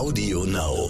Audio 0.00 0.44
Now. 0.46 0.88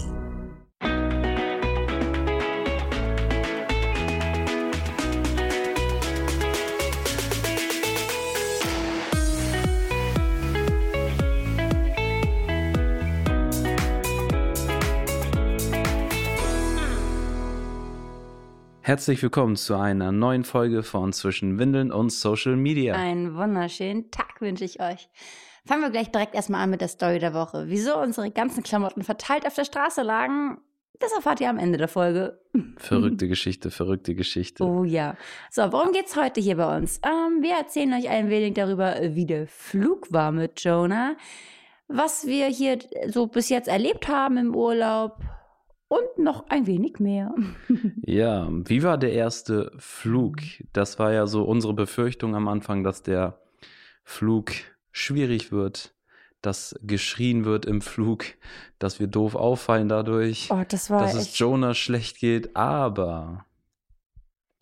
Herzlich 18.83 19.21
willkommen 19.25 19.57
zu 19.57 19.75
einer 19.75 20.13
neuen 20.13 20.45
Folge 20.45 20.85
von 20.85 21.13
Zwischen 21.13 21.59
Windeln 21.59 21.91
und 21.91 22.13
Social 22.13 22.55
Media. 22.55 22.95
Einen 22.95 23.35
wunderschönen 23.35 24.13
Tag 24.13 24.41
wünsche 24.41 24.65
ich 24.65 24.81
euch. 24.81 25.09
Fangen 25.67 25.83
wir 25.83 25.91
gleich 25.91 26.11
direkt 26.11 26.35
erstmal 26.35 26.63
an 26.63 26.71
mit 26.71 26.81
der 26.81 26.89
Story 26.89 27.19
der 27.19 27.35
Woche. 27.35 27.65
Wieso 27.69 27.99
unsere 27.99 28.31
ganzen 28.31 28.63
Klamotten 28.63 29.03
verteilt 29.03 29.47
auf 29.47 29.55
der 29.55 29.65
Straße 29.65 30.03
lagen, 30.03 30.59
das 31.01 31.13
erfahrt 31.13 31.41
ihr 31.41 31.49
am 31.49 31.59
Ende 31.59 31.79
der 31.79 31.89
Folge. 31.89 32.39
Verrückte 32.77 33.27
Geschichte, 33.29 33.71
verrückte 33.71 34.15
Geschichte. 34.15 34.63
Oh 34.63 34.85
ja. 34.85 35.17
So, 35.51 35.63
worum 35.73 35.93
geht's 35.93 36.15
heute 36.15 36.41
hier 36.41 36.57
bei 36.57 36.77
uns? 36.77 37.01
Ähm, 37.05 37.43
wir 37.43 37.55
erzählen 37.55 37.95
euch 37.95 38.09
ein 38.09 38.29
wenig 38.29 38.55
darüber, 38.55 38.95
wie 39.01 39.25
der 39.25 39.47
Flug 39.47 40.13
war 40.13 40.31
mit 40.31 40.61
Jonah, 40.63 41.17
was 41.89 42.27
wir 42.27 42.47
hier 42.47 42.79
so 43.09 43.27
bis 43.27 43.49
jetzt 43.49 43.69
erlebt 43.69 44.09
haben 44.09 44.37
im 44.37 44.55
Urlaub 44.55 45.23
und 45.89 46.19
noch 46.19 46.49
ein 46.51 46.67
wenig 46.67 47.01
mehr. 47.01 47.35
Ja, 48.03 48.49
wie 48.51 48.83
war 48.83 48.99
der 48.99 49.13
erste 49.13 49.71
Flug? 49.79 50.39
Das 50.73 50.99
war 50.99 51.13
ja 51.13 51.29
so 51.29 51.45
unsere 51.45 51.75
Befürchtung 51.75 52.35
am 52.35 52.49
Anfang, 52.49 52.83
dass 52.83 53.05
der 53.05 53.39
Flug 54.03 54.51
schwierig 54.93 55.53
wird, 55.53 55.95
dass 56.43 56.75
geschrien 56.83 57.45
wird 57.45 57.67
im 57.67 57.81
Flug, 57.81 58.25
dass 58.79 58.99
wir 59.01 59.07
doof 59.07 59.35
auffallen 59.35 59.89
dadurch, 59.89 60.49
Oh, 60.51 60.63
das 60.69 60.89
dass 60.89 61.15
es 61.15 61.39
Jonah 61.39 61.75
schlecht 61.75 62.19
geht, 62.19 62.57
aber 62.57 63.45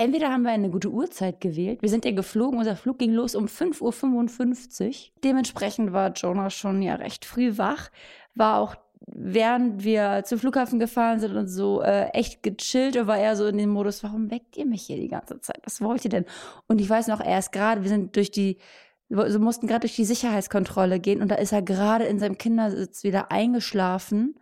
Entweder 0.01 0.31
haben 0.31 0.43
wir 0.43 0.53
eine 0.53 0.71
gute 0.71 0.91
Uhrzeit 0.91 1.41
gewählt. 1.41 1.83
Wir 1.83 1.89
sind 1.89 2.05
ja 2.05 2.13
geflogen, 2.13 2.61
unser 2.61 2.77
Flug 2.77 3.01
ging 3.01 3.13
los 3.13 3.35
um 3.35 3.47
5.55 3.47 4.87
Uhr. 4.87 4.95
Dementsprechend 5.25 5.93
war 5.93 6.13
Jonah 6.13 6.51
schon 6.51 6.83
ja 6.83 6.95
recht 6.95 7.25
früh 7.25 7.59
wach. 7.59 7.91
War 8.37 8.61
auch, 8.61 8.77
während 9.01 9.83
wir 9.83 10.23
zum 10.25 10.39
Flughafen 10.39 10.79
gefahren 10.79 11.19
sind 11.19 11.37
und 11.37 11.49
so 11.49 11.83
äh, 11.83 12.11
echt 12.11 12.45
gechillt 12.45 12.97
und 12.97 13.09
war 13.09 13.19
er 13.19 13.35
so 13.35 13.47
in 13.47 13.59
dem 13.59 13.71
Modus, 13.71 14.05
warum 14.05 14.31
weckt 14.31 14.57
ihr 14.57 14.67
mich 14.67 14.83
hier 14.83 14.99
die 14.99 15.09
ganze 15.09 15.41
Zeit? 15.41 15.61
Was 15.65 15.81
wollt 15.81 16.05
ihr 16.05 16.11
denn? 16.11 16.27
Und 16.69 16.81
ich 16.81 16.89
weiß 16.89 17.09
noch, 17.09 17.21
er 17.21 17.41
ist 17.41 17.51
gerade, 17.51 17.83
wir 17.83 17.89
sind 17.89 18.15
durch 18.15 18.31
die, 18.31 18.59
wir 19.09 19.39
mussten 19.39 19.67
gerade 19.67 19.81
durch 19.81 19.97
die 19.97 20.05
Sicherheitskontrolle 20.05 21.01
gehen 21.01 21.23
und 21.23 21.29
da 21.29 21.37
ist 21.37 21.53
er 21.53 21.63
gerade 21.63 22.05
in 22.05 22.19
seinem 22.19 22.37
Kindersitz 22.39 23.05
wieder 23.05 23.31
eingeschlafen. 23.33 24.39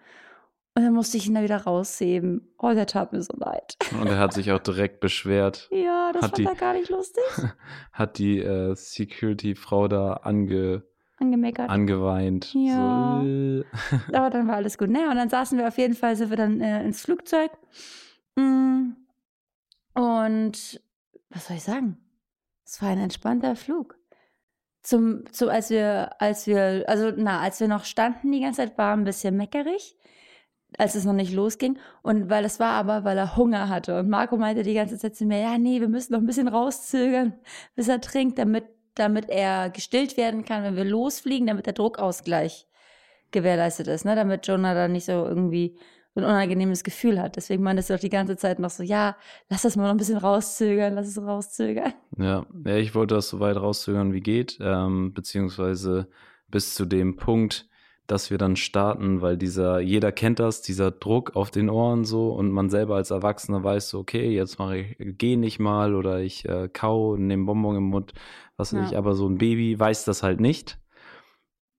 Und 0.75 0.83
dann 0.83 0.93
musste 0.93 1.17
ich 1.17 1.27
ihn 1.27 1.35
da 1.35 1.43
wieder 1.43 1.63
rausheben. 1.63 2.53
Oh, 2.59 2.75
der 2.75 2.87
tat 2.87 3.13
mir 3.13 3.23
so 3.23 3.33
leid. 3.39 3.77
und 3.99 4.09
er 4.09 4.19
hat 4.19 4.35
sich 4.35 4.53
auch 4.53 4.59
direkt 4.59 5.01
beschwert, 5.01 5.69
Ja, 5.73 6.11
das 6.13 6.23
Hat 6.23 6.31
fand 6.33 6.39
die- 6.39 6.45
er 6.45 6.55
gar 6.55 6.73
nicht 6.75 6.91
lustig. 6.91 7.23
hat 7.93 8.19
die 8.19 8.41
äh, 8.41 8.75
Security-Frau 8.75 9.89
da 9.89 10.13
ange, 10.23 10.83
Angemeckert. 11.19 11.71
angeweint. 11.71 12.53
Ja. 12.53 13.21
So, 13.23 13.27
äh. 13.27 13.65
Aber 14.13 14.29
dann 14.29 14.49
war 14.49 14.57
alles 14.57 14.77
gut. 14.77 14.91
Naja, 14.91 15.09
und 15.11 15.17
dann 15.17 15.31
saßen 15.31 15.57
wir 15.57 15.67
auf 15.67 15.79
jeden 15.79 15.95
Fall, 15.95 16.15
sind 16.15 16.29
wir 16.29 16.37
dann 16.37 16.61
äh, 16.61 16.85
ins 16.85 17.01
Flugzeug. 17.03 17.51
Mm. 18.35 18.91
Und 19.95 20.81
was 21.31 21.47
soll 21.47 21.57
ich 21.57 21.63
sagen? 21.63 21.97
Es 22.67 22.83
war 22.83 22.91
ein 22.91 22.99
entspannter 22.99 23.57
Flug. 23.57 23.96
Zum, 24.87 25.25
zum, 25.33 25.49
als 25.49 25.69
wir, 25.71 26.11
als 26.21 26.47
wir, 26.47 26.85
also 26.87 27.11
na, 27.17 27.41
als 27.41 27.59
wir 27.59 27.67
noch 27.67 27.85
standen 27.85 28.31
die 28.31 28.39
ganze 28.41 28.59
Zeit, 28.59 28.79
war 28.79 28.97
ein 28.97 29.03
bisschen 29.03 29.37
meckerig, 29.37 29.97
als 30.79 30.95
es 30.95 31.05
noch 31.05 31.13
nicht 31.13 31.33
losging. 31.33 31.77
Und 32.03 32.31
weil 32.31 32.45
es 32.45 32.61
war 32.61 32.75
aber, 32.75 33.03
weil 33.03 33.19
er 33.19 33.37
Hunger 33.37 33.69
hatte. 33.69 33.99
Und 33.99 34.09
Marco 34.09 34.37
meinte 34.37 34.63
die 34.63 34.75
ganze 34.75 34.97
Zeit 34.97 35.17
zu 35.17 35.25
mir, 35.25 35.41
ja, 35.41 35.59
nee, 35.59 35.81
wir 35.81 35.89
müssen 35.89 36.13
noch 36.13 36.21
ein 36.21 36.27
bisschen 36.27 36.47
rauszögern, 36.47 37.35
bis 37.75 37.89
er 37.89 38.01
trinkt, 38.01 38.39
damit, 38.39 38.67
damit 38.95 39.29
er 39.29 39.71
gestillt 39.71 40.17
werden 40.17 40.45
kann, 40.45 40.63
wenn 40.63 40.77
wir 40.77 40.85
losfliegen, 40.85 41.49
damit 41.49 41.67
der 41.67 41.73
Druckausgleich 41.73 42.69
gewährleistet 43.33 43.89
ist, 43.89 44.05
ne? 44.05 44.15
damit 44.15 44.47
Jonah 44.47 44.75
dann 44.75 44.93
nicht 44.93 45.07
so 45.07 45.27
irgendwie 45.27 45.77
so 46.17 46.23
ein 46.23 46.27
unangenehmes 46.27 46.83
Gefühl 46.83 47.21
hat. 47.21 47.37
Deswegen 47.37 47.63
meintest 47.63 47.91
du 47.91 47.95
doch 47.95 48.01
die 48.01 48.09
ganze 48.09 48.37
Zeit 48.39 48.59
noch 48.59 48.71
so, 48.71 48.83
ja, 48.83 49.17
lass 49.51 49.63
das 49.63 49.77
mal 49.77 49.83
noch 49.85 49.91
ein 49.91 49.99
bisschen 49.99 50.17
rauszögern, 50.17 50.95
lass 50.95 51.09
es 51.09 51.19
rauszögern. 51.21 51.93
Ja, 52.17 52.47
ja, 52.65 52.77
ich 52.77 52.95
wollte 52.95 53.15
das 53.15 53.29
so 53.29 53.39
weit 53.39 53.57
rauszögern 53.57 54.15
wie 54.15 54.23
geht, 54.23 54.59
ähm, 54.63 55.13
beziehungsweise 55.13 56.09
bis 56.49 56.75
zu 56.75 56.87
dem 56.87 57.17
Punkt, 57.17 57.69
dass 58.07 58.31
wir 58.31 58.39
dann 58.39 58.57
starten, 58.57 59.21
weil 59.21 59.37
dieser, 59.37 59.81
jeder 59.81 60.11
kennt 60.11 60.39
das, 60.39 60.63
dieser 60.63 60.91
Druck 60.91 61.37
auf 61.37 61.51
den 61.51 61.69
Ohren 61.69 62.05
so 62.05 62.31
und 62.31 62.51
man 62.51 62.71
selber 62.71 62.95
als 62.97 63.11
Erwachsener 63.11 63.63
weiß 63.63 63.91
so, 63.91 63.99
okay, 63.99 64.31
jetzt 64.31 64.59
mache 64.59 64.79
ich, 64.79 64.97
geh 65.19 65.37
nicht 65.37 65.59
mal 65.59 65.95
oder 65.95 66.21
ich 66.21 66.49
äh, 66.49 66.69
kau, 66.73 67.17
nehme 67.17 67.45
Bonbon 67.45 67.77
im 67.77 67.83
Mund, 67.83 68.15
was 68.57 68.73
weiß 68.73 68.81
Ja. 68.81 68.89
ich, 68.91 68.97
aber 68.97 69.15
so 69.15 69.29
ein 69.29 69.37
Baby 69.39 69.79
weiß 69.79 70.05
das 70.05 70.23
halt 70.23 70.41
nicht. 70.41 70.79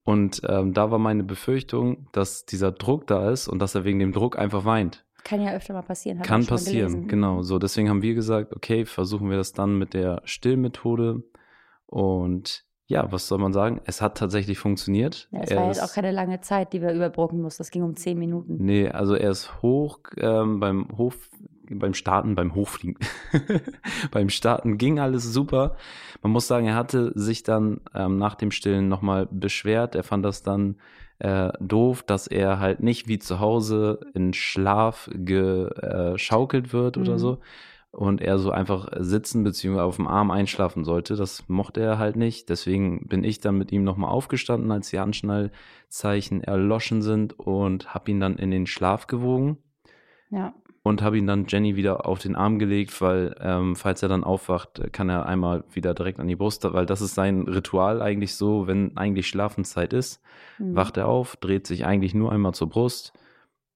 Und 0.08 0.42
ähm, 0.48 0.72
da 0.74 0.90
war 0.90 1.00
meine 1.00 1.26
Befürchtung, 1.26 2.08
dass 2.14 2.46
dieser 2.46 2.72
Druck 2.72 3.08
da 3.08 3.30
ist 3.30 3.50
und 3.50 3.60
dass 3.60 3.76
er 3.76 3.84
wegen 3.84 4.00
dem 4.00 4.14
Druck 4.14 4.40
einfach 4.40 4.64
weint. 4.64 5.06
Kann 5.26 5.42
ja 5.42 5.52
öfter 5.52 5.74
mal 5.74 5.82
passieren. 5.82 6.22
Kann 6.22 6.46
passieren, 6.46 6.92
gelesen. 6.94 7.08
genau. 7.10 7.42
So, 7.42 7.60
deswegen 7.60 7.90
haben 7.90 8.02
wir 8.02 8.14
gesagt, 8.14 8.56
okay, 8.56 8.86
versuchen 8.86 9.30
wir 9.30 9.36
das 9.36 9.52
dann 9.52 9.78
mit 9.78 9.94
der 9.94 10.22
Stillmethode. 10.24 11.24
Und 11.88 12.64
ja, 12.86 13.12
was 13.12 13.28
soll 13.28 13.40
man 13.40 13.52
sagen? 13.52 13.82
Es 13.84 14.02
hat 14.02 14.18
tatsächlich 14.18 14.58
funktioniert. 14.58 15.28
Ja, 15.34 15.42
es 15.42 15.52
Er 15.52 15.58
war 15.58 15.68
jetzt 15.68 15.84
auch 15.84 15.92
keine 15.92 16.12
lange 16.12 16.40
Zeit, 16.40 16.72
die 16.72 16.82
wir 16.82 16.94
überbrücken 16.94 17.42
mussten. 17.42 17.60
Das 17.60 17.70
ging 17.70 17.84
um 17.84 17.98
zehn 17.98 18.18
Minuten. 18.18 18.64
Nee, 18.64 18.88
also 18.88 19.14
er 19.14 19.32
ist 19.32 19.62
hoch 19.62 20.00
ähm, 20.16 20.62
beim 20.62 20.88
Hof, 20.98 21.30
beim 21.70 21.94
Starten, 21.94 22.36
beim 22.36 22.56
Hochfliegen. 22.56 22.98
beim 24.12 24.30
Starten 24.30 24.78
ging 24.78 25.00
alles 25.00 25.24
super. 25.32 25.76
Man 26.22 26.32
muss 26.32 26.48
sagen, 26.48 26.68
er 26.68 26.76
hatte 26.76 27.12
sich 27.16 27.44
dann 27.44 27.82
ähm, 27.94 28.18
nach 28.18 28.36
dem 28.36 28.52
Stillen 28.52 28.88
nochmal 28.90 29.28
beschwert. 29.32 29.96
Er 29.96 30.04
fand 30.04 30.26
das 30.26 30.44
dann 30.44 30.78
äh, 31.20 31.52
doof, 31.60 32.04
dass 32.04 32.28
er 32.28 32.60
halt 32.60 32.82
nicht 32.82 33.08
wie 33.08 33.20
zu 33.20 33.40
Hause 33.40 34.00
in 34.14 34.34
Schlaf 34.34 35.10
geschaukelt 35.14 36.74
wird 36.74 36.98
oder 36.98 37.14
Mhm. 37.14 37.20
so. 37.20 37.40
Und 37.92 38.22
er 38.22 38.38
so 38.38 38.52
einfach 38.52 38.90
sitzen 39.00 39.44
bzw. 39.44 39.80
auf 39.80 39.96
dem 39.96 40.08
Arm 40.08 40.30
einschlafen 40.30 40.84
sollte. 40.84 41.16
Das 41.16 41.46
mochte 41.48 41.82
er 41.82 41.98
halt 41.98 42.16
nicht. 42.16 42.50
Deswegen 42.50 43.08
bin 43.08 43.24
ich 43.24 43.40
dann 43.40 43.58
mit 43.58 43.72
ihm 43.72 43.84
nochmal 43.84 44.12
aufgestanden, 44.12 44.72
als 44.72 44.90
die 44.90 45.00
Anschnallzeichen 45.00 46.44
erloschen 46.44 47.02
sind 47.02 47.40
und 47.40 47.96
habe 47.96 48.12
ihn 48.12 48.20
dann 48.20 48.36
in 48.38 48.52
den 48.52 48.68
Schlaf 48.68 49.08
gewogen 49.08 49.58
Ja. 50.30 50.54
Und 50.88 51.02
habe 51.02 51.18
ihn 51.18 51.28
dann 51.28 51.46
Jenny 51.48 51.76
wieder 51.76 52.06
auf 52.06 52.20
den 52.20 52.36
Arm 52.36 52.58
gelegt, 52.60 53.00
weil 53.02 53.36
ähm, 53.40 53.76
falls 53.76 54.02
er 54.04 54.10
dann 54.10 54.24
aufwacht, 54.24 54.82
kann 54.94 55.10
er 55.10 55.26
einmal 55.26 55.64
wieder 55.72 55.94
direkt 55.94 56.20
an 56.20 56.28
die 56.28 56.36
Brust, 56.36 56.64
weil 56.64 56.86
das 56.86 57.02
ist 57.02 57.16
sein 57.16 57.42
Ritual 57.48 58.02
eigentlich 58.02 58.36
so, 58.36 58.68
wenn 58.68 58.96
eigentlich 58.98 59.28
Schlafenszeit 59.28 59.94
ist, 59.94 60.22
Mhm. 60.60 60.76
wacht 60.76 60.98
er 60.98 61.08
auf, 61.08 61.36
dreht 61.36 61.68
sich 61.68 61.86
eigentlich 61.86 62.14
nur 62.16 62.32
einmal 62.32 62.54
zur 62.54 62.70
Brust, 62.70 63.14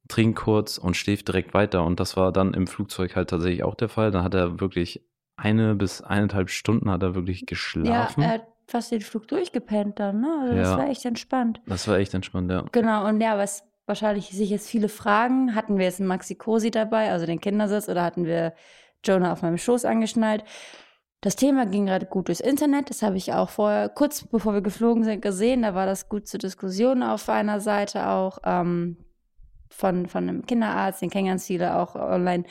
trinkt 0.08 0.40
kurz 0.40 0.78
und 0.78 0.98
schläft 0.98 1.28
direkt 1.28 1.54
weiter 1.54 1.86
und 1.86 2.00
das 2.00 2.18
war 2.18 2.32
dann 2.32 2.54
im 2.54 2.68
Flugzeug 2.68 3.16
halt 3.16 3.30
tatsächlich 3.30 3.64
auch 3.64 3.76
der 3.76 3.90
Fall. 3.90 4.12
Dann 4.12 4.24
hat 4.24 4.34
er 4.34 4.60
wirklich 4.60 5.06
eine 5.38 5.76
bis 5.76 6.02
eineinhalb 6.02 6.50
Stunden 6.50 6.90
hat 6.90 7.04
er 7.04 7.16
wirklich 7.16 7.42
Ja, 7.42 7.46
geschlafen. 7.46 8.22
er 8.24 8.30
hat 8.30 8.48
fast 8.68 8.92
den 8.92 9.02
Flug 9.02 9.28
durchgepennt 9.28 10.00
dann, 10.00 10.22
ne? 10.22 10.38
Also 10.42 10.56
das 10.56 10.70
Ja. 10.70 10.78
war 10.78 10.90
echt 10.90 11.06
entspannt. 11.06 11.62
das 11.66 11.88
war 11.88 11.98
echt 11.98 12.14
entspannt, 12.14 12.52
ja. 12.52 12.66
Genau, 12.72 13.08
und 13.08 13.22
ja, 13.22 13.38
was 13.38 13.64
wahrscheinlich 13.92 14.30
sich 14.30 14.50
jetzt 14.50 14.70
viele 14.70 14.88
fragen, 14.88 15.54
hatten 15.54 15.78
wir 15.78 15.86
jetzt 15.86 16.00
einen 16.00 16.08
Maxi 16.08 16.36
Cosi 16.36 16.72
dabei, 16.72 17.12
also 17.12 17.26
den 17.26 17.42
Kindersitz, 17.42 17.90
oder 17.90 18.04
hatten 18.04 18.26
wir 18.26 18.54
Jonah 19.04 19.34
auf 19.34 19.42
meinem 19.42 19.58
Schoß 19.58 19.84
angeschnallt? 19.84 20.46
Das 21.20 21.36
Thema 21.36 21.66
ging 21.66 21.86
gerade 21.86 22.06
gut 22.06 22.30
durchs 22.30 22.40
Internet, 22.40 22.90
das 22.90 23.02
habe 23.02 23.18
ich 23.18 23.34
auch 23.34 23.50
vorher, 23.50 23.90
kurz 23.90 24.24
bevor 24.24 24.54
wir 24.54 24.62
geflogen 24.62 25.04
sind, 25.04 25.22
gesehen, 25.22 25.64
da 25.64 25.76
war 25.76 25.86
das 25.86 26.08
gut 26.08 26.28
zur 26.28 26.40
Diskussion 26.40 27.04
auf 27.04 27.28
einer 27.28 27.60
Seite 27.60 28.08
auch 28.08 28.40
ähm, 28.46 28.96
von, 29.70 30.08
von 30.08 30.28
einem 30.28 30.46
Kinderarzt, 30.46 31.02
den 31.02 31.10
kennen 31.10 31.28
ganz 31.28 31.46
viele 31.46 31.78
auch 31.78 31.96
online, 31.96 32.46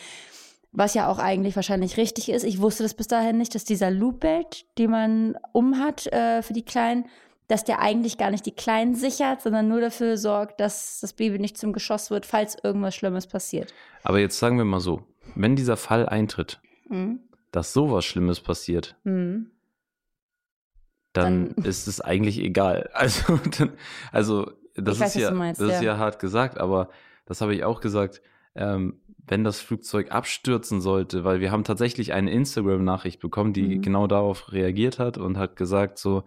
was 0.72 0.92
ja 0.92 1.08
auch 1.08 1.18
eigentlich 1.18 1.56
wahrscheinlich 1.56 1.96
richtig 1.96 2.28
ist. 2.28 2.44
Ich 2.44 2.60
wusste 2.60 2.82
das 2.82 2.94
bis 2.94 3.08
dahin 3.08 3.38
nicht, 3.38 3.54
dass 3.54 3.64
dieser 3.64 3.90
Loop-Belt, 3.90 4.66
den 4.78 4.90
man 4.90 5.36
umhat 5.52 6.06
äh, 6.12 6.42
für 6.42 6.52
die 6.52 6.64
Kleinen, 6.64 7.06
dass 7.50 7.64
der 7.64 7.80
eigentlich 7.80 8.16
gar 8.18 8.30
nicht 8.30 8.46
die 8.46 8.54
Kleinen 8.54 8.94
sichert, 8.94 9.42
sondern 9.42 9.66
nur 9.68 9.80
dafür 9.80 10.16
sorgt, 10.16 10.60
dass 10.60 11.00
das 11.00 11.12
Baby 11.12 11.38
nicht 11.38 11.58
zum 11.58 11.72
Geschoss 11.72 12.10
wird, 12.10 12.24
falls 12.26 12.56
irgendwas 12.62 12.94
Schlimmes 12.94 13.26
passiert. 13.26 13.74
Aber 14.04 14.18
jetzt 14.20 14.38
sagen 14.38 14.56
wir 14.58 14.64
mal 14.64 14.80
so, 14.80 15.02
wenn 15.34 15.56
dieser 15.56 15.76
Fall 15.76 16.08
eintritt, 16.08 16.60
Mhm. 16.88 17.20
dass 17.52 17.72
sowas 17.72 18.04
Schlimmes 18.04 18.40
passiert, 18.40 18.96
Mhm. 19.04 19.50
dann, 21.12 21.54
Dann- 21.54 21.64
ist 21.64 21.86
es 21.88 22.00
eigentlich 22.00 22.38
egal. 22.38 22.88
Also, 22.94 23.38
dann, 23.58 23.72
also 24.12 24.50
das 24.76 24.96
Ich 24.96 25.00
weiß, 25.02 25.16
ist 25.16 25.22
was 25.22 25.22
ja, 25.22 25.30
meinst, 25.32 25.60
das 25.60 25.68
ist 25.68 25.82
ja. 25.82 25.94
ja 25.94 25.98
hart 25.98 26.18
gesagt, 26.20 26.58
aber 26.58 26.88
das 27.26 27.40
habe 27.40 27.54
ich 27.54 27.64
auch 27.64 27.80
gesagt. 27.80 28.22
Ähm, 28.54 29.00
wenn 29.26 29.44
das 29.44 29.60
Flugzeug 29.60 30.10
abstürzen 30.10 30.80
sollte, 30.80 31.22
weil 31.22 31.38
wir 31.40 31.52
haben 31.52 31.62
tatsächlich 31.62 32.12
eine 32.12 32.32
Instagram-Nachricht 32.32 33.20
bekommen, 33.20 33.52
die 33.52 33.76
Mhm. 33.76 33.82
genau 33.82 34.06
darauf 34.08 34.52
reagiert 34.52 34.98
hat 34.98 35.18
und 35.18 35.38
hat 35.38 35.54
gesagt 35.54 35.98
so, 35.98 36.24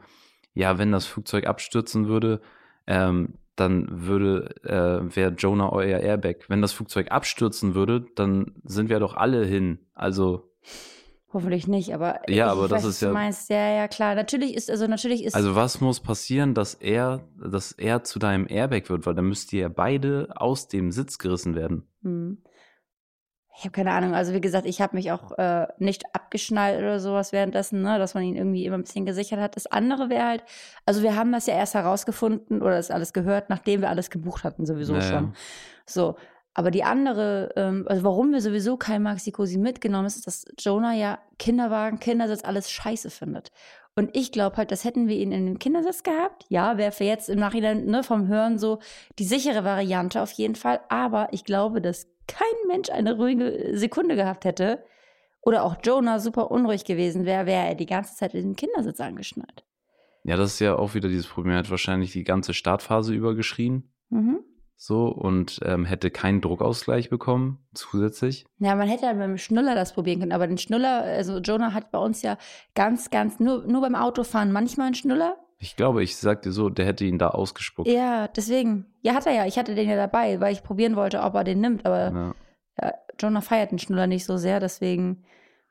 ja, 0.54 0.78
wenn 0.78 0.92
das 0.92 1.06
Flugzeug 1.06 1.48
abstürzen 1.48 2.08
würde, 2.08 2.42
ähm, 2.88 3.36
dann 3.56 3.88
würde, 4.08 4.56
äh, 4.64 5.16
wäre 5.16 5.32
Jonah 5.34 5.72
euer 5.72 6.00
Airbag. 6.00 6.46
Wenn 6.48 6.62
das 6.62 6.74
Flugzeug 6.74 7.12
abstürzen 7.12 7.76
würde, 7.76 8.06
dann 8.16 8.56
sind 8.64 8.90
wir 8.90 9.00
doch 9.00 9.16
alle 9.16 9.46
hin. 9.46 9.80
Also. 9.94 10.50
Hoffentlich 11.32 11.68
nicht, 11.68 11.94
aber 11.94 12.20
ja, 12.30 12.52
aber 12.52 12.66
ich 12.66 12.70
das 12.70 12.84
weiß, 12.84 12.90
ist 12.90 12.96
was 12.96 13.00
du 13.00 13.06
ja. 13.08 13.12
meinst. 13.12 13.50
Ja, 13.50 13.76
ja, 13.76 13.88
klar. 13.88 14.16
Natürlich 14.16 14.56
ist, 14.56 14.70
also 14.70 14.86
natürlich 14.88 15.24
ist. 15.24 15.36
Also 15.36 15.56
was 15.56 15.82
muss 15.82 16.00
passieren, 16.00 16.54
dass 16.54 16.76
er, 16.76 17.28
dass 17.38 17.72
er 17.72 18.04
zu 18.04 18.20
deinem 18.20 18.48
Airbag 18.48 18.90
wird, 18.90 19.06
weil 19.06 19.16
dann 19.16 19.26
müsst 19.26 19.52
ihr 19.54 19.62
ja 19.62 19.70
beide 19.70 20.30
aus 20.36 20.68
dem 20.68 20.92
Sitz 20.92 21.18
gerissen 21.18 21.56
werden. 21.56 21.88
Hm. 22.04 22.38
Ich 23.56 23.64
habe 23.64 23.72
keine 23.72 23.92
Ahnung. 23.92 24.16
Also 24.16 24.34
wie 24.34 24.42
gesagt, 24.42 24.66
ich 24.66 24.82
habe 24.82 24.96
mich 24.96 25.12
auch 25.12 25.32
äh, 25.38 25.68
nicht 25.78 26.04
abgeschnallt 26.16 26.80
oder 26.80 27.00
sowas 27.00 27.32
währenddessen, 27.32 27.82
ne, 27.82 28.00
dass 28.00 28.16
man 28.16 28.24
ihn 28.24 28.36
irgendwie 28.36 28.66
immer 28.66 28.78
ein 28.78 28.84
bisschen 28.84 29.06
gesichert 29.06 29.40
hat. 29.40 29.56
Das 29.56 29.68
andere 29.68 30.10
wäre 30.10 30.28
halt, 30.28 30.44
also 30.86 31.04
wir 31.04 31.16
haben 31.16 31.32
das 31.32 31.46
ja 31.46 31.54
erst 31.56 31.76
herausgefunden 31.76 32.62
oder 32.62 32.76
das 32.78 32.90
alles 32.90 33.14
gehört, 33.14 33.50
nachdem 33.50 33.82
wir 33.82 33.90
alles 33.90 34.10
gebucht 34.10 34.44
hatten 34.44 34.66
sowieso 34.66 34.94
Naja. 34.94 35.10
schon. 35.10 35.34
So. 35.86 36.16
Aber 36.56 36.70
die 36.70 36.84
andere, 36.84 37.52
ähm, 37.56 37.86
also 37.88 38.04
warum 38.04 38.32
wir 38.32 38.40
sowieso 38.42 38.78
kein 38.78 39.02
Maxi 39.02 39.32
Cosi 39.32 39.58
mitgenommen 39.58 40.06
ist, 40.06 40.18
ist, 40.18 40.28
dass 40.28 40.46
Jonah 40.60 40.94
ja 40.94 41.18
Kinderwagen, 41.40 42.00
Kindersitz 42.00 42.44
alles 42.44 42.70
scheiße 42.70 43.10
findet. 43.10 43.52
Und 43.96 44.16
ich 44.16 44.32
glaube 44.32 44.58
halt, 44.58 44.72
das 44.72 44.84
hätten 44.84 45.08
wir 45.08 45.16
ihn 45.16 45.32
in 45.32 45.46
den 45.46 45.60
Kindersitz 45.60 46.04
gehabt. 46.04 46.46
Ja, 46.50 46.78
wäre 46.78 46.92
für 46.92 47.04
jetzt 47.04 47.30
im 47.30 47.40
Nachhinein 47.40 47.86
ne, 47.86 48.04
vom 48.04 48.28
Hören 48.28 48.58
so 48.58 48.80
die 49.20 49.24
sichere 49.24 49.64
Variante 49.64 50.22
auf 50.22 50.32
jeden 50.32 50.56
Fall. 50.56 50.80
Aber 50.90 51.28
ich 51.32 51.44
glaube, 51.44 51.82
dass 51.82 52.08
kein 52.28 52.68
Mensch 52.68 52.90
eine 52.90 53.16
ruhige 53.16 53.78
Sekunde 53.78 54.16
gehabt 54.16 54.46
hätte 54.46 54.84
oder 55.42 55.64
auch 55.64 55.78
Jonah 55.84 56.20
super 56.20 56.52
unruhig 56.52 56.86
gewesen 56.86 57.26
wäre, 57.26 57.46
wäre 57.46 57.68
er 57.68 57.76
die 57.76 57.86
ganze 57.86 58.16
Zeit 58.16 58.34
in 58.34 58.50
den 58.50 58.56
Kindersitz 58.56 59.00
angeschnallt. 59.00 59.66
Ja, 60.24 60.38
das 60.38 60.54
ist 60.54 60.60
ja 60.60 60.76
auch 60.76 60.94
wieder 60.94 61.10
dieses 61.10 61.28
Problem. 61.28 61.54
Er 61.54 61.60
hat 61.60 61.70
wahrscheinlich 61.70 62.14
die 62.14 62.24
ganze 62.24 62.54
Startphase 62.54 63.14
über 63.14 63.36
geschrien. 63.36 63.92
Mhm. 64.10 64.40
So 64.76 65.08
und 65.08 65.60
ähm, 65.64 65.86
hätte 65.86 66.12
keinen 66.12 66.42
Druckausgleich 66.42 67.10
bekommen, 67.10 67.60
zusätzlich. 67.74 68.46
Ja, 68.60 68.76
man 68.76 68.88
hätte 68.88 69.06
ja 69.06 69.14
beim 69.14 69.38
Schnuller 69.38 69.76
das 69.76 69.94
probieren 69.94 70.20
können, 70.20 70.32
aber 70.34 70.48
den 70.48 70.58
Schnuller, 70.58 71.04
also 71.04 71.38
Jonah 71.38 71.74
hat 71.74 71.92
bei 71.92 72.00
uns 72.00 72.22
ja 72.22 72.38
ganz, 72.76 73.10
ganz, 73.10 73.40
nur, 73.40 73.66
nur 73.66 73.82
beim 73.82 73.96
Autofahren 73.96 74.52
manchmal 74.52 74.88
einen 74.88 74.96
Schnuller. 74.96 75.38
Ich 75.64 75.78
glaube, 75.78 76.04
ich 76.04 76.18
sag 76.18 76.42
dir 76.42 76.52
so, 76.52 76.70
der 76.70 76.86
hätte 76.86 77.06
ihn 77.06 77.18
da 77.18 77.30
ausgespuckt. 77.30 77.88
Ja, 77.88 78.28
deswegen. 78.28 78.86
Ja, 79.02 79.14
hat 79.14 79.26
er 79.26 79.34
ja. 79.34 79.46
Ich 79.46 79.58
hatte 79.58 79.76
den 79.76 79.88
ja 79.88 79.96
dabei, 79.96 80.42
weil 80.42 80.52
ich 80.52 80.62
probieren 80.62 80.98
wollte, 80.98 81.22
ob 81.22 81.36
er 81.36 81.46
den 81.46 81.62
nimmt. 81.62 81.86
Aber 81.86 82.12
Ja. 82.12 82.36
ja, 82.82 82.94
Jonah 83.18 83.40
feiert 83.40 83.72
den 83.72 83.80
Schnuller 83.80 84.06
nicht 84.06 84.26
so 84.26 84.36
sehr, 84.36 84.60
deswegen 84.60 85.24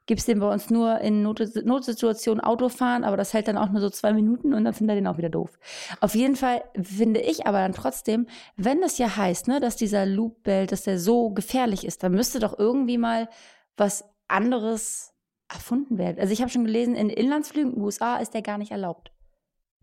gibt 0.06 0.21
es 0.21 0.27
den 0.27 0.41
bei 0.41 0.50
uns 0.50 0.71
nur 0.71 0.99
in 1.00 1.23
Not 1.23 1.43
Notsituationen 1.62 2.43
Autofahren, 2.43 3.05
aber 3.05 3.19
das 3.19 3.35
hält 3.35 3.49
dann 3.49 3.59
auch 3.59 3.69
nur 3.69 3.83
so 3.83 3.91
zwei 3.91 4.15
Minuten 4.15 4.55
und 4.55 4.65
dann 4.65 4.73
findet 4.73 4.94
er 4.94 5.00
den 5.00 5.06
auch 5.06 5.19
wieder 5.19 5.29
doof. 5.29 5.59
Auf 6.00 6.15
jeden 6.15 6.37
Fall 6.37 6.65
finde 6.83 7.21
ich 7.21 7.47
aber 7.47 7.59
dann 7.59 7.73
trotzdem, 7.73 8.27
wenn 8.56 8.83
es 8.83 8.97
ja 8.97 9.15
heißt, 9.15 9.47
ne, 9.47 9.61
dass 9.61 9.77
dieser 9.77 10.06
Loopbelt, 10.06 10.73
dass 10.73 10.83
der 10.83 10.99
so 10.99 11.31
gefährlich 11.31 11.87
ist, 11.87 12.03
dann 12.03 12.12
müsste 12.12 12.41
doch 12.41 12.59
irgendwie 12.59 12.99
mal 12.99 13.29
was 13.77 14.05
anderes 14.27 15.12
erfunden 15.53 15.99
werden. 15.99 16.19
Also 16.19 16.33
ich 16.33 16.41
habe 16.41 16.50
schon 16.50 16.65
gelesen, 16.65 16.94
in 16.94 17.11
Inlandsflügen 17.11 17.73
in 17.73 17.79
den 17.79 17.85
USA 17.85 18.17
ist 18.17 18.33
der 18.33 18.43
gar 18.43 18.59
nicht 18.59 18.73
erlaubt. 18.73 19.12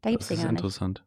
Da 0.02 0.10
gibt 0.12 0.22
es 0.24 0.28
Das 0.30 0.38
den 0.38 0.38
ist 0.38 0.44
gar 0.44 0.52
nicht. 0.52 0.60
interessant. 0.60 1.04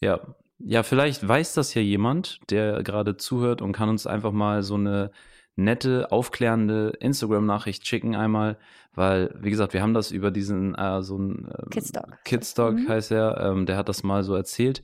Ja. 0.00 0.20
ja, 0.58 0.82
vielleicht 0.82 1.26
weiß 1.26 1.54
das 1.54 1.74
ja 1.74 1.82
jemand, 1.82 2.40
der 2.50 2.82
gerade 2.82 3.16
zuhört 3.16 3.62
und 3.62 3.72
kann 3.72 3.88
uns 3.88 4.06
einfach 4.06 4.32
mal 4.32 4.62
so 4.62 4.74
eine 4.74 5.10
nette, 5.56 6.10
aufklärende 6.10 6.90
Instagram-Nachricht 7.00 7.86
schicken 7.86 8.16
einmal, 8.16 8.58
weil, 8.92 9.34
wie 9.40 9.50
gesagt, 9.50 9.72
wir 9.72 9.82
haben 9.82 9.94
das 9.94 10.10
über 10.10 10.30
diesen, 10.32 10.74
äh, 10.74 11.02
so 11.02 11.16
ein 11.16 11.48
ähm, 11.56 11.70
Kidstock. 11.70 12.18
Kidstock 12.24 12.74
Mhm. 12.74 12.88
heißt 12.88 13.12
er, 13.12 13.40
ähm, 13.40 13.66
der 13.66 13.76
hat 13.76 13.88
das 13.88 14.02
mal 14.02 14.24
so 14.24 14.34
erzählt. 14.34 14.82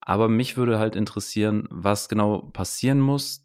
Aber 0.00 0.28
mich 0.28 0.56
würde 0.56 0.78
halt 0.78 0.94
interessieren, 0.94 1.66
was 1.70 2.08
genau 2.08 2.42
passieren 2.52 3.00
muss, 3.00 3.44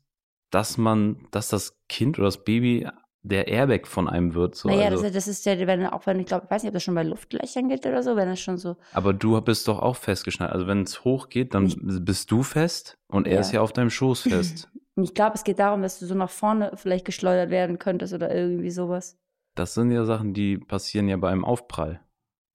dass 0.51 0.77
man, 0.77 1.27
dass 1.31 1.49
das 1.49 1.79
Kind 1.89 2.19
oder 2.19 2.27
das 2.27 2.43
Baby 2.43 2.87
der 3.23 3.47
Airbag 3.47 3.85
von 3.87 4.09
einem 4.09 4.33
wird. 4.33 4.55
So. 4.55 4.67
naja, 4.69 4.87
also, 4.89 5.03
das, 5.03 5.13
das 5.13 5.27
ist 5.27 5.45
ja, 5.45 5.57
wenn 5.67 5.85
auch 5.85 6.05
wenn 6.07 6.19
ich 6.19 6.25
glaube, 6.25 6.45
ich 6.45 6.51
weiß 6.51 6.63
nicht, 6.63 6.69
ob 6.69 6.73
das 6.73 6.83
schon 6.83 6.95
bei 6.95 7.03
Luftlöchern 7.03 7.69
gilt 7.69 7.85
oder 7.85 8.01
so, 8.01 8.15
wenn 8.15 8.27
das 8.29 8.39
schon 8.39 8.57
so. 8.57 8.77
aber 8.93 9.13
du 9.13 9.39
bist 9.41 9.67
doch 9.67 9.79
auch 9.79 9.95
festgeschnallt. 9.95 10.51
Also 10.51 10.65
wenn 10.67 10.81
es 10.83 11.03
hochgeht, 11.03 11.53
dann 11.53 11.67
Ich- 11.67 11.77
bist 11.79 12.31
du 12.31 12.41
fest 12.43 12.97
und 13.07 13.27
er 13.27 13.35
Ja. 13.35 13.39
ist 13.41 13.51
ja 13.51 13.61
auf 13.61 13.73
deinem 13.73 13.89
Schoß 13.89 14.21
fest. 14.23 14.69
Ich 14.97 15.13
glaube, 15.13 15.35
es 15.35 15.45
geht 15.45 15.57
darum, 15.57 15.81
dass 15.81 15.99
du 15.99 16.05
so 16.05 16.13
nach 16.15 16.29
vorne 16.29 16.73
vielleicht 16.75 17.05
geschleudert 17.05 17.49
werden 17.49 17.79
könntest 17.79 18.13
oder 18.13 18.35
irgendwie 18.35 18.69
sowas. 18.71 19.17
Das 19.55 19.73
sind 19.73 19.89
ja 19.91 20.03
Sachen, 20.03 20.33
die 20.33 20.57
passieren 20.57 21.07
ja 21.07 21.15
beim 21.15 21.45
Aufprall. 21.45 22.01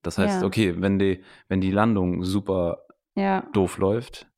Das 0.03 0.19
heißt, 0.19 0.43
Ja. 0.43 0.47
okay, 0.47 0.75
wenn 0.81 0.99
die, 0.99 1.25
wenn 1.49 1.63
die 1.63 1.71
Landung 1.71 2.25
super 2.25 2.83
Ja. 3.17 3.41
doof 3.55 3.79
läuft, 3.79 4.29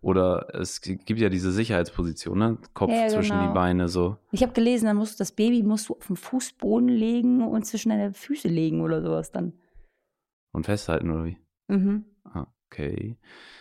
oder 0.00 0.54
es 0.54 0.80
gibt 0.80 1.08
ja 1.18 1.28
diese 1.28 1.50
Sicherheitsposition, 1.52 2.38
ne? 2.38 2.58
Kopf 2.74 2.90
Ja, 2.90 3.02
ja, 3.02 3.08
zwischen 3.08 3.36
genau. 3.38 3.48
die 3.48 3.54
Beine 3.54 3.88
so. 3.88 4.16
Ich 4.32 4.42
habe 4.42 4.52
gelesen, 4.52 4.86
dann 4.86 4.96
musst 4.96 5.14
du 5.14 5.22
das 5.22 5.32
Baby 5.32 5.62
musst 5.62 5.88
du 5.88 5.94
auf 5.96 6.06
den 6.06 6.16
Fußboden 6.16 6.88
legen 6.88 7.42
und 7.46 7.64
zwischen 7.66 7.88
deine 7.90 8.12
Füße 8.12 8.48
legen 8.48 8.80
oder 8.80 9.02
sowas 9.02 9.32
dann. 9.32 9.52
Und 10.52 10.64
festhalten, 10.64 11.10
oder 11.10 11.24
wie? 11.24 11.38
Mhm. 11.68 12.04
Ah, 12.24 12.46
Okay. 12.70 13.16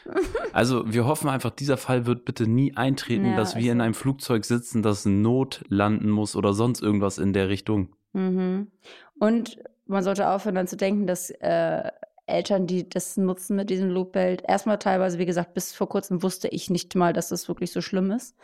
Also 0.53 0.91
wir 0.91 1.05
hoffen 1.05 1.29
einfach, 1.29 1.51
dieser 1.51 1.77
Fall 1.77 2.05
wird 2.05 2.25
bitte 2.25 2.47
nie 2.47 2.75
eintreten, 2.75 3.31
Ja, 3.31 3.35
dass 3.35 3.55
wir 3.55 3.71
in 3.71 3.81
einem 3.81 3.93
Flugzeug 3.93 4.43
sitzen, 4.45 4.81
das 4.81 5.05
Not 5.05 5.63
landen 5.69 6.09
muss 6.09 6.35
oder 6.35 6.53
sonst 6.53 6.81
irgendwas 6.81 7.17
in 7.17 7.33
der 7.33 7.49
Richtung. 7.49 7.95
Mhm. 8.13 8.71
Und 9.19 9.59
man 9.85 10.03
sollte 10.03 10.29
aufhören, 10.29 10.55
dann 10.55 10.67
zu 10.67 10.77
denken, 10.77 11.05
dass 11.07 11.29
äh, 11.29 11.91
Eltern, 12.27 12.67
die 12.67 12.87
das 12.89 13.17
nutzen 13.17 13.55
mit 13.55 13.69
diesem 13.69 13.89
Loopbelt, 13.89 14.43
erstmal 14.47 14.77
teilweise, 14.79 15.17
wie 15.19 15.25
gesagt, 15.25 15.53
bis 15.53 15.73
vor 15.73 15.89
kurzem 15.89 16.21
wusste 16.23 16.47
ich 16.49 16.69
nicht 16.69 16.93
mal, 16.95 17.13
dass 17.13 17.29
das 17.29 17.47
wirklich 17.47 17.71
so 17.71 17.81
schlimm 17.81 18.11
ist, 18.11 18.35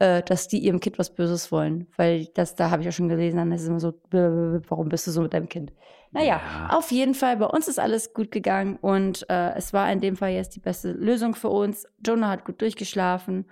äh, 0.00 0.22
dass 0.22 0.48
die 0.48 0.58
ihrem 0.58 0.80
Kind 0.80 0.98
was 0.98 1.14
Böses 1.14 1.50
wollen. 1.50 1.86
Weil 1.96 2.26
das, 2.34 2.54
da 2.54 2.70
habe 2.70 2.82
ich 2.82 2.86
ja 2.86 2.92
schon 2.92 3.08
gelesen, 3.08 3.38
dann 3.38 3.52
ist 3.52 3.62
es 3.62 3.68
immer 3.68 3.80
so, 3.80 3.92
"Bäh, 4.10 4.60
warum 4.68 4.88
bist 4.88 5.06
du 5.06 5.10
so 5.10 5.22
mit 5.22 5.32
deinem 5.34 5.48
Kind? 5.48 5.72
Naja, 6.10 6.40
Ja. 6.44 6.68
auf 6.76 6.90
jeden 6.92 7.14
Fall, 7.14 7.38
bei 7.38 7.46
uns 7.46 7.68
ist 7.68 7.78
alles 7.80 8.12
gut 8.12 8.30
gegangen 8.30 8.76
und 8.82 9.24
äh, 9.30 9.54
es 9.54 9.72
war 9.72 9.90
in 9.90 10.00
dem 10.00 10.16
Fall 10.16 10.32
jetzt 10.32 10.54
die 10.54 10.60
beste 10.60 10.92
Lösung 10.92 11.34
für 11.34 11.48
uns. 11.48 11.86
Jonah 12.06 12.28
hat 12.28 12.44
gut 12.44 12.60
durchgeschlafen 12.60 13.46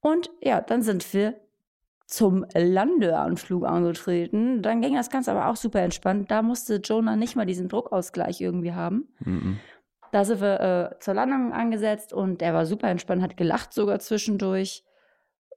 und 0.00 0.30
ja, 0.42 0.60
dann 0.60 0.82
sind 0.82 1.12
wir 1.14 1.34
zum 2.06 2.44
Landeanflug 2.54 3.66
angetreten. 3.66 4.62
Dann 4.62 4.82
ging 4.82 4.94
das 4.94 5.10
Ganze 5.10 5.32
aber 5.32 5.48
auch 5.48 5.56
super 5.56 5.80
entspannt. 5.80 6.30
Da 6.30 6.42
musste 6.42 6.76
Jonah 6.76 7.16
nicht 7.16 7.36
mal 7.36 7.46
diesen 7.46 7.68
Druckausgleich 7.68 8.40
irgendwie 8.40 8.72
haben. 8.72 9.08
Mhm. 9.20 9.58
Da 10.12 10.24
sind 10.24 10.40
wir 10.40 10.60
äh, 10.60 10.98
zur 11.00 11.14
Landung 11.14 11.52
angesetzt 11.52 12.12
und 12.12 12.40
er 12.40 12.54
war 12.54 12.66
super 12.66 12.88
entspannt, 12.88 13.22
hat 13.22 13.36
gelacht 13.36 13.72
sogar 13.72 13.98
zwischendurch. 13.98 14.84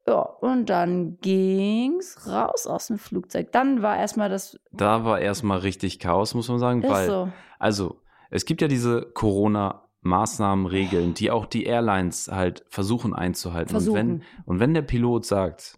Ja, 0.08 0.22
und 0.22 0.70
dann 0.70 1.20
ging's 1.20 2.28
raus 2.28 2.66
aus 2.66 2.88
dem 2.88 2.98
Flugzeug. 2.98 3.52
Dann 3.52 3.82
war 3.82 3.98
erstmal 3.98 4.30
das 4.30 4.58
Da 4.72 5.04
war 5.04 5.20
erstmal 5.20 5.60
richtig 5.60 6.00
Chaos, 6.00 6.34
muss 6.34 6.48
man 6.48 6.60
sagen, 6.60 6.82
weil, 6.82 7.08
so. 7.08 7.30
also, 7.60 8.00
es 8.32 8.46
gibt 8.46 8.62
ja 8.62 8.70
diese 8.70 9.02
Corona-Maßnahmen-Regeln, 9.14 11.14
die 11.14 11.30
auch 11.30 11.46
die 11.46 11.66
Airlines 11.66 12.30
halt 12.32 12.64
versuchen 12.70 13.14
einzuhalten. 13.14 13.76
Und 13.76 13.94
wenn, 13.94 14.22
Versuchen. 14.22 14.44
und 14.46 14.62
wenn 14.62 14.74
der 14.74 14.82
Pilot 14.82 15.26
sagt, 15.26 15.77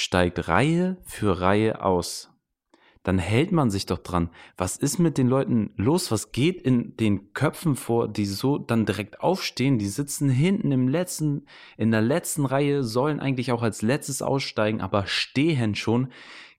steigt 0.00 0.48
Reihe 0.48 0.96
für 1.04 1.40
Reihe 1.40 1.84
aus, 1.84 2.30
dann 3.02 3.18
hält 3.18 3.50
man 3.52 3.70
sich 3.70 3.86
doch 3.86 3.98
dran. 3.98 4.30
Was 4.56 4.76
ist 4.76 4.98
mit 4.98 5.16
den 5.16 5.28
Leuten 5.28 5.72
los? 5.76 6.10
Was 6.10 6.32
geht 6.32 6.60
in 6.60 6.96
den 6.96 7.32
Köpfen 7.32 7.74
vor, 7.74 8.08
die 8.08 8.26
so 8.26 8.58
dann 8.58 8.84
direkt 8.84 9.20
aufstehen? 9.20 9.78
Die 9.78 9.88
sitzen 9.88 10.28
hinten 10.28 10.70
im 10.70 10.86
letzten, 10.88 11.46
in 11.78 11.90
der 11.90 12.02
letzten 12.02 12.44
Reihe, 12.44 12.82
sollen 12.82 13.20
eigentlich 13.20 13.52
auch 13.52 13.62
als 13.62 13.80
letztes 13.80 14.20
aussteigen, 14.20 14.80
aber 14.80 15.06
stehen 15.06 15.74
schon, 15.74 16.08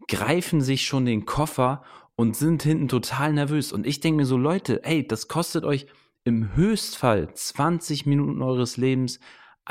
greifen 0.07 0.61
sich 0.61 0.85
schon 0.85 1.05
den 1.05 1.25
Koffer 1.25 1.83
und 2.15 2.35
sind 2.35 2.63
hinten 2.63 2.87
total 2.87 3.33
nervös. 3.33 3.71
Und 3.71 3.85
ich 3.85 3.99
denke 3.99 4.17
mir 4.17 4.25
so, 4.25 4.37
Leute, 4.37 4.83
ey, 4.83 5.07
das 5.07 5.27
kostet 5.27 5.63
euch 5.63 5.85
im 6.23 6.55
Höchstfall 6.55 7.33
20 7.33 8.05
Minuten 8.05 8.41
eures 8.41 8.77
Lebens. 8.77 9.19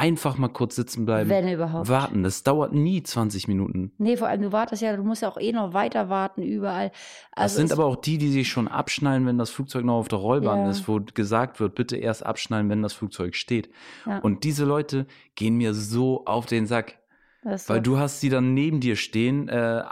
Einfach 0.00 0.38
mal 0.38 0.48
kurz 0.48 0.76
sitzen 0.76 1.04
bleiben. 1.04 1.28
Wenn 1.28 1.46
überhaupt. 1.52 1.88
Warten, 1.90 2.22
das 2.22 2.42
dauert 2.42 2.72
nie 2.72 3.02
20 3.02 3.48
Minuten. 3.48 3.92
Nee, 3.98 4.16
vor 4.16 4.28
allem, 4.28 4.40
du 4.40 4.50
wartest 4.50 4.80
ja, 4.80 4.96
du 4.96 5.02
musst 5.04 5.20
ja 5.20 5.28
auch 5.28 5.36
eh 5.38 5.52
noch 5.52 5.74
weiter 5.74 6.08
warten 6.08 6.42
überall. 6.42 6.88
Das 6.90 7.42
Also 7.42 7.56
sind 7.56 7.66
es- 7.66 7.72
aber 7.72 7.84
auch 7.84 7.96
die, 7.96 8.16
die 8.16 8.30
sich 8.30 8.48
schon 8.48 8.66
abschnallen, 8.66 9.26
wenn 9.26 9.36
das 9.36 9.50
Flugzeug 9.50 9.84
noch 9.84 9.96
auf 9.98 10.08
der 10.08 10.18
Rollbahn 10.20 10.60
Ja. 10.60 10.70
ist, 10.70 10.88
wo 10.88 11.00
gesagt 11.00 11.60
wird, 11.60 11.74
bitte 11.74 11.98
erst 11.98 12.24
abschnallen, 12.24 12.70
wenn 12.70 12.80
das 12.82 12.94
Flugzeug 12.94 13.34
steht. 13.34 13.68
ja, 14.06 14.20
Und 14.20 14.44
diese 14.44 14.64
Leute 14.64 15.06
gehen 15.34 15.56
mir 15.56 15.74
so 15.74 16.24
auf 16.24 16.46
den 16.46 16.66
Sack, 16.66 16.98
das 17.42 17.68
weil 17.68 17.82
du 17.82 17.98
hast 17.98 18.20
sie 18.20 18.30
dann 18.30 18.54
neben 18.54 18.80
dir 18.80 18.96
stehen, 18.96 19.48
äh, 19.50 19.82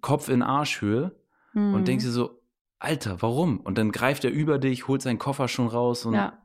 Kopf 0.00 0.30
in 0.30 0.42
Arschhöhe 0.42 1.14
Mhm. 1.52 1.74
und 1.74 1.88
denkst 1.88 2.04
dir 2.06 2.10
so, 2.10 2.40
Alter, 2.78 3.20
warum? 3.20 3.60
Und 3.60 3.76
dann 3.76 3.92
greift 3.92 4.24
er 4.24 4.30
über 4.30 4.58
dich, 4.58 4.88
holt 4.88 5.02
seinen 5.02 5.18
Koffer 5.18 5.48
schon 5.48 5.66
raus 5.66 6.06
und 6.06 6.14
ja, 6.14 6.38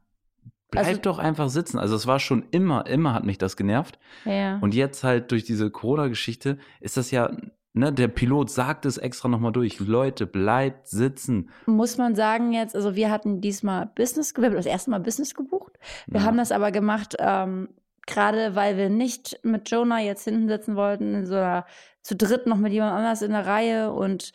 bleib 0.74 0.86
Also- 0.88 1.01
doch 1.01 1.20
einfach 1.20 1.50
sitzen. 1.50 1.80
Also 1.80 1.96
es 1.96 2.06
war 2.08 2.20
schon 2.20 2.46
immer, 2.51 2.86
immer 2.88 3.13
hat 3.13 3.24
mich 3.24 3.38
das 3.38 3.56
genervt. 3.58 3.98
ja. 4.25 4.58
Und 4.62 4.74
jetzt 4.75 5.03
halt 5.03 5.32
durch 5.32 5.44
diese 5.44 5.72
Corona-Geschichte 5.72 6.58
ist 6.82 6.98
das 6.98 7.12
ja, 7.12 7.32
ne, 7.74 7.92
der 7.94 8.08
Pilot 8.08 8.50
sagt 8.51 8.86
es 8.86 8.98
extra 8.98 9.27
nochmal 9.30 9.51
durch. 9.51 9.80
Leute, 9.80 10.25
bleibt 10.27 10.88
sitzen. 10.88 11.50
Muss 11.65 11.98
man 11.98 12.15
sagen 12.15 12.51
jetzt, 12.53 12.75
also 12.75 12.96
wir 12.96 13.10
hatten 13.10 13.42
diesmal 13.42 13.88
Business, 13.96 14.34
wir 14.38 14.46
haben 14.46 14.56
das 14.56 14.65
erste 14.65 14.92
Mal 14.92 15.00
Business 15.00 15.34
gebucht. 15.34 15.74
Wir 16.08 16.20
Ja. 16.22 16.25
haben 16.27 16.38
das 16.38 16.51
aber 16.51 16.72
gemacht, 16.72 17.15
ähm, 17.20 17.70
gerade 18.06 18.56
weil 18.56 18.77
wir 18.77 18.89
nicht 18.89 19.39
mit 19.44 19.70
Jonah 19.72 20.00
jetzt 20.01 20.25
hinten 20.25 20.48
sitzen 20.50 20.75
wollten, 20.75 21.13
in 21.15 21.25
so 21.25 21.36
einer, 21.36 21.65
zu 22.01 22.15
dritt 22.18 22.48
noch 22.48 22.58
mit 22.58 22.74
jemand 22.74 22.94
anders 22.94 23.22
in 23.22 23.32
der 23.32 23.46
Reihe 23.46 23.92
und 23.94 24.34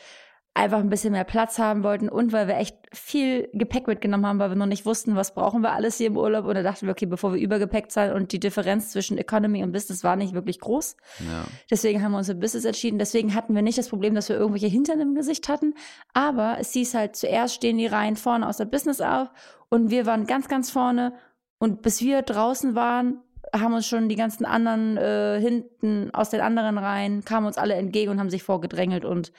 einfach 0.59 0.81
ein 0.81 0.91
bisschen 0.91 1.13
mehr 1.13 1.25
Platz 1.25 1.59
haben 1.61 1.85
wollten 1.85 2.09
und 2.09 2.33
weil 2.33 2.49
wir 2.49 2.57
echt 2.57 2.77
viel 2.93 3.49
Gepäck 3.53 3.87
mitgenommen 3.87 4.27
haben, 4.27 4.39
weil 4.41 4.51
wir 4.51 4.57
noch 4.57 4.67
nicht 4.67 4.85
wussten, 4.87 5.15
was 5.15 5.33
brauchen 5.33 5.63
wir 5.63 5.73
alles 5.73 5.99
hier 5.99 6.09
im 6.09 6.17
Urlaub. 6.17 6.47
Und 6.47 6.57
da 6.57 6.63
dachten 6.63 6.87
wir, 6.87 6.93
okay, 6.93 7.07
bevor 7.07 7.33
wir 7.33 7.41
übergepäckt 7.41 7.93
sein 7.93 8.13
und 8.13 8.33
die 8.33 8.41
Differenz 8.41 8.91
zwischen 8.91 9.19
Economy 9.19 9.63
und 9.63 9.71
Business 9.71 10.03
war 10.03 10.17
nicht 10.17 10.35
wirklich 10.35 10.59
groß. 10.59 10.97
Ja. 11.21 11.45
Deswegen 11.71 12.03
haben 12.03 12.11
wir 12.11 12.19
uns 12.19 12.27
für 12.27 12.35
Business 12.35 12.65
entschieden. 12.65 12.99
Deswegen 12.99 13.35
hatten 13.35 13.55
wir 13.55 13.63
nicht 13.63 13.79
das 13.79 13.89
Problem, 13.89 14.17
dass 14.17 14.29
wir 14.29 14.37
irgendwelche 14.37 14.67
Hintern 14.67 15.01
im 15.01 15.15
Gesicht 15.15 15.49
hatten. 15.49 15.75
Aber 16.13 16.57
es 16.59 16.73
hieß 16.73 16.95
halt, 16.95 17.15
zuerst 17.15 17.55
stehen 17.55 17.79
die 17.79 17.87
Reihen 17.87 18.17
vorne 18.17 18.49
aus 18.49 18.57
der 18.57 18.65
Business 18.65 19.01
auf 19.01 19.29
und 19.69 19.91
wir 19.91 20.07
waren 20.07 20.27
ganz, 20.27 20.49
ganz 20.49 20.71
vorne. 20.71 21.15
Und 21.59 21.83
bis 21.83 22.01
wir 22.01 22.23
draußen 22.23 22.75
waren, 22.75 23.21
haben 23.55 23.75
uns 23.75 23.87
schon 23.87 24.09
die 24.09 24.17
ganzen 24.17 24.45
anderen 24.45 24.97
äh, 24.97 25.41
hinten 25.41 26.11
aus 26.13 26.31
den 26.31 26.41
anderen 26.41 26.79
Reihen, 26.79 27.25
kamen 27.25 27.47
uns 27.47 27.59
alle 27.59 27.75
entgegen 27.75 28.11
und 28.11 28.19
haben 28.19 28.31
sich 28.31 28.43
vorgedrängelt 28.43 29.05
und 29.05 29.33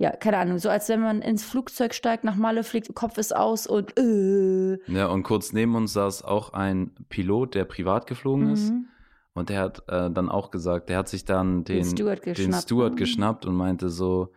ja, 0.00 0.12
keine 0.12 0.38
Ahnung, 0.38 0.56
so 0.58 0.70
als 0.70 0.88
wenn 0.88 1.02
man 1.02 1.20
ins 1.20 1.44
Flugzeug 1.44 1.92
steigt, 1.92 2.24
nach 2.24 2.34
Malle 2.34 2.64
fliegt, 2.64 2.94
Kopf 2.94 3.18
ist 3.18 3.36
aus 3.36 3.66
und 3.66 3.98
äh. 3.98 4.78
Ja, 4.90 5.08
und 5.08 5.24
kurz 5.24 5.52
neben 5.52 5.74
uns 5.74 5.92
saß 5.92 6.24
auch 6.24 6.54
ein 6.54 6.92
Pilot, 7.10 7.54
der 7.54 7.66
privat 7.66 8.06
geflogen 8.06 8.46
mhm. 8.46 8.52
ist. 8.54 8.72
Und 9.34 9.50
der 9.50 9.60
hat 9.60 9.82
äh, 9.88 10.10
dann 10.10 10.30
auch 10.30 10.50
gesagt, 10.50 10.88
der 10.88 10.96
hat 10.96 11.10
sich 11.10 11.26
dann 11.26 11.64
den, 11.64 11.82
den 11.82 11.84
Steward 11.84 12.22
geschnappt, 12.22 12.38
den 12.38 12.60
Steward 12.60 12.92
mhm. 12.92 12.96
geschnappt 12.96 13.44
und 13.44 13.54
meinte 13.54 13.90
so, 13.90 14.32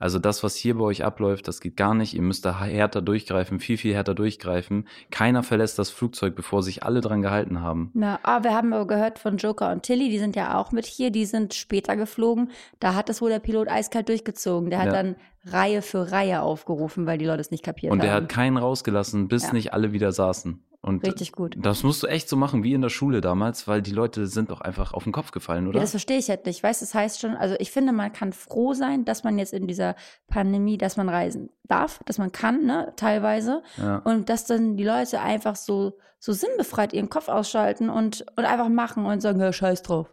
also 0.00 0.18
das, 0.18 0.42
was 0.42 0.56
hier 0.56 0.78
bei 0.78 0.84
euch 0.84 1.04
abläuft, 1.04 1.46
das 1.46 1.60
geht 1.60 1.76
gar 1.76 1.94
nicht. 1.94 2.14
Ihr 2.14 2.22
müsst 2.22 2.46
da 2.46 2.58
härter 2.58 3.02
durchgreifen, 3.02 3.60
viel, 3.60 3.76
viel 3.76 3.94
härter 3.94 4.14
durchgreifen. 4.14 4.88
Keiner 5.10 5.42
verlässt 5.42 5.78
das 5.78 5.90
Flugzeug, 5.90 6.34
bevor 6.34 6.62
sich 6.62 6.82
alle 6.82 7.02
dran 7.02 7.20
gehalten 7.20 7.60
haben. 7.60 7.90
Na, 7.92 8.18
aber 8.22 8.44
wir 8.44 8.54
haben 8.54 8.72
aber 8.72 8.86
gehört 8.86 9.18
von 9.18 9.36
Joker 9.36 9.70
und 9.70 9.82
Tilly, 9.82 10.08
die 10.08 10.18
sind 10.18 10.36
ja 10.36 10.58
auch 10.58 10.72
mit 10.72 10.86
hier, 10.86 11.10
die 11.10 11.26
sind 11.26 11.52
später 11.52 11.96
geflogen. 11.96 12.50
Da 12.80 12.94
hat 12.94 13.10
es 13.10 13.20
wohl 13.20 13.28
der 13.28 13.40
Pilot 13.40 13.68
eiskalt 13.68 14.08
durchgezogen. 14.08 14.70
Der 14.70 14.78
hat 14.78 14.86
ja. 14.86 14.92
dann 14.92 15.16
Reihe 15.44 15.82
für 15.82 16.10
Reihe 16.10 16.40
aufgerufen, 16.40 17.04
weil 17.04 17.18
die 17.18 17.26
Leute 17.26 17.42
es 17.42 17.50
nicht 17.50 17.62
kapiert 17.62 17.90
haben. 17.90 17.98
Und 17.98 18.02
der 18.02 18.14
hat 18.14 18.30
keinen 18.30 18.56
rausgelassen, 18.56 19.28
bis 19.28 19.48
ja. 19.48 19.52
nicht 19.52 19.74
alle 19.74 19.92
wieder 19.92 20.12
saßen. 20.12 20.62
Und 20.82 21.06
Richtig 21.06 21.32
gut. 21.32 21.56
Das 21.58 21.82
musst 21.82 22.02
du 22.02 22.06
echt 22.06 22.28
so 22.28 22.36
machen 22.36 22.62
wie 22.62 22.72
in 22.72 22.80
der 22.80 22.88
Schule 22.88 23.20
damals, 23.20 23.68
weil 23.68 23.82
die 23.82 23.90
Leute 23.90 24.26
sind 24.26 24.50
doch 24.50 24.62
einfach 24.62 24.94
auf 24.94 25.04
den 25.04 25.12
Kopf 25.12 25.30
gefallen, 25.30 25.66
oder? 25.66 25.76
Ja, 25.76 25.82
das 25.82 25.90
verstehe 25.90 26.16
ich 26.16 26.30
halt 26.30 26.46
nicht. 26.46 26.62
Weißt, 26.62 26.80
das 26.80 26.94
heißt 26.94 27.20
schon, 27.20 27.34
also 27.36 27.54
ich 27.58 27.70
finde, 27.70 27.92
man 27.92 28.12
kann 28.14 28.32
froh 28.32 28.72
sein, 28.72 29.04
dass 29.04 29.22
man 29.22 29.38
jetzt 29.38 29.52
in 29.52 29.66
dieser 29.66 29.94
Pandemie, 30.28 30.78
dass 30.78 30.96
man 30.96 31.10
reisen 31.10 31.50
darf, 31.64 32.00
dass 32.06 32.16
man 32.16 32.32
kann, 32.32 32.64
ne, 32.64 32.94
teilweise. 32.96 33.62
Ja. 33.76 33.98
Und 33.98 34.30
dass 34.30 34.46
dann 34.46 34.78
die 34.78 34.84
Leute 34.84 35.20
einfach 35.20 35.54
so, 35.54 35.98
so 36.18 36.32
sinnbefreit 36.32 36.94
ihren 36.94 37.10
Kopf 37.10 37.28
ausschalten 37.28 37.90
und, 37.90 38.24
und 38.36 38.44
einfach 38.46 38.70
machen 38.70 39.04
und 39.04 39.20
sagen, 39.20 39.38
ja, 39.38 39.52
scheiß 39.52 39.82
drauf. 39.82 40.10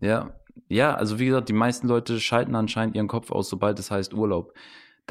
Ja, 0.00 0.32
ja, 0.66 0.92
also 0.94 1.20
wie 1.20 1.26
gesagt, 1.26 1.48
die 1.48 1.52
meisten 1.52 1.86
Leute 1.86 2.18
schalten 2.18 2.56
anscheinend 2.56 2.96
ihren 2.96 3.08
Kopf 3.08 3.30
aus, 3.30 3.48
sobald 3.48 3.78
es 3.78 3.92
heißt 3.92 4.12
Urlaub 4.12 4.54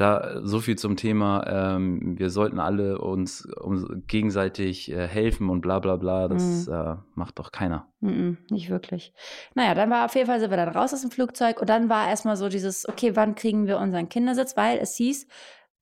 da 0.00 0.40
so 0.42 0.60
viel 0.60 0.76
zum 0.76 0.96
Thema, 0.96 1.44
ähm, 1.46 2.18
wir 2.18 2.30
sollten 2.30 2.58
alle 2.58 2.98
uns, 2.98 3.44
uns 3.44 3.86
gegenseitig 4.06 4.90
äh, 4.90 5.06
helfen 5.06 5.50
und 5.50 5.60
bla 5.60 5.78
bla 5.78 5.96
bla, 5.96 6.28
das 6.28 6.66
mhm. 6.66 6.72
äh, 6.72 6.96
macht 7.14 7.38
doch 7.38 7.52
keiner. 7.52 7.86
Mhm, 8.00 8.38
nicht 8.50 8.70
wirklich. 8.70 9.12
Naja, 9.54 9.74
dann 9.74 9.90
war 9.90 10.06
auf 10.06 10.14
jeden 10.14 10.26
Fall 10.26 10.40
sind 10.40 10.50
wir 10.50 10.56
dann 10.56 10.68
raus 10.68 10.94
aus 10.94 11.02
dem 11.02 11.10
Flugzeug 11.10 11.60
und 11.60 11.68
dann 11.68 11.88
war 11.88 12.08
erstmal 12.08 12.36
so 12.36 12.48
dieses, 12.48 12.88
okay, 12.88 13.14
wann 13.14 13.34
kriegen 13.34 13.66
wir 13.66 13.78
unseren 13.78 14.08
Kindersitz, 14.08 14.56
weil 14.56 14.78
es 14.78 14.96
hieß, 14.96 15.26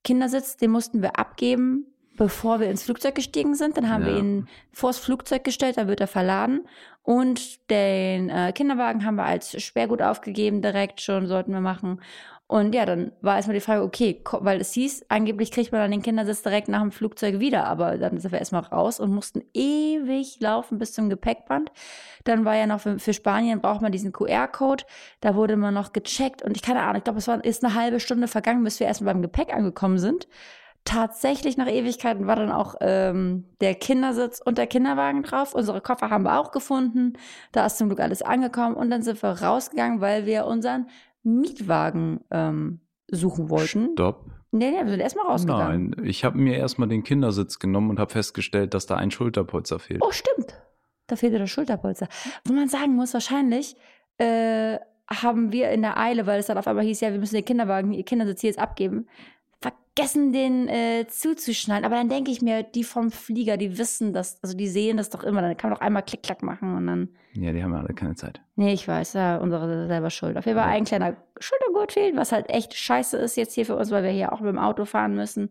Kindersitz, 0.02 0.56
den 0.56 0.70
mussten 0.70 1.00
wir 1.02 1.18
abgeben, 1.18 1.86
bevor 2.16 2.60
wir 2.60 2.68
ins 2.68 2.82
Flugzeug 2.82 3.14
gestiegen 3.14 3.54
sind. 3.54 3.76
Dann 3.76 3.88
haben 3.88 4.02
ja. 4.02 4.08
wir 4.08 4.18
ihn 4.18 4.48
vors 4.72 4.98
Flugzeug 4.98 5.44
gestellt, 5.44 5.76
da 5.78 5.86
wird 5.86 6.00
er 6.00 6.06
verladen. 6.06 6.66
Und 7.02 7.70
den 7.70 8.28
äh, 8.28 8.52
Kinderwagen 8.52 9.04
haben 9.04 9.14
wir 9.16 9.24
als 9.24 9.62
Sperrgut 9.62 10.02
aufgegeben, 10.02 10.60
direkt 10.60 11.00
schon, 11.00 11.26
sollten 11.26 11.52
wir 11.52 11.60
machen. 11.60 12.00
Und 12.50 12.74
ja, 12.74 12.86
dann 12.86 13.12
war 13.20 13.36
erstmal 13.36 13.56
die 13.56 13.60
Frage, 13.60 13.82
okay, 13.82 14.22
weil 14.40 14.58
es 14.58 14.72
hieß, 14.72 15.04
angeblich 15.10 15.52
kriegt 15.52 15.70
man 15.70 15.82
dann 15.82 15.90
den 15.90 16.00
Kindersitz 16.00 16.42
direkt 16.42 16.68
nach 16.68 16.80
dem 16.80 16.92
Flugzeug 16.92 17.40
wieder, 17.40 17.66
aber 17.66 17.98
dann 17.98 18.18
sind 18.18 18.32
wir 18.32 18.38
erstmal 18.38 18.62
raus 18.62 19.00
und 19.00 19.12
mussten 19.12 19.42
ewig 19.52 20.40
laufen 20.40 20.78
bis 20.78 20.94
zum 20.94 21.10
Gepäckband. 21.10 21.70
Dann 22.24 22.46
war 22.46 22.56
ja 22.56 22.66
noch 22.66 22.80
für, 22.80 22.98
für 22.98 23.12
Spanien 23.12 23.60
braucht 23.60 23.82
man 23.82 23.92
diesen 23.92 24.12
QR-Code, 24.12 24.84
da 25.20 25.34
wurde 25.34 25.56
man 25.56 25.74
noch 25.74 25.92
gecheckt 25.92 26.40
und 26.42 26.56
ich 26.56 26.62
keine 26.62 26.80
Ahnung, 26.80 26.96
ich 26.96 27.04
glaube, 27.04 27.18
es 27.18 27.28
war 27.28 27.44
ist 27.44 27.62
eine 27.62 27.74
halbe 27.74 28.00
Stunde 28.00 28.28
vergangen, 28.28 28.64
bis 28.64 28.80
wir 28.80 28.86
erstmal 28.86 29.12
beim 29.12 29.22
Gepäck 29.22 29.52
angekommen 29.52 29.98
sind. 29.98 30.26
Tatsächlich 30.84 31.58
nach 31.58 31.66
Ewigkeiten 31.66 32.26
war 32.26 32.36
dann 32.36 32.50
auch 32.50 32.76
ähm, 32.80 33.44
der 33.60 33.74
Kindersitz 33.74 34.40
und 34.42 34.56
der 34.56 34.66
Kinderwagen 34.66 35.22
drauf. 35.22 35.54
Unsere 35.54 35.82
Koffer 35.82 36.08
haben 36.08 36.24
wir 36.24 36.40
auch 36.40 36.50
gefunden. 36.50 37.12
Da 37.52 37.66
ist 37.66 37.76
zum 37.76 37.88
Glück 37.88 38.00
alles 38.00 38.22
angekommen 38.22 38.74
und 38.74 38.88
dann 38.88 39.02
sind 39.02 39.22
wir 39.22 39.42
rausgegangen, 39.42 40.00
weil 40.00 40.24
wir 40.24 40.46
unseren 40.46 40.86
Mietwagen 41.22 42.20
ähm, 42.30 42.80
suchen 43.10 43.50
wollten. 43.50 43.90
Stopp. 43.92 44.26
Nee, 44.50 44.70
nee, 44.70 44.82
wir 44.82 44.88
sind 44.88 45.00
erstmal 45.00 45.26
rausgegangen. 45.26 45.90
Nein, 45.90 46.06
ich 46.06 46.24
habe 46.24 46.38
mir 46.38 46.56
erstmal 46.56 46.88
den 46.88 47.02
Kindersitz 47.02 47.58
genommen 47.58 47.90
und 47.90 47.98
habe 47.98 48.10
festgestellt, 48.10 48.72
dass 48.72 48.86
da 48.86 48.96
ein 48.96 49.10
Schulterpolster 49.10 49.78
fehlt. 49.78 50.02
Oh, 50.02 50.10
stimmt. 50.10 50.54
Da 51.06 51.16
fehlte 51.16 51.38
das 51.38 51.50
Schulterpolster. 51.50 52.08
Wo 52.44 52.54
man 52.54 52.68
sagen 52.68 52.94
muss, 52.94 53.12
wahrscheinlich 53.12 53.76
äh, 54.16 54.78
haben 55.10 55.52
wir 55.52 55.70
in 55.70 55.82
der 55.82 55.98
Eile, 55.98 56.26
weil 56.26 56.40
es 56.40 56.46
dann 56.46 56.58
auf 56.58 56.66
einmal 56.66 56.84
hieß, 56.84 57.00
ja, 57.00 57.12
wir 57.12 57.18
müssen 57.18 57.34
den 57.34 57.44
Kinderwagen, 57.44 57.92
ihr 57.92 58.04
Kindersitz 58.04 58.40
hier 58.40 58.50
jetzt 58.50 58.58
abgeben, 58.58 59.06
vergessen, 59.98 60.32
den 60.32 60.68
äh, 60.68 61.06
zuzuschneiden. 61.08 61.84
Aber 61.84 61.96
dann 61.96 62.08
denke 62.08 62.30
ich 62.30 62.40
mir, 62.40 62.62
die 62.62 62.84
vom 62.84 63.10
Flieger, 63.10 63.56
die 63.56 63.78
wissen 63.78 64.12
das, 64.12 64.38
also 64.42 64.56
die 64.56 64.68
sehen 64.68 64.96
das 64.96 65.10
doch 65.10 65.24
immer. 65.24 65.42
Dann 65.42 65.56
kann 65.56 65.70
man 65.70 65.78
doch 65.78 65.84
einmal 65.84 66.02
Klick-Klack 66.02 66.42
machen 66.42 66.76
und 66.76 66.86
dann. 66.86 67.08
Ja, 67.34 67.52
die 67.52 67.62
haben 67.62 67.72
ja 67.72 67.80
alle 67.80 67.94
keine 67.94 68.14
Zeit. 68.14 68.40
Nee, 68.56 68.72
ich 68.72 68.86
weiß, 68.86 69.14
ja, 69.14 69.38
unsere 69.38 69.86
selber 69.86 70.10
Schuld. 70.10 70.36
Auf 70.36 70.46
jeden 70.46 70.58
Fall 70.58 70.68
ja. 70.68 70.74
ein 70.74 70.84
kleiner 70.84 71.16
Schultergurt 71.38 71.92
fehlt, 71.92 72.16
was 72.16 72.32
halt 72.32 72.48
echt 72.48 72.74
scheiße 72.74 73.16
ist 73.16 73.36
jetzt 73.36 73.54
hier 73.54 73.66
für 73.66 73.76
uns, 73.76 73.90
weil 73.90 74.04
wir 74.04 74.10
hier 74.10 74.32
auch 74.32 74.40
mit 74.40 74.50
dem 74.50 74.58
Auto 74.58 74.84
fahren 74.84 75.14
müssen. 75.14 75.50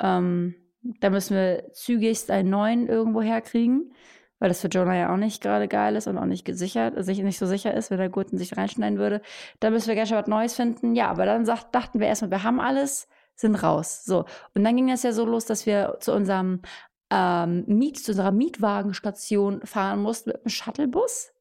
Ähm, 0.00 0.54
da 0.82 1.10
müssen 1.10 1.36
wir 1.36 1.72
zügigst 1.72 2.30
einen 2.30 2.50
neuen 2.50 2.86
irgendwo 2.88 3.20
herkriegen, 3.20 3.92
weil 4.38 4.48
das 4.48 4.62
für 4.62 4.68
Jonah 4.68 4.96
ja 4.96 5.12
auch 5.12 5.18
nicht 5.18 5.42
gerade 5.42 5.68
geil 5.68 5.96
ist 5.96 6.06
und 6.06 6.16
auch 6.16 6.24
nicht 6.24 6.46
gesichert, 6.46 7.02
sich 7.04 7.22
nicht 7.22 7.38
so 7.38 7.46
sicher 7.46 7.74
ist, 7.74 7.90
wenn 7.90 7.98
der 7.98 8.08
Gurten 8.08 8.38
sich 8.38 8.56
reinschneiden 8.56 8.98
würde. 8.98 9.20
Da 9.58 9.68
müssen 9.68 9.88
wir 9.88 9.94
gerne 9.94 10.06
schon 10.06 10.18
was 10.18 10.26
Neues 10.26 10.54
finden. 10.54 10.94
Ja, 10.94 11.08
aber 11.08 11.26
dann 11.26 11.44
sagt, 11.44 11.74
dachten 11.74 12.00
wir 12.00 12.06
erstmal, 12.06 12.30
wir 12.30 12.42
haben 12.42 12.60
alles 12.60 13.08
sind 13.40 13.56
raus. 13.56 14.04
So. 14.04 14.24
Und 14.54 14.64
dann 14.64 14.76
ging 14.76 14.88
das 14.88 15.02
ja 15.02 15.12
so 15.12 15.24
los, 15.24 15.46
dass 15.46 15.66
wir 15.66 15.96
zu 16.00 16.12
unserem 16.12 16.62
ähm, 17.10 17.64
Miet, 17.66 17.98
zu 17.98 18.12
unserer 18.12 18.32
Mietwagenstation 18.32 19.62
fahren 19.64 20.00
mussten 20.02 20.30
mit 20.30 20.40
einem 20.40 20.50
Shuttlebus 20.50 21.32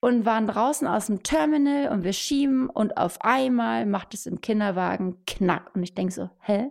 und 0.00 0.24
waren 0.24 0.46
draußen 0.46 0.86
aus 0.86 1.06
dem 1.06 1.22
Terminal 1.22 1.88
und 1.88 2.04
wir 2.04 2.12
schieben 2.12 2.70
und 2.70 2.96
auf 2.96 3.20
einmal 3.22 3.84
macht 3.84 4.14
es 4.14 4.26
im 4.26 4.40
Kinderwagen 4.40 5.24
Knack. 5.26 5.74
Und 5.74 5.82
ich 5.82 5.94
denke 5.94 6.12
so, 6.12 6.30
hä? 6.40 6.70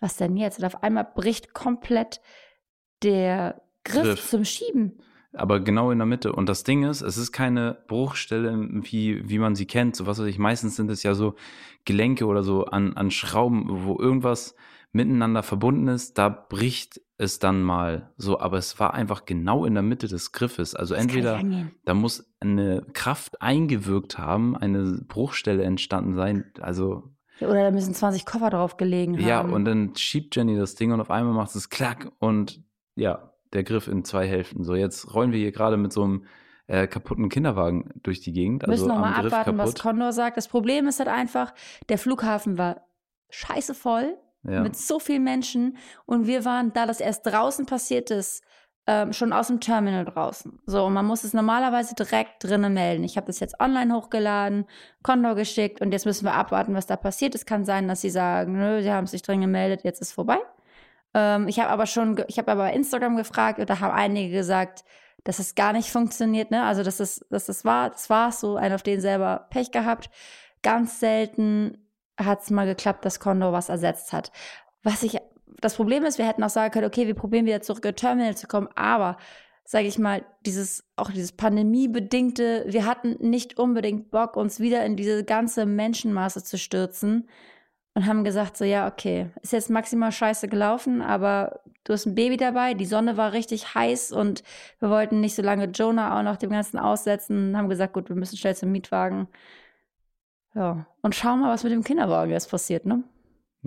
Was 0.00 0.16
denn 0.16 0.36
jetzt? 0.36 0.58
Und 0.58 0.66
auf 0.66 0.82
einmal 0.82 1.08
bricht 1.14 1.54
komplett 1.54 2.20
der 3.02 3.62
Griff, 3.84 4.02
Griff. 4.02 4.30
zum 4.30 4.44
Schieben 4.44 5.00
aber 5.34 5.60
genau 5.60 5.90
in 5.90 5.98
der 5.98 6.06
Mitte. 6.06 6.32
Und 6.32 6.48
das 6.48 6.64
Ding 6.64 6.84
ist, 6.84 7.02
es 7.02 7.16
ist 7.16 7.32
keine 7.32 7.78
Bruchstelle, 7.88 8.56
wie, 8.82 9.28
wie 9.28 9.38
man 9.38 9.54
sie 9.54 9.66
kennt. 9.66 9.96
So 9.96 10.06
was 10.06 10.18
weiß 10.18 10.26
ich, 10.26 10.38
meistens 10.38 10.76
sind 10.76 10.90
es 10.90 11.02
ja 11.02 11.14
so 11.14 11.34
Gelenke 11.84 12.26
oder 12.26 12.42
so 12.42 12.66
an, 12.66 12.94
an 12.94 13.10
Schrauben, 13.10 13.84
wo 13.84 13.98
irgendwas 13.98 14.54
miteinander 14.92 15.42
verbunden 15.42 15.88
ist, 15.88 16.18
da 16.18 16.28
bricht 16.28 17.00
es 17.18 17.40
dann 17.40 17.62
mal 17.62 18.12
so, 18.16 18.38
aber 18.40 18.58
es 18.58 18.78
war 18.78 18.94
einfach 18.94 19.24
genau 19.24 19.64
in 19.64 19.74
der 19.74 19.82
Mitte 19.82 20.06
des 20.06 20.30
Griffes. 20.32 20.74
Also 20.74 20.94
das 20.94 21.02
entweder 21.02 21.40
da 21.84 21.94
muss 21.94 22.32
eine 22.40 22.86
Kraft 22.92 23.42
eingewirkt 23.42 24.18
haben, 24.18 24.56
eine 24.56 25.02
Bruchstelle 25.06 25.64
entstanden 25.64 26.14
sein, 26.14 26.44
also 26.60 27.10
oder 27.40 27.64
da 27.64 27.70
müssen 27.72 27.92
20 27.92 28.24
Koffer 28.26 28.50
drauf 28.50 28.76
gelegen 28.76 29.14
haben. 29.16 29.26
Ja, 29.26 29.40
und 29.40 29.64
dann 29.64 29.96
schiebt 29.96 30.36
Jenny 30.36 30.56
das 30.56 30.76
Ding 30.76 30.92
und 30.92 31.00
auf 31.00 31.10
einmal 31.10 31.34
macht 31.34 31.54
es 31.56 31.68
klack 31.68 32.12
und 32.20 32.62
ja, 32.94 33.33
der 33.54 33.64
Griff 33.64 33.88
in 33.88 34.04
zwei 34.04 34.26
Hälften. 34.26 34.64
So, 34.64 34.74
jetzt 34.74 35.14
rollen 35.14 35.32
wir 35.32 35.38
hier 35.38 35.52
gerade 35.52 35.76
mit 35.76 35.92
so 35.92 36.02
einem 36.02 36.26
äh, 36.66 36.86
kaputten 36.86 37.28
Kinderwagen 37.28 37.90
durch 38.02 38.20
die 38.20 38.32
Gegend. 38.32 38.62
Wir 38.62 38.68
müssen 38.68 38.90
also 38.90 38.94
nochmal 38.94 39.26
abwarten, 39.26 39.58
was 39.58 39.74
Condor 39.74 40.12
sagt. 40.12 40.36
Das 40.36 40.48
Problem 40.48 40.86
ist 40.86 40.98
halt 40.98 41.08
einfach, 41.08 41.54
der 41.88 41.98
Flughafen 41.98 42.58
war 42.58 42.86
scheiße 43.30 43.74
voll 43.74 44.16
ja. 44.44 44.62
mit 44.62 44.76
so 44.76 44.98
vielen 44.98 45.24
Menschen 45.24 45.76
und 46.06 46.26
wir 46.26 46.44
waren, 46.44 46.72
da 46.72 46.86
das 46.86 47.00
erst 47.00 47.26
draußen 47.26 47.66
passiert 47.66 48.10
ist, 48.10 48.44
ähm, 48.86 49.12
schon 49.14 49.32
aus 49.32 49.46
dem 49.46 49.60
Terminal 49.60 50.04
draußen. 50.04 50.60
So, 50.66 50.84
und 50.84 50.92
man 50.92 51.06
muss 51.06 51.24
es 51.24 51.32
normalerweise 51.32 51.94
direkt 51.94 52.44
drinnen 52.44 52.74
melden. 52.74 53.02
Ich 53.02 53.16
habe 53.16 53.26
das 53.26 53.40
jetzt 53.40 53.58
online 53.58 53.94
hochgeladen, 53.94 54.66
Condor 55.02 55.34
geschickt 55.34 55.80
und 55.80 55.92
jetzt 55.92 56.04
müssen 56.04 56.26
wir 56.26 56.34
abwarten, 56.34 56.74
was 56.74 56.86
da 56.86 56.96
passiert. 56.96 57.34
Es 57.34 57.46
kann 57.46 57.64
sein, 57.64 57.88
dass 57.88 58.02
sie 58.02 58.10
sagen, 58.10 58.58
nö, 58.58 58.82
sie 58.82 58.92
haben 58.92 59.06
sich 59.06 59.22
drin 59.22 59.40
gemeldet, 59.40 59.84
jetzt 59.84 60.02
ist 60.02 60.12
vorbei. 60.12 60.38
Ähm, 61.14 61.48
ich 61.48 61.60
habe 61.60 61.70
aber 61.70 61.86
schon, 61.86 62.22
ich 62.28 62.38
habe 62.38 62.52
aber 62.52 62.72
Instagram 62.72 63.16
gefragt 63.16 63.60
und 63.60 63.70
da 63.70 63.80
haben 63.80 63.94
einige 63.94 64.34
gesagt, 64.34 64.84
dass 65.22 65.38
es 65.38 65.54
gar 65.54 65.72
nicht 65.72 65.90
funktioniert, 65.90 66.50
ne? 66.50 66.64
Also, 66.64 66.82
dass 66.82 67.00
es, 67.00 67.24
dass 67.30 67.48
es 67.48 67.64
war, 67.64 67.90
das 67.90 68.10
war 68.10 68.30
so, 68.30 68.56
einer 68.56 68.74
auf 68.74 68.82
den 68.82 69.00
selber 69.00 69.46
Pech 69.50 69.70
gehabt. 69.70 70.10
Ganz 70.62 71.00
selten 71.00 71.78
hat 72.18 72.42
es 72.42 72.50
mal 72.50 72.66
geklappt, 72.66 73.04
dass 73.04 73.20
Condor 73.20 73.52
was 73.52 73.70
ersetzt 73.70 74.12
hat. 74.12 74.30
Was 74.82 75.02
ich, 75.02 75.18
das 75.60 75.76
Problem 75.76 76.04
ist, 76.04 76.18
wir 76.18 76.26
hätten 76.26 76.42
auch 76.42 76.50
sagen 76.50 76.72
können, 76.72 76.86
okay, 76.86 77.06
wir 77.06 77.14
probieren 77.14 77.46
wieder 77.46 77.62
zurück 77.62 77.84
in 77.84 77.96
Terminal 77.96 78.36
zu 78.36 78.46
kommen, 78.46 78.68
aber 78.74 79.16
sage 79.64 79.86
ich 79.86 79.98
mal, 79.98 80.24
dieses, 80.44 80.84
auch 80.96 81.10
dieses 81.10 81.32
pandemiebedingte, 81.32 82.66
wir 82.68 82.84
hatten 82.84 83.16
nicht 83.20 83.58
unbedingt 83.58 84.10
Bock, 84.10 84.36
uns 84.36 84.60
wieder 84.60 84.84
in 84.84 84.94
diese 84.96 85.24
ganze 85.24 85.64
Menschenmasse 85.64 86.44
zu 86.44 86.58
stürzen 86.58 87.28
und 87.94 88.06
haben 88.06 88.24
gesagt, 88.24 88.56
so, 88.56 88.64
ja, 88.64 88.88
okay, 88.88 89.30
ist 89.42 89.52
jetzt 89.52 89.70
maximal 89.70 90.12
scheiße 90.12 90.48
gelaufen, 90.48 91.00
aber 91.00 91.60
du 91.84 91.92
hast 91.92 92.06
ein 92.06 92.14
Baby 92.14 92.36
dabei, 92.36 92.74
die 92.74 92.86
Sonne 92.86 93.16
war 93.16 93.32
richtig 93.32 93.74
heiß 93.74 94.12
und 94.12 94.42
wir 94.80 94.90
wollten 94.90 95.20
nicht 95.20 95.36
so 95.36 95.42
lange 95.42 95.66
Jonah 95.66 96.18
auch 96.18 96.22
noch 96.22 96.36
dem 96.36 96.50
Ganzen 96.50 96.78
aussetzen 96.78 97.50
und 97.50 97.56
haben 97.56 97.68
gesagt, 97.68 97.92
gut, 97.92 98.08
wir 98.08 98.16
müssen 98.16 98.36
schnell 98.36 98.56
zum 98.56 98.72
Mietwagen. 98.72 99.28
Ja, 100.54 100.86
und 101.02 101.14
schauen 101.14 101.40
mal, 101.40 101.52
was 101.52 101.64
mit 101.64 101.72
dem 101.72 101.84
Kinderwagen 101.84 102.30
jetzt 102.30 102.50
passiert, 102.50 102.84
ne? 102.84 103.02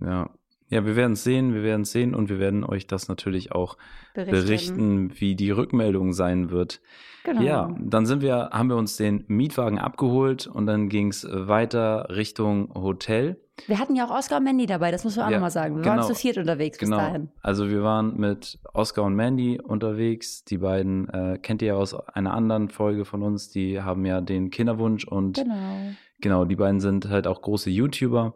Ja, 0.01 0.29
ja, 0.69 0.85
wir 0.85 0.95
werden 0.95 1.13
es 1.13 1.23
sehen, 1.23 1.53
wir 1.53 1.63
werden 1.63 1.83
es 1.83 1.91
sehen 1.91 2.13
und 2.13 2.29
wir 2.29 2.39
werden 2.39 2.63
euch 2.63 2.87
das 2.87 3.07
natürlich 3.07 3.51
auch 3.51 3.77
berichten, 4.13 4.31
berichten 4.31 5.11
wie 5.19 5.35
die 5.35 5.51
Rückmeldung 5.51 6.13
sein 6.13 6.49
wird. 6.49 6.81
Genau. 7.23 7.41
Ja, 7.41 7.75
dann 7.79 8.05
sind 8.05 8.21
wir, 8.21 8.51
haben 8.53 8.69
wir 8.69 8.77
uns 8.77 8.95
den 8.95 9.25
Mietwagen 9.27 9.79
abgeholt 9.79 10.47
und 10.47 10.65
dann 10.65 10.87
ging 10.87 11.09
es 11.09 11.27
weiter 11.29 12.07
Richtung 12.09 12.73
Hotel. 12.73 13.37
Wir 13.65 13.79
hatten 13.79 13.95
ja 13.95 14.05
auch 14.05 14.11
Oscar 14.11 14.37
und 14.37 14.43
Mandy 14.43 14.65
dabei, 14.65 14.91
das 14.91 15.03
muss 15.03 15.15
man 15.15 15.25
auch 15.25 15.29
ja, 15.29 15.37
nochmal 15.37 15.51
sagen. 15.51 15.75
Wir 15.75 15.83
genau, 15.83 15.97
waren 15.97 16.07
zu 16.07 16.15
viert 16.15 16.37
unterwegs 16.37 16.77
genau. 16.77 16.97
bis 16.97 17.05
dahin. 17.05 17.29
Also 17.41 17.69
wir 17.69 17.83
waren 17.83 18.17
mit 18.17 18.59
Oscar 18.73 19.03
und 19.03 19.15
Mandy 19.15 19.59
unterwegs. 19.59 20.45
Die 20.45 20.59
beiden 20.59 21.09
äh, 21.09 21.39
kennt 21.41 21.61
ihr 21.61 21.69
ja 21.69 21.75
aus 21.75 21.95
einer 21.95 22.33
anderen 22.33 22.69
Folge 22.69 23.03
von 23.03 23.23
uns. 23.23 23.49
Die 23.49 23.81
haben 23.81 24.05
ja 24.05 24.21
den 24.21 24.49
Kinderwunsch 24.49 25.05
und 25.05 25.37
genau, 25.37 25.77
genau 26.21 26.45
die 26.45 26.55
beiden 26.55 26.79
sind 26.79 27.09
halt 27.09 27.27
auch 27.27 27.41
große 27.41 27.69
YouTuber. 27.69 28.35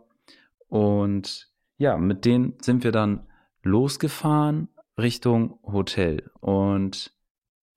Und 0.68 1.51
ja, 1.82 1.98
mit 1.98 2.26
denen 2.26 2.54
sind 2.62 2.84
wir 2.84 2.92
dann 2.92 3.26
losgefahren 3.64 4.70
Richtung 5.00 5.60
Hotel. 5.64 6.30
Und 6.40 7.12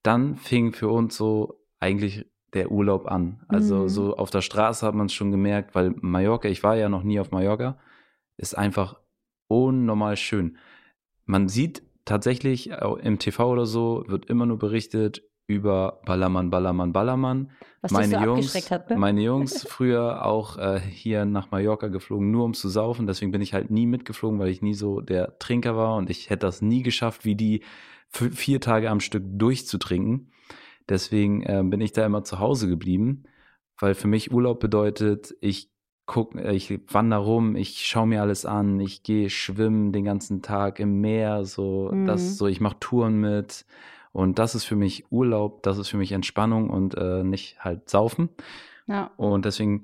dann 0.03 0.35
fing 0.35 0.73
für 0.73 0.89
uns 0.89 1.17
so 1.17 1.59
eigentlich 1.79 2.27
der 2.53 2.71
Urlaub 2.71 3.07
an. 3.07 3.43
Also 3.47 3.83
mhm. 3.83 3.89
so 3.89 4.15
auf 4.15 4.29
der 4.29 4.41
Straße 4.41 4.85
hat 4.85 4.93
man 4.93 5.07
es 5.07 5.13
schon 5.13 5.31
gemerkt, 5.31 5.73
weil 5.73 5.95
Mallorca, 6.01 6.47
ich 6.47 6.61
war 6.61 6.75
ja 6.75 6.87
noch 6.87 7.01
nie 7.01 7.19
auf 7.19 7.31
Mallorca, 7.31 7.79
ist 8.37 8.55
einfach 8.55 8.99
unnormal 9.47 10.17
schön. 10.17 10.57
Man 11.25 11.49
sieht 11.49 11.81
tatsächlich 12.05 12.69
im 13.01 13.17
TV 13.17 13.49
oder 13.49 13.65
so, 13.65 14.03
wird 14.07 14.29
immer 14.29 14.45
nur 14.45 14.59
berichtet, 14.59 15.23
über 15.47 16.01
Ballermann, 16.05 16.49
Ballermann, 16.49 16.91
Ballermann. 16.91 17.51
Was 17.81 17.91
meine 17.91 18.17
so 18.17 18.25
Jungs, 18.25 18.71
hat, 18.71 18.89
ne? 18.89 18.97
meine 18.97 19.21
Jungs 19.21 19.63
früher 19.69 20.25
auch 20.25 20.57
äh, 20.57 20.79
hier 20.79 21.25
nach 21.25 21.51
Mallorca 21.51 21.87
geflogen, 21.87 22.31
nur 22.31 22.45
um 22.45 22.53
zu 22.53 22.67
saufen. 22.67 23.05
Deswegen 23.05 23.31
bin 23.31 23.41
ich 23.41 23.53
halt 23.53 23.69
nie 23.69 23.85
mitgeflogen, 23.85 24.39
weil 24.39 24.49
ich 24.49 24.61
nie 24.61 24.73
so 24.73 25.01
der 25.01 25.37
Trinker 25.37 25.75
war 25.75 25.95
und 25.97 26.09
ich 26.09 26.29
hätte 26.29 26.47
das 26.47 26.61
nie 26.61 26.81
geschafft, 26.81 27.25
wie 27.25 27.35
die 27.35 27.61
vier 28.09 28.61
Tage 28.61 28.89
am 28.89 28.99
Stück 28.99 29.23
durchzutrinken. 29.25 30.31
Deswegen 30.89 31.43
äh, 31.43 31.63
bin 31.63 31.81
ich 31.81 31.91
da 31.91 32.05
immer 32.05 32.23
zu 32.23 32.39
Hause 32.39 32.67
geblieben, 32.67 33.23
weil 33.79 33.93
für 33.93 34.07
mich 34.07 34.31
Urlaub 34.31 34.59
bedeutet, 34.59 35.35
ich 35.41 35.71
guck, 36.05 36.35
äh, 36.35 36.53
ich 36.53 36.79
wandere 36.87 37.23
rum, 37.23 37.55
ich 37.55 37.85
schaue 37.85 38.07
mir 38.07 38.21
alles 38.21 38.45
an, 38.45 38.79
ich 38.79 39.03
gehe 39.03 39.29
schwimmen 39.29 39.91
den 39.91 40.05
ganzen 40.05 40.41
Tag 40.41 40.79
im 40.79 41.01
Meer, 41.01 41.45
so 41.45 41.91
mhm. 41.91 42.05
das 42.05 42.37
so, 42.37 42.47
ich 42.47 42.61
mache 42.61 42.79
Touren 42.79 43.19
mit 43.19 43.65
und 44.15 44.39
das 44.39 44.55
ist 44.55 44.63
für 44.63 44.77
mich 44.77 45.11
Urlaub, 45.11 45.61
das 45.63 45.77
ist 45.77 45.89
für 45.89 45.97
mich 45.97 46.13
Entspannung 46.13 46.69
und 46.69 46.95
äh, 46.95 47.21
nicht 47.21 47.59
halt 47.59 47.89
saufen. 47.89 48.29
Ja. 48.87 49.11
Und 49.17 49.43
deswegen 49.43 49.83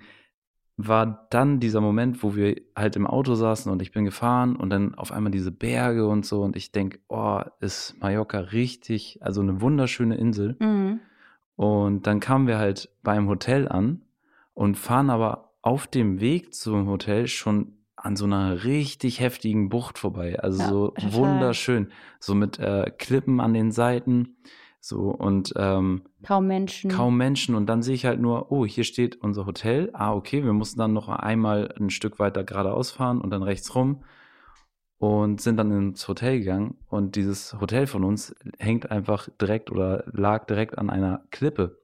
war 0.77 1.27
dann 1.31 1.59
dieser 1.59 1.81
Moment, 1.81 2.23
wo 2.23 2.33
wir 2.33 2.55
halt 2.73 2.95
im 2.95 3.05
Auto 3.05 3.35
saßen 3.35 3.69
und 3.69 3.81
ich 3.81 3.91
bin 3.91 4.05
gefahren 4.05 4.55
und 4.55 4.69
dann 4.69 4.95
auf 4.95 5.11
einmal 5.11 5.33
diese 5.33 5.51
Berge 5.51 6.07
und 6.07 6.25
so 6.25 6.43
und 6.43 6.55
ich 6.55 6.71
denke, 6.71 6.99
oh, 7.09 7.41
ist 7.59 7.99
Mallorca 7.99 8.39
richtig, 8.39 9.19
also 9.19 9.41
eine 9.41 9.59
wunderschöne 9.59 10.15
Insel. 10.15 10.55
Mhm. 10.59 11.01
Und 11.57 12.07
dann 12.07 12.21
kamen 12.21 12.47
wir 12.47 12.57
halt 12.57 12.87
beim 13.03 13.27
Hotel 13.27 13.67
an 13.67 14.01
und 14.53 14.77
fahren 14.77 15.09
aber 15.09 15.55
auf 15.61 15.87
dem 15.87 16.21
Weg 16.21 16.53
zum 16.53 16.87
Hotel 16.87 17.27
schon 17.27 17.73
an 18.03 18.15
so 18.15 18.25
einer 18.25 18.63
richtig 18.63 19.19
heftigen 19.19 19.69
Bucht 19.69 19.99
vorbei. 19.99 20.39
Also 20.39 20.59
ja, 20.59 20.69
so 20.69 20.87
total. 20.89 21.13
wunderschön. 21.13 21.91
So 22.19 22.35
mit 22.35 22.59
äh, 22.59 22.91
Klippen 22.97 23.39
an 23.39 23.53
den 23.53 23.71
Seiten. 23.71 24.37
So 24.79 25.11
und 25.11 25.53
ähm, 25.57 26.01
kaum 26.23 26.47
Menschen. 26.47 26.89
Kaum 26.89 27.15
Menschen. 27.15 27.53
Und 27.53 27.67
dann 27.67 27.83
sehe 27.83 27.93
ich 27.93 28.05
halt 28.05 28.19
nur, 28.19 28.51
oh, 28.51 28.65
hier 28.65 28.83
steht 28.83 29.21
unser 29.21 29.45
Hotel. 29.45 29.91
Ah, 29.93 30.13
okay, 30.13 30.43
wir 30.43 30.53
mussten 30.53 30.79
dann 30.79 30.93
noch 30.93 31.07
einmal 31.07 31.73
ein 31.79 31.91
Stück 31.91 32.17
weiter 32.17 32.43
geradeaus 32.43 32.89
fahren 32.89 33.21
und 33.21 33.29
dann 33.29 33.43
rechts 33.43 33.75
rum 33.75 34.03
und 34.97 35.41
sind 35.41 35.57
dann 35.57 35.71
ins 35.71 36.07
Hotel 36.07 36.39
gegangen. 36.39 36.77
Und 36.87 37.15
dieses 37.15 37.59
Hotel 37.59 37.87
von 37.87 38.03
uns 38.03 38.35
hängt 38.57 38.91
einfach 38.91 39.29
direkt 39.39 39.71
oder 39.71 40.03
lag 40.11 40.45
direkt 40.45 40.77
an 40.77 40.89
einer 40.89 41.23
Klippe. 41.29 41.79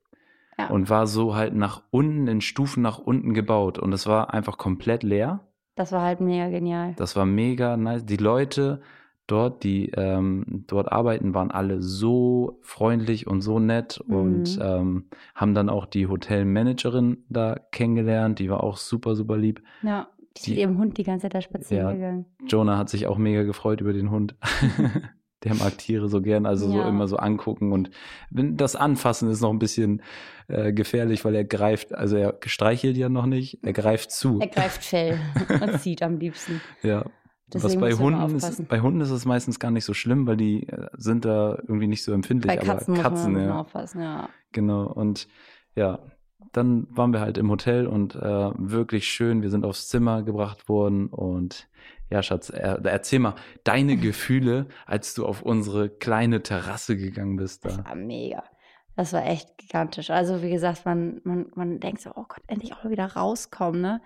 Ja. 0.58 0.70
Und 0.70 0.90
war 0.90 1.06
so 1.06 1.36
halt 1.36 1.54
nach 1.54 1.84
unten 1.92 2.28
in 2.28 2.42
Stufen 2.42 2.82
nach 2.82 2.98
unten 2.98 3.36
gebaut. 3.36 3.78
Und 3.78 3.94
es 3.94 4.08
war 4.08 4.34
einfach 4.34 4.58
komplett 4.58 5.04
leer. 5.04 5.47
Das 5.78 5.92
war 5.92 6.02
halt 6.02 6.20
mega 6.20 6.50
genial. 6.50 6.96
Das 6.98 7.16
war 7.16 7.26
mega 7.26 7.78
nice. 7.78 8.04
Die 8.04 8.18
Leute 8.18 8.82
dort, 9.28 9.64
die 9.64 9.92
ähm, 9.96 10.64
dort 10.68 10.92
arbeiten, 10.92 11.36
waren 11.36 11.52
alle 11.52 11.82
so 11.84 12.60
freundlich 12.64 13.28
und 13.28 13.42
so 13.42 13.60
nett 13.60 14.04
mhm. 14.08 14.16
und 14.16 14.60
ähm, 14.62 15.06
haben 15.36 15.54
dann 15.54 15.70
auch 15.70 15.86
die 15.86 16.08
Hotelmanagerin 16.08 17.24
da 17.30 17.60
kennengelernt. 17.72 18.40
Die 18.40 18.50
war 18.50 18.64
auch 18.64 18.78
super, 18.78 19.16
super 19.16 19.38
lieb. 19.38 19.62
Ja, 19.84 20.08
die 20.36 20.42
ist 20.42 20.48
mit 20.50 20.58
ihrem 20.58 20.78
Hund 20.80 20.98
die 20.98 21.04
ganze 21.04 21.24
Zeit 21.24 21.36
da 21.36 21.42
spazieren 21.42 21.86
ja, 21.86 21.94
gegangen. 21.94 22.26
Jonah 22.48 22.78
hat 22.78 22.90
sich 22.90 23.06
auch 23.06 23.20
mega 23.20 23.44
gefreut 23.44 23.80
über 23.80 23.94
den 23.94 24.10
Hund. 24.10 24.36
Der 25.44 25.54
mag 25.54 25.78
Tiere 25.78 26.10
so 26.10 26.22
gern, 26.22 26.46
also 26.46 26.66
ja. 26.68 26.84
so 26.84 26.90
immer 26.90 27.08
so 27.08 27.18
angucken 27.18 27.72
und 27.72 27.92
das 28.32 28.76
Anfassen 28.76 29.30
ist 29.30 29.42
noch 29.42 29.52
ein 29.52 29.60
bisschen 29.60 30.02
äh, 30.48 30.74
gefährlich, 30.74 31.26
weil 31.26 31.36
er 31.36 31.44
greift, 31.44 31.94
also 31.94 32.16
er 32.16 32.40
streichelt 32.46 32.98
ja 32.98 33.10
noch 33.10 33.28
nicht, 33.28 33.60
er 33.64 33.74
greift 33.74 34.12
zu. 34.12 34.40
Er 34.40 34.48
greift 34.48 34.84
Fell 34.84 35.20
und 35.62 35.80
zieht 35.80 36.02
am 36.02 36.18
liebsten. 36.18 36.62
Ja. 36.82 37.06
Deswegen 37.54 37.82
Was 37.82 37.98
bei 37.98 38.04
Hunden 38.04 38.36
ist, 38.36 38.68
bei 38.68 38.82
Hunden 38.82 39.00
ist 39.00 39.10
es 39.10 39.26
meistens 39.26 39.58
gar 39.58 39.72
nicht 39.72 39.86
so 39.86 39.94
schlimm, 39.94 40.28
weil 40.28 40.36
die 40.36 40.68
äh, 40.68 40.88
sind 40.98 41.24
da 41.24 41.56
irgendwie 41.62 41.88
nicht 41.88 42.04
so 42.04 42.12
empfindlich. 42.12 42.54
Bei 42.54 42.58
Katzen, 42.58 42.96
aber 42.96 43.04
Katzen 43.04 43.32
muss 43.32 43.42
man 43.42 43.50
ja. 43.50 43.60
aufpassen, 43.62 44.02
ja. 44.02 44.30
Genau. 44.52 44.88
Und 44.88 45.30
ja, 45.76 46.00
dann 46.52 46.88
waren 46.90 47.14
wir 47.14 47.22
halt 47.22 47.38
im 47.38 47.50
Hotel 47.50 47.88
und 47.88 48.16
äh, 48.16 48.52
wirklich 48.58 49.08
schön. 49.08 49.42
Wir 49.42 49.50
sind 49.50 49.66
aufs 49.66 49.88
Zimmer 49.88 50.24
gebracht 50.24 50.68
worden 50.68 51.08
und 51.08 51.70
ja, 52.10 52.24
Schatz, 52.24 52.50
er, 52.50 52.84
erzähl 52.86 53.20
mal 53.20 53.36
deine 53.64 53.98
Gefühle, 53.98 54.68
als 54.86 55.14
du 55.14 55.26
auf 55.26 55.42
unsere 55.42 55.90
kleine 55.90 56.44
Terrasse 56.44 56.98
gegangen 56.98 57.36
bist. 57.38 57.66
Da. 57.66 57.70
Das 57.70 57.86
war 57.86 57.96
mega. 57.96 58.44
Das 58.96 59.14
war 59.14 59.26
echt 59.26 59.58
gigantisch. 59.58 60.10
Also, 60.10 60.42
wie 60.42 60.50
gesagt, 60.50 60.86
man, 60.86 61.22
man, 61.24 61.52
man 61.56 61.80
denkt 61.80 62.02
so, 62.02 62.12
oh 62.16 62.26
Gott, 62.28 62.42
endlich 62.48 62.74
auch 62.74 62.84
mal 62.84 62.90
wieder 62.90 63.06
rauskommen, 63.06 63.82
ne? 63.82 64.02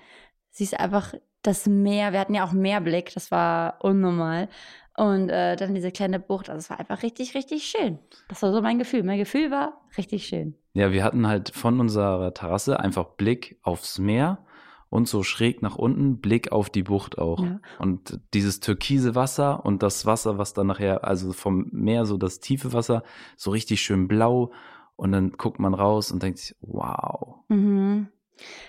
Siehst 0.50 0.78
einfach 0.78 1.14
das 1.44 1.66
Meer. 1.66 2.12
Wir 2.12 2.20
hatten 2.20 2.36
ja 2.36 2.46
auch 2.46 2.52
Meerblick, 2.52 3.14
das 3.14 3.32
war 3.32 3.78
unnormal. 3.80 4.50
Und 4.98 5.30
äh, 5.30 5.56
dann 5.56 5.74
diese 5.74 5.92
kleine 5.92 6.20
Bucht. 6.20 6.50
Also, 6.50 6.60
es 6.60 6.70
war 6.70 6.80
einfach 6.80 7.04
richtig, 7.04 7.36
richtig 7.36 7.64
schön. 7.64 8.00
Das 8.28 8.42
war 8.42 8.52
so 8.52 8.62
mein 8.62 8.80
Gefühl. 8.80 9.04
Mein 9.04 9.18
Gefühl 9.18 9.50
war 9.50 9.82
richtig 9.98 10.26
schön. 10.26 10.56
Ja, 10.74 10.92
wir 10.92 11.06
hatten 11.06 11.26
halt 11.26 11.56
von 11.56 11.80
unserer 11.80 12.34
Terrasse 12.34 12.78
einfach 12.80 13.06
Blick 13.16 13.60
aufs 13.62 13.98
Meer 13.98 14.46
und 14.92 15.08
so 15.08 15.24
schräg 15.24 15.62
nach 15.62 15.78
unten, 15.78 16.20
Blick 16.20 16.52
auf 16.52 16.70
die 16.70 16.84
Bucht 16.84 17.18
auch. 17.18 17.42
Ja. 17.42 17.62
Und 17.80 18.20
dieses 18.34 18.60
türkise 18.60 19.16
Wasser 19.16 19.66
und 19.66 19.82
das 19.84 20.06
Wasser, 20.06 20.38
was 20.38 20.54
dann 20.54 20.68
nachher, 20.68 21.06
also 21.06 21.32
vom 21.32 21.70
Meer, 21.72 22.06
so 22.06 22.18
das 22.18 22.42
tiefe 22.42 22.74
Wasser, 22.74 23.04
so 23.38 23.52
richtig 23.52 23.82
schön 23.82 24.10
blau. 24.10 24.52
Und 24.98 25.14
dann 25.14 25.32
guckt 25.32 25.60
man 25.60 25.74
raus 25.74 26.12
und 26.12 26.22
denkt 26.22 26.40
sich, 26.40 26.58
wow. 26.60 27.38
Mhm. 27.48 28.10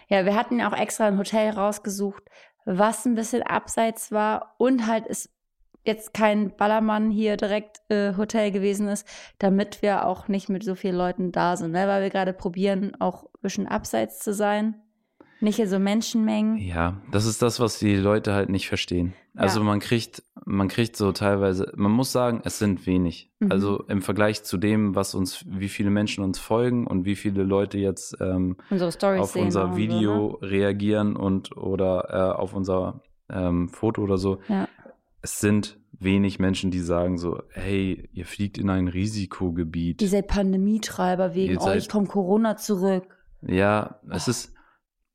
Ja, 0.09 0.25
wir 0.25 0.37
hatten 0.37 0.61
auch 0.61 0.73
extra 0.73 1.07
ein 1.07 1.19
Hotel 1.19 1.51
rausgesucht, 1.51 2.23
was 2.65 3.05
ein 3.05 3.17
bisschen 3.17 3.43
abseits 3.43 4.13
war 4.13 4.55
und 4.59 4.87
halt 4.87 5.09
ist 5.09 5.29
jetzt 5.85 6.15
kein 6.15 6.57
Ballermann 6.57 7.11
hier 7.11 7.37
direkt 7.37 7.81
äh, 7.89 8.17
Hotel 8.17 8.53
gewesen 8.53 8.87
ist, 8.87 9.09
damit 9.41 9.83
wir 9.83 10.07
auch 10.07 10.29
nicht 10.29 10.49
mit 10.49 10.63
so 10.63 10.77
vielen 10.77 10.95
Leuten 10.95 11.33
da 11.33 11.57
sind, 11.57 11.73
ne? 11.73 11.89
weil 11.89 12.03
wir 12.03 12.11
gerade 12.11 12.33
probieren, 12.33 12.95
auch 13.01 13.25
ein 13.25 13.41
bisschen 13.43 13.67
abseits 13.67 14.21
zu 14.21 14.33
sein. 14.33 14.81
Nicht 15.43 15.61
so 15.67 15.81
Menschenmengen. 15.81 16.57
Ja, 16.57 17.03
das 17.11 17.27
ist 17.27 17.43
das, 17.43 17.59
was 17.59 17.81
die 17.81 17.97
Leute 17.97 18.33
halt 18.33 18.49
nicht 18.49 18.69
verstehen. 18.69 19.13
Also 19.35 19.59
ja. 19.59 19.67
man 19.67 19.81
kriegt, 19.81 20.23
man 20.45 20.69
kriegt 20.69 20.95
so 20.95 21.11
teilweise, 21.11 21.73
man 21.75 21.91
muss 21.91 22.13
sagen, 22.13 22.43
es 22.45 22.61
sind 22.61 22.87
wenig. 22.87 23.29
Mhm. 23.41 23.51
Also 23.51 23.83
im 23.89 24.03
Vergleich 24.03 24.45
zu 24.45 24.57
dem, 24.57 24.95
was 24.95 25.17
uns, 25.17 25.45
wie 25.49 25.69
viele 25.69 25.91
Menschen 25.91 26.23
uns 26.23 26.39
folgen 26.39 26.87
und 26.87 27.07
wie 27.07 27.17
viele 27.17 27.43
Leute 27.43 27.77
jetzt 27.79 28.17
ähm, 28.21 28.57
auf 28.71 29.35
unser 29.35 29.77
Video 29.77 30.39
so, 30.41 30.47
ne? 30.47 30.53
reagieren 30.53 31.17
und 31.17 31.57
oder 31.57 32.07
äh, 32.11 32.41
auf 32.41 32.55
unser 32.55 33.01
ähm, 33.29 33.69
Foto 33.69 34.03
oder 34.03 34.19
so. 34.19 34.39
Ja. 34.49 34.69
Es 35.23 35.41
sind 35.41 35.77
wenig 35.91 36.39
Menschen, 36.39 36.71
die 36.71 36.81
sagen 36.81 37.19
so, 37.19 37.43
hey, 37.51 38.09
ihr 38.13 38.27
fliegt 38.27 38.59
in 38.59 38.71
ein 38.71 38.87
Risikogebiet. 38.87 40.01
Diese 40.01 40.23
Pandemietreiber 40.23 41.35
wegen 41.35 41.59
euch 41.59 41.89
kommt 41.89 42.11
Corona 42.11 42.57
zurück. 42.57 43.05
Ja, 43.45 44.01
es 44.09 44.29
ist, 44.29 44.55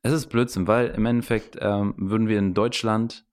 es 0.04 0.14
ist 0.14 0.28
Blödsinn, 0.28 0.68
weil 0.68 0.88
im 0.88 1.06
Endeffekt 1.06 1.58
ähm, 1.60 1.94
würden 1.98 2.28
wir 2.28 2.40
in 2.40 2.54
Deutschland 2.54 3.26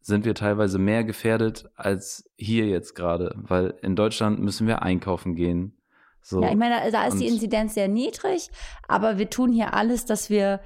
sind 0.00 0.24
wir 0.24 0.34
teilweise 0.34 0.78
mehr 0.78 1.04
gefährdet 1.04 1.68
als 1.74 2.30
hier 2.36 2.66
jetzt 2.66 2.94
gerade, 2.94 3.34
weil 3.36 3.74
in 3.82 3.94
Deutschland 3.94 4.40
müssen 4.40 4.66
wir 4.66 4.82
einkaufen 4.82 5.34
gehen. 5.34 5.78
So. 6.22 6.42
Ja, 6.42 6.50
ich 6.50 6.56
meine, 6.56 6.90
da 6.90 7.06
ist 7.06 7.20
die 7.20 7.26
Inzidenz 7.26 7.74
sehr 7.74 7.88
niedrig, 7.88 8.50
aber 8.86 9.18
wir 9.18 9.30
tun 9.30 9.52
hier 9.52 9.74
alles, 9.74 10.04
dass 10.04 10.30
wir 10.30 10.60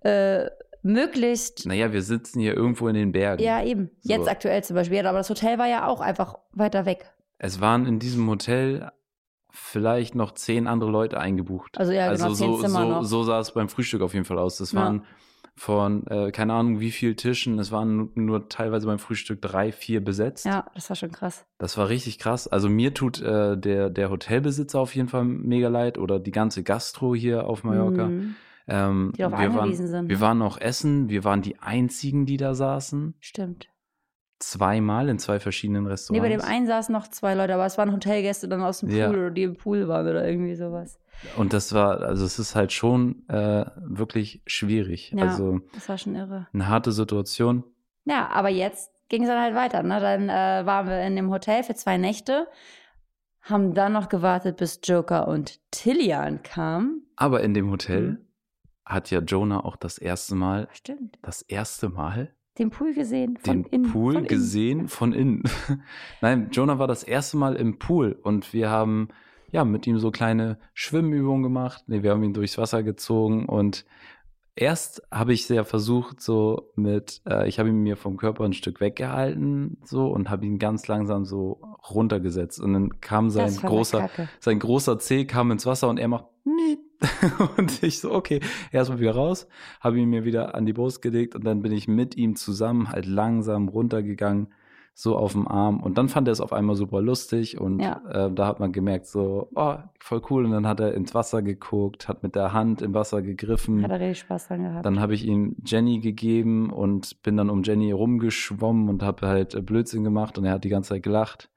äh, 0.00 0.46
möglichst. 0.82 1.66
Naja, 1.66 1.92
wir 1.92 2.02
sitzen 2.02 2.40
hier 2.40 2.54
irgendwo 2.54 2.88
in 2.88 2.94
den 2.94 3.12
Bergen. 3.12 3.42
Ja, 3.42 3.62
eben. 3.62 3.90
So. 4.00 4.12
Jetzt 4.12 4.28
aktuell 4.28 4.62
zum 4.64 4.74
Beispiel. 4.74 5.06
Aber 5.06 5.18
das 5.18 5.30
Hotel 5.30 5.58
war 5.58 5.68
ja 5.68 5.86
auch 5.86 6.00
einfach 6.00 6.38
weiter 6.52 6.86
weg. 6.86 7.10
Es 7.38 7.60
waren 7.60 7.86
in 7.86 7.98
diesem 7.98 8.28
Hotel 8.28 8.90
vielleicht 9.60 10.14
noch 10.14 10.32
zehn 10.32 10.66
andere 10.66 10.90
Leute 10.90 11.18
eingebucht. 11.20 11.76
Also 11.78 11.92
ja, 11.92 12.12
genau, 12.12 12.24
also 12.26 12.34
zehn 12.60 12.68
so, 12.68 12.68
so, 12.68 13.02
so 13.02 13.22
sah 13.24 13.40
es 13.40 13.52
beim 13.52 13.68
Frühstück 13.68 14.02
auf 14.02 14.14
jeden 14.14 14.24
Fall 14.24 14.38
aus. 14.38 14.58
Das 14.58 14.72
Ja. 14.72 14.80
waren 14.80 15.04
von, 15.56 16.06
äh, 16.06 16.30
keine 16.30 16.52
Ahnung, 16.54 16.78
wie 16.78 16.92
viel 16.92 17.16
Tischen. 17.16 17.58
Es 17.58 17.72
waren 17.72 17.96
nur, 17.96 18.08
nur 18.14 18.48
teilweise 18.48 18.86
beim 18.86 19.00
Frühstück 19.00 19.42
drei, 19.42 19.72
vier 19.72 20.02
besetzt. 20.04 20.46
Ja, 20.46 20.66
das 20.74 20.88
war 20.88 20.94
schon 20.96 21.10
krass. 21.10 21.44
Das 21.58 21.76
war 21.76 21.88
richtig 21.88 22.18
krass. 22.20 22.46
Also 22.46 22.68
mir 22.68 22.94
tut 22.94 23.20
äh, 23.20 23.56
der, 23.58 23.90
der 23.90 24.10
Hotelbesitzer 24.10 24.78
auf 24.78 24.94
jeden 24.94 25.08
Fall 25.08 25.24
mega 25.24 25.68
leid 25.68 25.98
oder 25.98 26.20
die 26.20 26.30
ganze 26.30 26.62
Gastro 26.62 27.14
hier 27.14 27.46
auf 27.48 27.64
Mallorca. 27.64 28.06
Mhm. 28.06 28.36
Ähm, 28.68 29.12
Die 29.16 29.22
darauf 29.22 29.40
wir, 29.40 29.60
angewiesen 29.62 29.86
waren, 29.86 29.90
sind. 29.90 30.08
wir 30.10 30.20
waren 30.20 30.38
noch 30.38 30.60
essen, 30.60 31.08
wir 31.08 31.24
waren 31.24 31.42
die 31.42 31.58
einzigen, 31.58 32.24
die 32.26 32.36
da 32.36 32.54
saßen. 32.54 33.14
Stimmt. 33.18 33.68
Zweimal 34.40 35.08
in 35.08 35.18
zwei 35.18 35.40
verschiedenen 35.40 35.84
Nee, 35.84 35.90
Restaurants. 35.90 36.22
bei 36.22 36.28
dem 36.28 36.40
einen 36.42 36.66
saßen 36.66 36.92
noch 36.92 37.08
zwei 37.08 37.34
Leute, 37.34 37.54
aber 37.54 37.66
es 37.66 37.76
waren 37.78 37.92
Hotelgäste 37.92 38.48
dann 38.48 38.62
aus 38.62 38.80
dem 38.80 38.88
Pool 38.88 38.98
Ja. 38.98 39.10
oder 39.10 39.30
die 39.30 39.42
im 39.42 39.56
Pool 39.56 39.88
waren 39.88 40.06
oder 40.06 40.26
irgendwie 40.26 40.54
sowas. 40.54 40.98
Und 41.36 41.52
das 41.52 41.72
war, 41.74 42.00
also 42.02 42.24
es 42.24 42.38
ist 42.38 42.54
halt 42.54 42.72
schon 42.72 43.28
äh, 43.28 43.64
wirklich 43.76 44.42
schwierig. 44.46 45.10
Ja. 45.16 45.24
Also 45.24 45.58
Das 45.74 45.88
war 45.88 45.98
schon 45.98 46.14
irre. 46.14 46.46
eine 46.52 46.68
harte 46.68 46.92
Situation. 46.92 47.64
Ja, 48.04 48.28
aber 48.28 48.48
jetzt 48.48 48.92
ging 49.08 49.22
es 49.24 49.28
dann 49.28 49.40
halt 49.40 49.56
weiter. 49.56 49.82
Ne? 49.82 49.98
Dann 49.98 50.28
äh, 50.28 50.64
waren 50.66 50.86
wir 50.86 51.02
in 51.02 51.16
dem 51.16 51.30
Hotel 51.30 51.64
für 51.64 51.74
zwei 51.74 51.96
Nächte, 51.98 52.46
haben 53.42 53.74
dann 53.74 53.92
noch 53.92 54.08
gewartet, 54.08 54.58
bis 54.58 54.80
Joker 54.84 55.26
und 55.26 55.58
Tillian 55.72 56.42
kamen. 56.42 57.02
Aber 57.16 57.42
in 57.42 57.54
dem 57.54 57.70
Hotel 57.70 58.02
Mhm. 58.02 58.18
hat 58.84 59.10
ja 59.10 59.20
Jonah 59.20 59.64
auch 59.64 59.76
das 59.76 59.98
erste 59.98 60.34
Mal, 60.36 60.68
Stimmt. 60.72 61.18
das 61.22 61.42
erste 61.42 61.88
Mal 61.88 62.32
Den 62.58 62.70
Pool 62.70 62.92
gesehen 62.92 63.36
von 63.36 63.62
den 63.62 63.72
innen. 63.72 63.92
Pool 63.92 64.12
von 64.14 64.24
innen. 64.24 64.28
gesehen 64.28 64.88
von 64.88 65.12
innen. 65.12 65.42
Nein, 66.20 66.48
Jonah 66.50 66.78
war 66.78 66.88
das 66.88 67.02
erste 67.02 67.36
Mal 67.36 67.56
im 67.56 67.78
Pool 67.78 68.18
und 68.22 68.52
wir 68.52 68.70
haben 68.70 69.08
ja 69.50 69.64
mit 69.64 69.86
ihm 69.86 69.98
so 69.98 70.10
kleine 70.10 70.58
Schwimmübungen 70.74 71.42
gemacht. 71.42 71.84
Nee, 71.86 72.02
wir 72.02 72.10
haben 72.10 72.22
ihn 72.22 72.34
durchs 72.34 72.58
Wasser 72.58 72.82
gezogen 72.82 73.46
und 73.46 73.84
erst 74.58 75.02
habe 75.12 75.32
ich 75.32 75.46
sehr 75.46 75.64
versucht, 75.64 76.20
so 76.20 76.72
mit, 76.74 77.22
äh, 77.28 77.48
ich 77.48 77.58
habe 77.58 77.68
ihn 77.68 77.82
mir 77.82 77.96
vom 77.96 78.16
Körper 78.16 78.44
ein 78.44 78.52
Stück 78.52 78.80
weggehalten, 78.80 79.78
so 79.84 80.08
und 80.08 80.28
habe 80.28 80.44
ihn 80.44 80.58
ganz 80.58 80.88
langsam 80.88 81.24
so 81.24 81.60
runtergesetzt. 81.88 82.60
Und 82.60 82.72
dann 82.72 83.00
kam 83.00 83.30
sein 83.30 83.54
großer, 83.54 84.10
sein 84.40 84.58
großer 84.58 84.98
Zeh 84.98 85.24
kam 85.24 85.50
ins 85.50 85.64
Wasser 85.64 85.88
und 85.88 85.98
er 85.98 86.08
macht. 86.08 86.26
und 87.56 87.82
ich 87.82 88.00
so, 88.00 88.12
okay, 88.12 88.40
erstmal 88.72 88.98
wieder 89.00 89.14
raus, 89.14 89.46
habe 89.80 89.98
ihn 89.98 90.08
mir 90.10 90.24
wieder 90.24 90.54
an 90.54 90.66
die 90.66 90.72
Brust 90.72 91.02
gelegt 91.02 91.34
und 91.34 91.44
dann 91.44 91.62
bin 91.62 91.72
ich 91.72 91.88
mit 91.88 92.16
ihm 92.16 92.34
zusammen 92.36 92.90
halt 92.90 93.06
langsam 93.06 93.68
runtergegangen, 93.68 94.48
so 94.94 95.16
auf 95.16 95.30
dem 95.30 95.46
Arm 95.46 95.80
und 95.80 95.96
dann 95.96 96.08
fand 96.08 96.26
er 96.26 96.32
es 96.32 96.40
auf 96.40 96.52
einmal 96.52 96.74
super 96.74 97.00
lustig 97.00 97.60
und 97.60 97.78
Ja. 97.78 98.02
äh, 98.10 98.32
da 98.32 98.48
hat 98.48 98.58
man 98.58 98.72
gemerkt 98.72 99.06
so, 99.06 99.48
oh, 99.54 99.76
voll 100.00 100.20
cool 100.28 100.44
und 100.44 100.50
dann 100.50 100.66
hat 100.66 100.80
er 100.80 100.92
ins 100.94 101.14
Wasser 101.14 101.40
geguckt, 101.40 102.08
hat 102.08 102.24
mit 102.24 102.34
der 102.34 102.52
Hand 102.52 102.82
im 102.82 102.94
Wasser 102.94 103.22
gegriffen. 103.22 103.84
Hat 103.84 103.92
er 103.92 104.00
richtig 104.00 104.18
Spaß 104.20 104.48
dran 104.48 104.64
gehabt. 104.64 104.84
Dann 104.84 104.98
habe 104.98 105.14
ich 105.14 105.24
ihm 105.24 105.54
Jenny 105.64 106.00
gegeben 106.00 106.70
und 106.70 107.22
bin 107.22 107.36
dann 107.36 107.48
um 107.48 107.62
Jenny 107.62 107.92
rumgeschwommen 107.92 108.88
und 108.88 109.04
habe 109.04 109.28
halt 109.28 109.64
Blödsinn 109.64 110.02
gemacht 110.02 110.36
und 110.36 110.44
er 110.46 110.54
hat 110.54 110.64
die 110.64 110.68
ganze 110.68 110.88
Zeit 110.94 111.04
gelacht. 111.04 111.48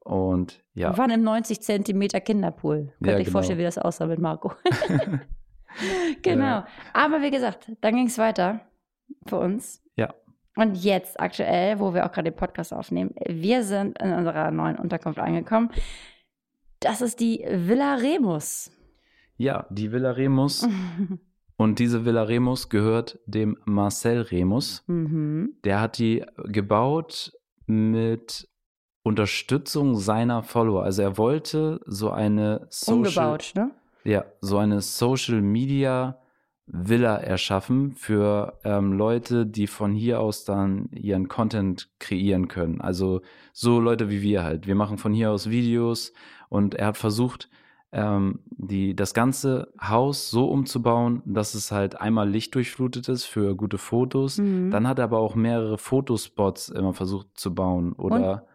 Und 0.00 0.62
ja, 0.74 0.92
Wir 0.92 0.98
waren 0.98 1.10
im 1.10 1.22
90 1.22 1.60
Zentimeter 1.60 2.20
Kinderpool. 2.20 2.92
Könnt 3.02 3.06
Ja, 3.12 3.16
euch 3.16 3.24
genau. 3.24 3.32
vorstellen, 3.32 3.58
wie 3.58 3.64
das 3.64 3.78
aussah 3.78 4.06
mit 4.06 4.18
Marco. 4.18 4.52
genau. 6.22 6.44
Ja. 6.44 6.66
Aber 6.92 7.22
wie 7.22 7.30
gesagt, 7.30 7.70
dann 7.80 7.94
ging 7.94 8.06
es 8.06 8.18
weiter 8.18 8.60
für 9.26 9.38
uns. 9.38 9.82
Ja. 9.96 10.14
Und 10.56 10.74
jetzt 10.82 11.20
aktuell, 11.20 11.78
wo 11.78 11.94
wir 11.94 12.04
auch 12.06 12.12
gerade 12.12 12.30
den 12.30 12.36
Podcast 12.36 12.72
aufnehmen, 12.72 13.14
wir 13.28 13.62
sind 13.62 14.00
in 14.02 14.12
unserer 14.12 14.50
neuen 14.50 14.76
Unterkunft 14.78 15.18
angekommen. 15.18 15.70
Das 16.80 17.02
ist 17.02 17.20
die 17.20 17.44
Villa 17.48 17.94
Remus. 17.96 18.70
ja, 19.36 19.66
die 19.70 19.92
Villa 19.92 20.10
Remus. 20.12 20.66
Und 21.56 21.78
diese 21.78 22.06
Villa 22.06 22.22
Remus 22.22 22.70
gehört 22.70 23.18
dem 23.26 23.58
Marcel 23.66 24.22
Remus. 24.22 24.82
mhm. 24.86 25.56
Der 25.64 25.80
hat 25.82 25.98
die 25.98 26.24
gebaut 26.46 27.32
mit 27.66 28.48
Unterstützung 29.02 29.96
seiner 29.96 30.42
Follower. 30.42 30.82
Also 30.82 31.02
er 31.02 31.16
wollte 31.16 31.80
so 31.86 32.10
eine 32.10 32.66
Social, 32.68 32.96
Umgebaut, 32.96 33.52
ne? 33.56 33.70
ja, 34.04 34.24
so 34.40 34.58
eine 34.58 34.80
Social 34.80 35.40
Media 35.40 36.18
Villa 36.72 37.16
erschaffen 37.16 37.92
für 37.92 38.58
ähm, 38.64 38.92
Leute, 38.92 39.44
die 39.44 39.66
von 39.66 39.92
hier 39.92 40.20
aus 40.20 40.44
dann 40.44 40.88
ihren 40.92 41.28
Content 41.28 41.88
kreieren 41.98 42.46
können. 42.46 42.80
Also 42.80 43.22
so 43.52 43.80
Leute 43.80 44.08
wie 44.08 44.22
wir 44.22 44.44
halt. 44.44 44.66
Wir 44.66 44.76
machen 44.76 44.96
von 44.96 45.12
hier 45.12 45.32
aus 45.32 45.50
Videos 45.50 46.12
und 46.48 46.74
er 46.74 46.88
hat 46.88 46.96
versucht, 46.96 47.48
ähm, 47.92 48.40
die, 48.50 48.94
das 48.94 49.14
ganze 49.14 49.72
Haus 49.80 50.30
so 50.30 50.48
umzubauen, 50.48 51.22
dass 51.24 51.54
es 51.54 51.72
halt 51.72 52.00
einmal 52.00 52.28
lichtdurchflutet 52.28 53.08
ist 53.08 53.24
für 53.24 53.56
gute 53.56 53.78
Fotos. 53.78 54.38
Mhm. 54.38 54.70
Dann 54.70 54.86
hat 54.86 54.98
er 54.98 55.04
aber 55.04 55.18
auch 55.18 55.34
mehrere 55.34 55.76
Fotospots 55.76 56.68
immer 56.68 56.92
versucht 56.92 57.26
zu 57.34 57.52
bauen. 57.52 57.94
Oder 57.94 58.46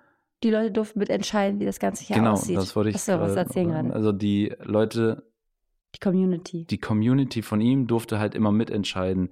Die 0.45 0.51
Leute 0.51 0.71
durften 0.71 0.99
mitentscheiden, 0.99 1.59
wie 1.59 1.65
das 1.65 1.79
Ganze 1.79 2.05
hier 2.05 2.15
genau, 2.15 2.31
aussieht. 2.33 2.55
das 2.55 2.73
wollte 2.75 2.91
ich 2.91 2.95
Achso, 2.95 3.19
was 3.19 3.33
gerade 3.33 3.39
erzählen 3.39 3.67
gerade? 3.69 3.93
Also 3.93 4.11
die 4.13 4.53
Leute 4.63 5.23
Die 5.95 5.99
Community. 5.99 6.65
die 6.65 6.77
Community 6.77 7.41
von 7.41 7.59
ihm 7.59 7.87
durfte 7.87 8.19
halt 8.19 8.35
immer 8.35 8.51
mitentscheiden, 8.51 9.29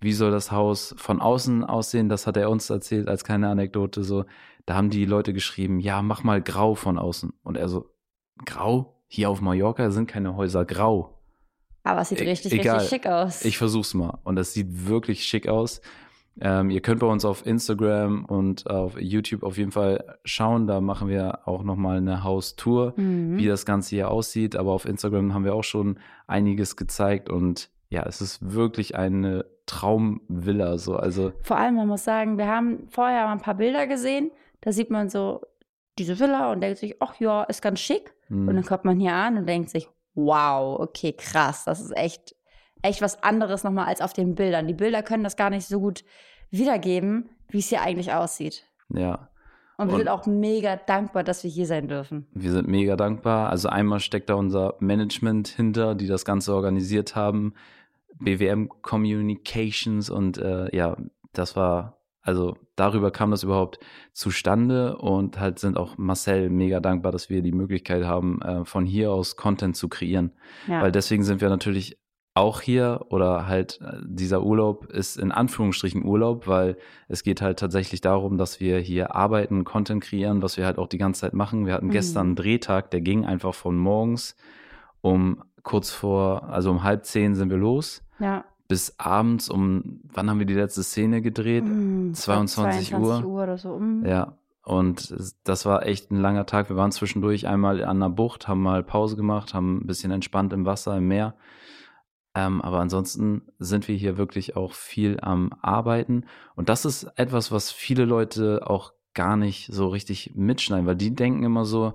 wie 0.00 0.12
soll 0.12 0.30
das 0.32 0.50
Haus 0.52 0.94
von 0.98 1.20
außen 1.22 1.64
aussehen. 1.64 2.08
Das 2.08 2.26
hat 2.26 2.36
er 2.36 2.50
uns 2.50 2.68
erzählt 2.68 3.08
als 3.08 3.24
kleine 3.24 3.48
Anekdote. 3.48 4.02
So, 4.04 4.24
da 4.66 4.74
haben 4.74 4.90
die 4.90 5.04
Leute 5.06 5.32
geschrieben, 5.32 5.78
ja, 5.80 6.02
mach 6.02 6.22
mal 6.24 6.42
grau 6.42 6.74
von 6.74 6.98
außen. 6.98 7.32
Und 7.44 7.56
er 7.56 7.68
so, 7.68 7.86
grau? 8.44 8.92
Hier 9.08 9.30
auf 9.30 9.40
Mallorca 9.40 9.90
sind 9.90 10.06
keine 10.08 10.34
Häuser 10.36 10.64
grau. 10.64 11.20
Aber 11.84 12.00
es 12.00 12.08
sieht 12.08 12.20
E- 12.20 12.28
richtig, 12.28 12.52
egal. 12.52 12.78
richtig 12.78 12.90
schick 12.90 13.06
aus. 13.06 13.44
Ich 13.44 13.56
versuch's 13.56 13.94
mal. 13.94 14.18
Und 14.24 14.34
das 14.36 14.52
sieht 14.52 14.88
wirklich 14.88 15.22
schick 15.22 15.46
aus. 15.48 15.80
Ähm, 16.40 16.70
ihr 16.70 16.80
könnt 16.80 17.00
bei 17.00 17.06
uns 17.06 17.24
auf 17.24 17.46
Instagram 17.46 18.24
und 18.26 18.68
auf 18.68 19.00
YouTube 19.00 19.42
auf 19.42 19.56
jeden 19.56 19.72
Fall 19.72 20.18
schauen. 20.24 20.66
Da 20.66 20.80
machen 20.80 21.08
wir 21.08 21.46
auch 21.48 21.62
nochmal 21.62 21.98
eine 21.98 22.24
Haustour 22.24 22.92
mhm. 22.96 23.38
wie 23.38 23.46
das 23.46 23.64
Ganze 23.64 23.96
hier 23.96 24.10
aussieht. 24.10 24.56
Aber 24.56 24.72
auf 24.72 24.84
Instagram 24.84 25.32
haben 25.34 25.44
wir 25.44 25.54
auch 25.54 25.64
schon 25.64 25.98
einiges 26.26 26.76
gezeigt 26.76 27.28
und 27.28 27.70
ja, 27.88 28.04
es 28.06 28.20
ist 28.20 28.52
wirklich 28.52 28.96
eine 28.96 29.46
Traumvilla. 29.66 30.78
So, 30.78 30.96
also 30.96 31.32
Vor 31.42 31.56
allem, 31.56 31.76
man 31.76 31.88
muss 31.88 32.04
sagen, 32.04 32.38
wir 32.38 32.48
haben 32.48 32.86
vorher 32.88 33.26
mal 33.26 33.32
ein 33.32 33.40
paar 33.40 33.54
Bilder 33.54 33.86
gesehen. 33.86 34.30
Da 34.60 34.72
sieht 34.72 34.90
man 34.90 35.08
so 35.08 35.40
diese 35.98 36.18
Villa 36.18 36.52
und 36.52 36.60
denkt 36.60 36.78
sich, 36.78 36.96
ach 37.00 37.18
ja, 37.20 37.44
ist 37.44 37.62
ganz 37.62 37.80
schick. 37.80 38.12
mh, 38.28 38.50
Und 38.50 38.56
dann 38.56 38.64
kommt 38.64 38.84
man 38.84 39.00
hier 39.00 39.14
an 39.14 39.38
und 39.38 39.48
denkt 39.48 39.70
sich, 39.70 39.88
wow, 40.14 40.78
okay, 40.80 41.12
krass, 41.12 41.64
das 41.64 41.80
ist 41.80 41.96
echt, 41.96 42.35
echt 42.86 43.02
was 43.02 43.22
anderes 43.22 43.64
nochmal 43.64 43.86
als 43.86 44.00
auf 44.00 44.12
den 44.12 44.34
Bildern. 44.34 44.66
Die 44.66 44.74
Bilder 44.74 45.02
können 45.02 45.24
das 45.24 45.36
gar 45.36 45.50
nicht 45.50 45.66
so 45.66 45.80
gut 45.80 46.04
wiedergeben, 46.50 47.28
wie 47.48 47.58
es 47.58 47.68
hier 47.68 47.82
eigentlich 47.82 48.12
aussieht. 48.12 48.64
ja, 48.88 49.28
Und 49.78 49.88
wir 49.88 49.94
Und- 49.94 50.00
sind 50.00 50.08
auch 50.08 50.26
mega 50.26 50.76
dankbar, 50.76 51.22
dass 51.22 51.42
wir 51.44 51.50
hier 51.50 51.66
sein 51.66 51.88
dürfen. 51.88 52.26
wir 52.32 52.50
sind 52.50 52.66
mega 52.68 52.96
dankbar. 52.96 53.50
Also 53.50 53.68
einmal 53.68 54.00
steckt 54.00 54.30
da 54.30 54.34
unser 54.34 54.74
Management 54.80 55.48
hinter, 55.48 55.94
die 55.94 56.06
das 56.06 56.24
Ganze 56.24 56.54
organisiert 56.54 57.14
haben, 57.14 57.52
BWM 58.18 58.70
Communications 58.80 60.08
und 60.10 60.38
äh, 60.38 60.74
ja, 60.74 60.96
das 61.32 61.56
war 61.56 61.94
also 62.22 62.56
darüber 62.74 63.12
kam 63.12 63.30
das 63.30 63.44
überhaupt 63.44 63.78
zustande 64.12 64.96
und 64.96 65.38
halt 65.38 65.58
sind 65.60 65.76
auch 65.76 65.96
Marcel 65.96 66.50
mega 66.50 66.80
dankbar, 66.80 67.12
dass 67.12 67.30
wir 67.30 67.40
die 67.40 67.52
Möglichkeit 67.52 68.04
haben, 68.04 68.42
äh, 68.42 68.64
von 68.64 68.84
hier 68.84 69.12
aus 69.12 69.36
Content 69.36 69.76
zu 69.76 69.88
kreieren. 69.88 70.32
Ja. 70.66 70.82
Weil 70.82 70.90
deswegen 70.90 71.22
sind 71.22 71.40
wir 71.40 71.48
natürlich 71.50 71.98
auch 72.36 72.60
hier 72.60 73.06
oder 73.08 73.46
halt 73.46 73.80
äh, 73.82 73.96
dieser 74.04 74.42
Urlaub 74.42 74.86
ist 74.86 75.16
in 75.16 75.32
Anführungsstrichen 75.32 76.04
Urlaub, 76.04 76.46
weil 76.46 76.76
es 77.08 77.22
geht 77.22 77.40
halt 77.40 77.58
tatsächlich 77.58 78.02
darum, 78.02 78.36
dass 78.36 78.60
wir 78.60 78.78
hier 78.78 79.14
arbeiten, 79.16 79.64
Content 79.64 80.02
kreieren, 80.02 80.42
was 80.42 80.56
wir 80.58 80.66
halt 80.66 80.78
auch 80.78 80.86
die 80.88 80.98
ganze 80.98 81.22
Zeit 81.22 81.32
machen. 81.32 81.64
Wir 81.64 81.72
hatten 81.72 81.86
Mhm. 81.86 81.92
gestern 81.92 82.26
einen 82.26 82.36
Drehtag, 82.36 82.90
der 82.90 83.00
ging 83.00 83.24
einfach 83.24 83.54
von 83.54 83.76
morgens 83.78 84.36
um 85.00 85.42
kurz 85.62 85.90
vor, 85.90 86.44
also 86.50 86.70
um 86.70 86.82
halb 86.82 87.06
zehn 87.06 87.34
sind 87.34 87.48
wir 87.48 87.56
los, 87.56 88.02
ja. 88.18 88.44
bis 88.68 88.94
abends 88.98 89.48
um, 89.48 90.00
wann 90.12 90.28
haben 90.28 90.38
wir 90.38 90.46
die 90.46 90.54
letzte 90.54 90.82
Szene 90.82 91.22
gedreht? 91.22 91.64
Mm, 91.64 92.12
22 92.12 92.88
22 92.90 93.24
Uhr. 93.24 93.30
Uhr 93.32 93.42
oder 93.44 93.56
so. 93.58 93.78
Mm. 93.78 94.04
Ja, 94.04 94.34
und 94.62 95.16
das 95.44 95.64
war 95.64 95.86
echt 95.86 96.10
ein 96.10 96.20
langer 96.20 96.44
Tag. 96.44 96.68
Wir 96.68 96.76
waren 96.76 96.92
zwischendurch 96.92 97.46
einmal 97.46 97.82
an 97.84 98.00
der 98.00 98.10
Bucht, 98.10 98.46
haben 98.46 98.62
mal 98.62 98.82
Pause 98.82 99.16
gemacht, 99.16 99.54
haben 99.54 99.78
ein 99.78 99.86
bisschen 99.86 100.10
entspannt 100.10 100.52
im 100.52 100.66
Wasser, 100.66 100.96
im 100.98 101.08
Meer. 101.08 101.34
Ähm, 102.36 102.60
aber 102.60 102.80
ansonsten 102.80 103.42
sind 103.58 103.88
wir 103.88 103.96
hier 103.96 104.18
wirklich 104.18 104.56
auch 104.56 104.74
viel 104.74 105.18
am 105.22 105.54
Arbeiten. 105.62 106.26
Und 106.54 106.68
das 106.68 106.84
ist 106.84 107.04
etwas, 107.16 107.50
was 107.50 107.72
viele 107.72 108.04
Leute 108.04 108.68
auch 108.68 108.92
gar 109.14 109.38
nicht 109.38 109.72
so 109.72 109.88
richtig 109.88 110.32
mitschneiden, 110.34 110.86
weil 110.86 110.96
die 110.96 111.14
denken 111.14 111.44
immer 111.44 111.64
so, 111.64 111.94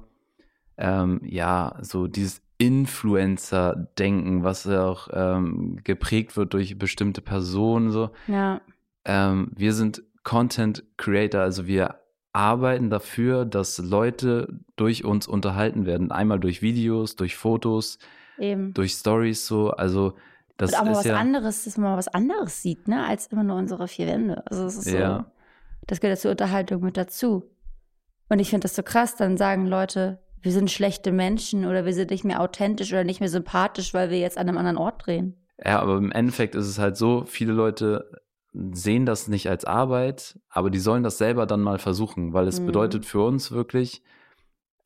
ähm, 0.77 1.21
ja, 1.23 1.77
so 1.82 2.08
dieses 2.08 2.41
Influencer-Denken, 2.58 4.43
was 4.43 4.63
ja 4.63 4.86
auch 4.86 5.10
ähm, 5.13 5.80
geprägt 5.84 6.36
wird 6.36 6.54
durch 6.54 6.75
bestimmte 6.80 7.21
Personen. 7.21 7.91
So. 7.91 8.10
Ja. 8.25 8.62
Ähm, 9.06 9.51
wir 9.56 9.73
sind 9.73 10.01
Content 10.23 10.84
Creator, 10.97 11.41
also 11.41 11.67
wir 11.67 11.99
arbeiten 12.34 12.89
dafür, 12.89 13.45
dass 13.45 13.77
Leute 13.77 14.60
durch 14.75 15.06
uns 15.06 15.27
unterhalten 15.27 15.86
werden. 15.86 16.12
Einmal 16.12 16.39
durch 16.39 16.63
Videos, 16.63 17.15
durch 17.15 17.36
Fotos, 17.36 17.99
Eben. 18.39 18.73
durch 18.73 18.93
Stories 18.93 19.45
so. 19.45 19.69
Also 19.71 20.15
das 20.62 20.71
Und 20.74 20.80
auch 20.80 20.86
mal 20.86 20.95
was 20.95 21.06
ja 21.06 21.17
anderes, 21.17 21.63
dass 21.65 21.78
man 21.78 21.91
mal 21.91 21.97
was 21.97 22.08
anderes 22.08 22.62
sieht, 22.62 22.88
ne, 22.88 23.06
als 23.06 23.28
immer 23.28 23.43
nur 23.43 23.58
unsere 23.58 23.88
vier 23.88 24.08
Wände. 24.08 24.43
Also 24.47 24.65
es 24.65 24.78
ist 24.78 24.86
so, 24.86 24.97
Ja. 24.97 25.32
das 25.88 26.00
gehört 26.00 26.19
zur 26.19 26.32
Unterhaltung 26.32 26.82
mit 26.82 26.95
dazu. 26.97 27.50
Und 28.30 28.39
ich 28.39 28.50
finde 28.50 28.63
das 28.65 28.76
so 28.76 28.84
krass, 28.84 29.15
dann 29.15 29.38
sagen 29.38 29.67
Leute, 29.67 30.19
wir 30.41 30.52
sind 30.52 30.71
schlechte 30.71 31.12
Menschen 31.12 31.65
oder 31.65 31.86
wir 31.86 31.93
sind 31.93 32.10
nicht 32.12 32.24
mehr 32.24 32.39
authentisch 32.41 32.91
oder 32.93 33.04
nicht 33.04 33.19
mehr 33.19 33.30
sympathisch, 33.30 33.93
weil 33.93 34.10
wir 34.10 34.19
jetzt 34.19 34.38
an 34.38 34.47
einem 34.47 34.58
anderen 34.58 34.78
Ort 34.78 35.06
drehen. 35.06 35.36
Ja, 35.63 35.80
aber 35.80 35.97
im 35.97 36.12
Endeffekt 36.12 36.56
ist 36.56 36.67
es 36.67 36.80
halt 36.80 36.97
so, 36.97 37.26
viele 37.26 37.54
Leute 37.54 38.10
sehen 38.74 39.06
das 39.06 39.28
nicht 39.28 39.50
als 39.50 39.65
Arbeit, 39.65 40.39
aber 40.50 40.69
die 40.69 40.80
sollen 40.80 41.04
das 41.04 41.17
selber 41.17 41.45
dann 41.45 41.62
mal 41.62 41.78
versuchen, 41.78 42.34
weil 42.34 42.47
es 42.47 42.60
Mhm. 42.60 42.65
bedeutet 42.67 43.06
für 43.06 43.21
uns 43.21 43.52
wirklich, 43.52 44.02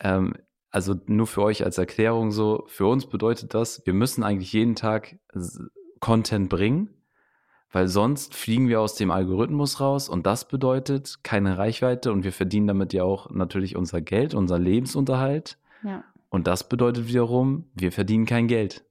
ähm, 0.01 0.33
also 0.75 0.93
nur 1.07 1.25
für 1.25 1.41
euch 1.41 1.63
als 1.63 1.77
Erklärung 1.77 2.31
so, 2.31 2.65
für 2.67 2.85
uns 2.85 3.05
bedeutet 3.05 3.53
das, 3.53 3.81
wir 3.85 3.93
müssen 3.93 4.23
eigentlich 4.23 4.51
jeden 4.51 4.75
Tag 4.75 5.17
Content 6.01 6.49
bringen, 6.49 6.89
weil 7.71 7.87
sonst 7.87 8.35
fliegen 8.35 8.67
wir 8.67 8.81
aus 8.81 8.95
dem 8.95 9.09
Algorithmus 9.09 9.79
raus 9.79 10.09
und 10.09 10.25
das 10.25 10.49
bedeutet 10.49 11.23
keine 11.23 11.57
Reichweite 11.57 12.11
und 12.11 12.25
wir 12.25 12.33
verdienen 12.33 12.67
damit 12.67 12.91
ja 12.91 13.05
auch 13.05 13.29
natürlich 13.29 13.77
unser 13.77 14.01
Geld, 14.01 14.33
unser 14.33 14.59
Lebensunterhalt. 14.59 15.57
Ja. 15.81 16.03
Und 16.29 16.45
das 16.45 16.67
bedeutet 16.67 17.07
wiederum, 17.07 17.69
wir 17.73 17.93
verdienen 17.93 18.25
kein 18.25 18.47
Geld. 18.47 18.84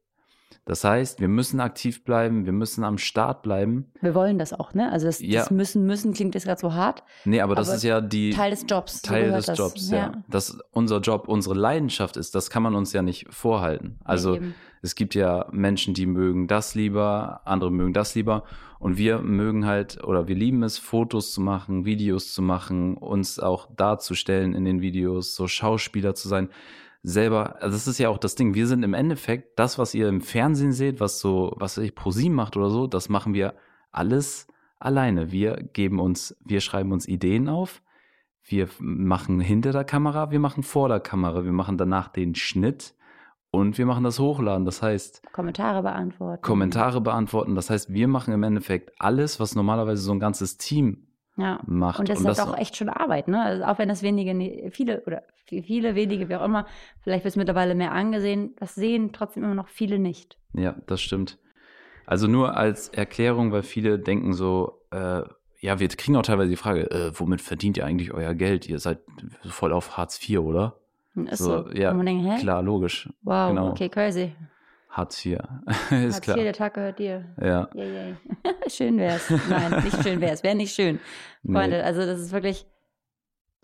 Das 0.64 0.84
heißt, 0.84 1.20
wir 1.20 1.28
müssen 1.28 1.60
aktiv 1.60 2.04
bleiben, 2.04 2.46
wir 2.46 2.52
müssen 2.52 2.84
am 2.84 2.98
Start 2.98 3.42
bleiben. 3.42 3.90
Wir 4.00 4.14
wollen 4.14 4.38
das 4.38 4.52
auch, 4.52 4.74
ne? 4.74 4.90
Also 4.90 5.06
das, 5.06 5.20
Ja. 5.20 5.40
das 5.40 5.50
müssen, 5.50 5.84
müssen 5.86 6.12
klingt 6.12 6.34
jetzt 6.34 6.44
gerade 6.44 6.60
so 6.60 6.72
hart. 6.74 7.02
Nee, 7.24 7.40
aber 7.40 7.54
das 7.54 7.68
Aber 7.68 7.76
ist 7.76 7.82
ja 7.84 8.00
die 8.00 8.30
Teil 8.30 8.50
des 8.50 8.64
Jobs. 8.68 9.02
Teil 9.02 9.30
des 9.32 9.46
das. 9.46 9.58
Jobs, 9.58 9.90
ja. 9.90 10.12
Dass 10.28 10.58
unser 10.72 11.00
Job 11.00 11.28
unsere 11.28 11.54
Leidenschaft 11.54 12.16
ist, 12.16 12.34
das 12.34 12.50
kann 12.50 12.62
man 12.62 12.74
uns 12.74 12.92
ja 12.92 13.02
nicht 13.02 13.26
vorhalten. 13.30 13.98
Also 14.04 14.36
eben. 14.36 14.54
es 14.82 14.94
gibt 14.94 15.14
ja 15.14 15.46
Menschen, 15.52 15.94
die 15.94 16.06
mögen 16.06 16.46
das 16.46 16.74
lieber, 16.74 17.40
andere 17.44 17.70
mögen 17.70 17.92
das 17.92 18.14
lieber. 18.14 18.44
Und 18.78 18.98
wir 18.98 19.20
mögen 19.20 19.64
halt, 19.64 20.04
oder 20.04 20.28
wir 20.28 20.34
lieben 20.34 20.62
es, 20.62 20.76
Fotos 20.76 21.32
zu 21.32 21.40
machen, 21.40 21.86
Videos 21.86 22.34
zu 22.34 22.42
machen, 22.42 22.96
uns 22.98 23.38
auch 23.38 23.68
darzustellen 23.74 24.54
in 24.54 24.66
den 24.66 24.82
Videos, 24.82 25.34
so 25.34 25.46
Schauspieler 25.46 26.14
zu 26.14 26.28
sein. 26.28 26.50
Selber, 27.06 27.56
also 27.60 27.76
das 27.76 27.86
ist 27.86 27.98
ja 27.98 28.08
auch 28.08 28.16
das 28.16 28.34
Ding, 28.34 28.54
wir 28.54 28.66
sind 28.66 28.82
im 28.82 28.94
Endeffekt, 28.94 29.58
das, 29.58 29.78
was 29.78 29.92
ihr 29.92 30.08
im 30.08 30.22
Fernsehen 30.22 30.72
seht, 30.72 31.00
was 31.00 31.20
so, 31.20 31.52
was 31.56 31.76
ich 31.76 31.94
ProSieben 31.94 32.34
macht 32.34 32.56
oder 32.56 32.70
so, 32.70 32.86
das 32.86 33.10
machen 33.10 33.34
wir 33.34 33.54
alles 33.92 34.48
alleine. 34.78 35.30
Wir 35.30 35.56
geben 35.74 36.00
uns, 36.00 36.34
wir 36.42 36.62
schreiben 36.62 36.92
uns 36.92 37.06
Ideen 37.06 37.50
auf, 37.50 37.82
wir 38.42 38.68
machen 38.78 39.38
hinter 39.38 39.72
der 39.72 39.84
Kamera, 39.84 40.30
wir 40.30 40.40
machen 40.40 40.62
vor 40.62 40.88
der 40.88 41.00
Kamera, 41.00 41.44
wir 41.44 41.52
machen 41.52 41.76
danach 41.76 42.08
den 42.08 42.34
Schnitt 42.34 42.94
und 43.50 43.76
wir 43.76 43.84
machen 43.84 44.04
das 44.04 44.18
Hochladen. 44.18 44.64
Das 44.64 44.80
heißt, 44.80 45.30
Kommentare 45.30 45.82
beantworten. 45.82 46.40
Kommentare 46.40 47.02
beantworten. 47.02 47.54
Das 47.54 47.68
heißt, 47.68 47.92
wir 47.92 48.08
machen 48.08 48.32
im 48.32 48.42
Endeffekt 48.42 48.92
alles, 48.98 49.38
was 49.40 49.54
normalerweise 49.54 50.00
so 50.02 50.12
ein 50.12 50.20
ganzes 50.20 50.56
Team 50.56 51.06
Ja. 51.36 51.60
macht. 51.66 51.98
Und 51.98 52.08
das 52.08 52.20
ist 52.20 52.26
halt 52.26 52.38
auch 52.40 52.56
echt 52.56 52.76
schon 52.76 52.88
Arbeit, 52.88 53.26
ne? 53.28 53.42
Also 53.42 53.64
auch 53.64 53.78
wenn 53.78 53.88
das 53.88 54.02
wenige, 54.02 54.34
ne- 54.34 54.70
viele 54.70 55.02
oder 55.04 55.22
viele, 55.46 55.94
wenige, 55.94 56.28
wie 56.28 56.36
auch 56.36 56.44
immer, 56.44 56.66
vielleicht 57.02 57.24
wird 57.24 57.32
es 57.32 57.36
mittlerweile 57.36 57.74
mehr 57.74 57.92
angesehen, 57.92 58.54
das 58.56 58.74
sehen 58.74 59.12
trotzdem 59.12 59.44
immer 59.44 59.54
noch 59.54 59.68
viele 59.68 59.98
nicht. 59.98 60.38
Ja, 60.52 60.76
das 60.86 61.00
stimmt. 61.02 61.38
Also 62.06 62.26
nur 62.28 62.56
als 62.56 62.88
Erklärung, 62.88 63.50
weil 63.50 63.62
viele 63.62 63.98
denken 63.98 64.32
so, 64.32 64.80
äh, 64.90 65.22
ja, 65.60 65.80
wir 65.80 65.88
kriegen 65.88 66.16
auch 66.16 66.22
teilweise 66.22 66.50
die 66.50 66.56
Frage, 66.56 66.90
äh, 66.90 67.12
womit 67.18 67.40
verdient 67.40 67.78
ihr 67.78 67.86
eigentlich 67.86 68.12
euer 68.12 68.34
Geld? 68.34 68.68
Ihr 68.68 68.78
seid 68.78 68.98
voll 69.48 69.72
auf 69.72 69.96
Hartz 69.96 70.20
IV, 70.28 70.40
oder? 70.40 70.76
Ist 71.14 71.38
So, 71.38 71.64
so. 71.64 71.70
ja, 71.72 71.92
denkt? 71.94 72.40
Klar, 72.40 72.62
logisch. 72.62 73.08
Wow, 73.22 73.48
genau. 73.48 73.70
okay, 73.70 73.88
crazy. 73.88 74.32
Hartz 74.96 75.24
IV. 75.24 75.38
ist 75.66 75.90
Hartz 75.90 76.20
klar. 76.20 76.36
IV, 76.36 76.42
der 76.44 76.52
Tag 76.52 76.74
gehört 76.74 76.98
dir. 76.98 77.24
Ja. 77.40 77.68
Yay, 77.74 77.92
yay. 77.94 78.14
schön 78.68 78.96
wär's. 78.98 79.28
Nein, 79.48 79.82
nicht 79.84 80.02
schön 80.02 80.20
wär's. 80.20 80.42
Wäre 80.42 80.54
nicht 80.54 80.74
schön. 80.74 81.00
Freunde, 81.44 81.78
Nee. 81.78 81.82
also 81.82 82.04
das 82.06 82.20
ist 82.20 82.32
wirklich 82.32 82.66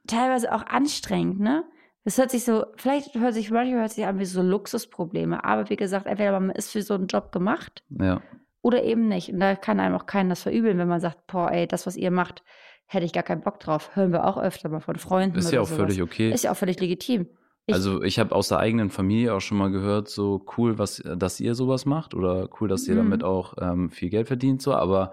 teilweise 0.06 0.52
auch 0.54 0.66
anstrengend, 0.66 1.40
ne? 1.40 1.64
Das 2.04 2.16
hört 2.16 2.30
sich 2.30 2.44
so, 2.44 2.64
vielleicht 2.76 3.14
hört 3.14 3.34
sich, 3.34 3.50
manchmal 3.50 3.80
hört 3.82 3.92
sich 3.92 4.06
an 4.06 4.18
wie 4.18 4.24
so 4.24 4.40
Luxusprobleme, 4.42 5.44
aber 5.44 5.68
wie 5.68 5.76
gesagt, 5.76 6.06
entweder 6.06 6.32
man 6.40 6.50
ist 6.50 6.70
für 6.72 6.80
so 6.82 6.94
einen 6.94 7.08
Job 7.08 7.30
gemacht 7.30 7.84
Ja. 7.90 8.22
oder 8.62 8.82
eben 8.82 9.06
nicht. 9.06 9.30
Und 9.32 9.38
da 9.40 9.54
kann 9.54 9.78
einem 9.80 9.94
auch 9.94 10.06
keiner 10.06 10.30
das 10.30 10.42
verübeln, 10.42 10.78
wenn 10.78 10.88
man 10.88 11.00
sagt, 11.00 11.26
boah, 11.26 11.52
ey, 11.52 11.66
das, 11.68 11.86
was 11.86 11.96
ihr 11.96 12.10
macht, 12.10 12.42
hätte 12.86 13.04
ich 13.04 13.12
gar 13.12 13.22
keinen 13.22 13.42
Bock 13.42 13.60
drauf. 13.60 13.94
Hören 13.94 14.12
wir 14.12 14.24
auch 14.26 14.38
öfter 14.38 14.70
mal 14.70 14.80
von 14.80 14.96
Freunden. 14.96 15.38
Ist 15.38 15.52
ja 15.52 15.60
auch 15.60 15.66
sowas. 15.66 15.78
völlig 15.78 16.02
okay. 16.02 16.32
Ist 16.32 16.42
ja 16.44 16.52
auch 16.52 16.56
völlig 16.56 16.80
legitim. 16.80 17.28
Ich- 17.70 17.74
also 17.74 18.02
ich 18.02 18.18
habe 18.18 18.34
aus 18.34 18.48
der 18.48 18.58
eigenen 18.58 18.90
Familie 18.90 19.34
auch 19.34 19.40
schon 19.40 19.58
mal 19.58 19.70
gehört, 19.70 20.08
so 20.08 20.44
cool, 20.56 20.78
was, 20.78 21.02
dass 21.16 21.40
ihr 21.40 21.54
sowas 21.54 21.86
macht 21.86 22.14
oder 22.14 22.48
cool, 22.60 22.68
dass 22.68 22.86
ihr 22.88 22.94
Mhm. 22.94 22.98
damit 22.98 23.24
auch 23.24 23.54
ähm, 23.60 23.90
viel 23.90 24.10
Geld 24.10 24.26
verdient, 24.28 24.60
so, 24.62 24.74
aber 24.74 25.12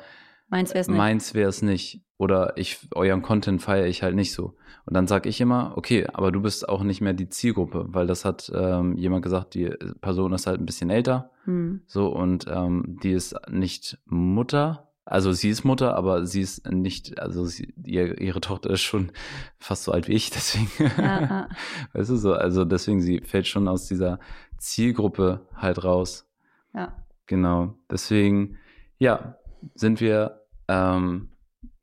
Meins 0.50 0.70
wäre 0.74 0.80
es 0.82 0.88
nicht. 0.88 0.98
meins 0.98 1.34
wäre 1.34 1.50
es 1.50 1.62
nicht. 1.62 2.02
Oder 2.20 2.58
ich, 2.58 2.80
euren 2.96 3.22
Content 3.22 3.62
feiere 3.62 3.86
ich 3.88 4.02
halt 4.02 4.15
nicht 4.15 4.34
so. 4.34 4.56
Und 4.86 4.96
dann 4.96 5.06
sage 5.06 5.30
ich 5.30 5.39
immer, 5.41 5.74
okay, 5.76 6.08
aber 6.13 6.32
du 6.32 6.41
bist 6.41 6.67
auch 6.67 6.82
nicht 6.84 7.00
mehr 7.02 7.13
die 7.13 7.30
Zielgruppe, 7.30 7.86
weil 7.89 8.08
das 8.08 8.26
hat 8.26 8.52
ähm, 8.56 8.96
jemand 8.98 9.24
gesagt, 9.24 9.54
die 9.54 9.70
Person 10.02 10.34
ist 10.34 10.48
halt 10.48 10.60
ein 10.60 10.65
bisschen 10.65 10.89
älter, 10.89 11.30
Hm. 11.43 11.82
so, 11.86 12.08
und 12.08 12.46
ähm, 12.50 12.98
die 13.04 13.12
ist 13.12 13.36
nicht 13.50 14.00
Mutter. 14.06 14.87
Also 15.10 15.32
sie 15.32 15.50
ist 15.50 15.63
Mutter, 15.63 15.96
aber 15.96 16.26
sie 16.26 16.41
ist 16.41 16.70
nicht, 16.70 17.17
also 17.20 17.46
sie, 17.46 17.74
ihr, 17.86 18.20
ihre 18.20 18.41
Tochter 18.41 18.72
ist 18.72 18.82
schon 18.82 19.12
fast 19.58 19.86
so 19.86 19.93
alt 19.93 20.10
wie 20.10 20.13
ich, 20.13 20.30
deswegen. 20.32 20.70
Ja. 20.98 21.48
Weißt 21.93 22.10
du 22.10 22.17
so, 22.17 22.34
also 22.34 22.65
deswegen, 22.65 23.02
sie 23.02 23.22
fällt 23.22 23.48
schon 23.48 23.67
aus 23.70 23.88
dieser 23.88 24.20
Zielgruppe 24.58 25.48
halt 25.56 25.84
raus. 25.84 26.28
ja. 26.74 26.93
Genau. 27.30 27.74
Deswegen, 27.91 28.58
ja, 29.00 29.36
sind 29.76 30.00
wir 30.00 30.43
ähm, 30.70 31.28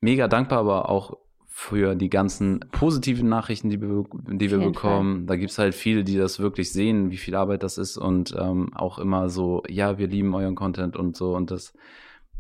mega 0.01 0.27
dankbar, 0.27 0.61
aber 0.61 0.89
auch 0.89 1.19
für 1.47 1.95
die 1.95 2.09
ganzen 2.09 2.61
positiven 2.73 3.29
Nachrichten, 3.29 3.69
die 3.69 3.81
wir, 3.81 4.05
die 4.27 4.51
wir 4.51 4.59
bekommen. 4.59 5.27
Da 5.27 5.37
gibt's 5.37 5.59
halt 5.59 5.75
viele, 5.75 6.03
die 6.03 6.17
das 6.17 6.41
wirklich 6.41 6.73
sehen, 6.73 7.11
wie 7.11 7.19
viel 7.19 7.35
Arbeit 7.35 7.63
das 7.63 7.77
ist 7.77 7.99
und 7.99 8.35
ähm, 8.39 8.75
auch 8.75 8.99
immer 8.99 9.29
so, 9.29 9.63
ja, 9.69 9.99
wir 9.99 10.09
lieben 10.09 10.35
euren 10.35 10.55
Content 10.55 10.97
und 10.97 11.15
so. 11.15 11.37
Und 11.37 11.51
das, 11.51 11.75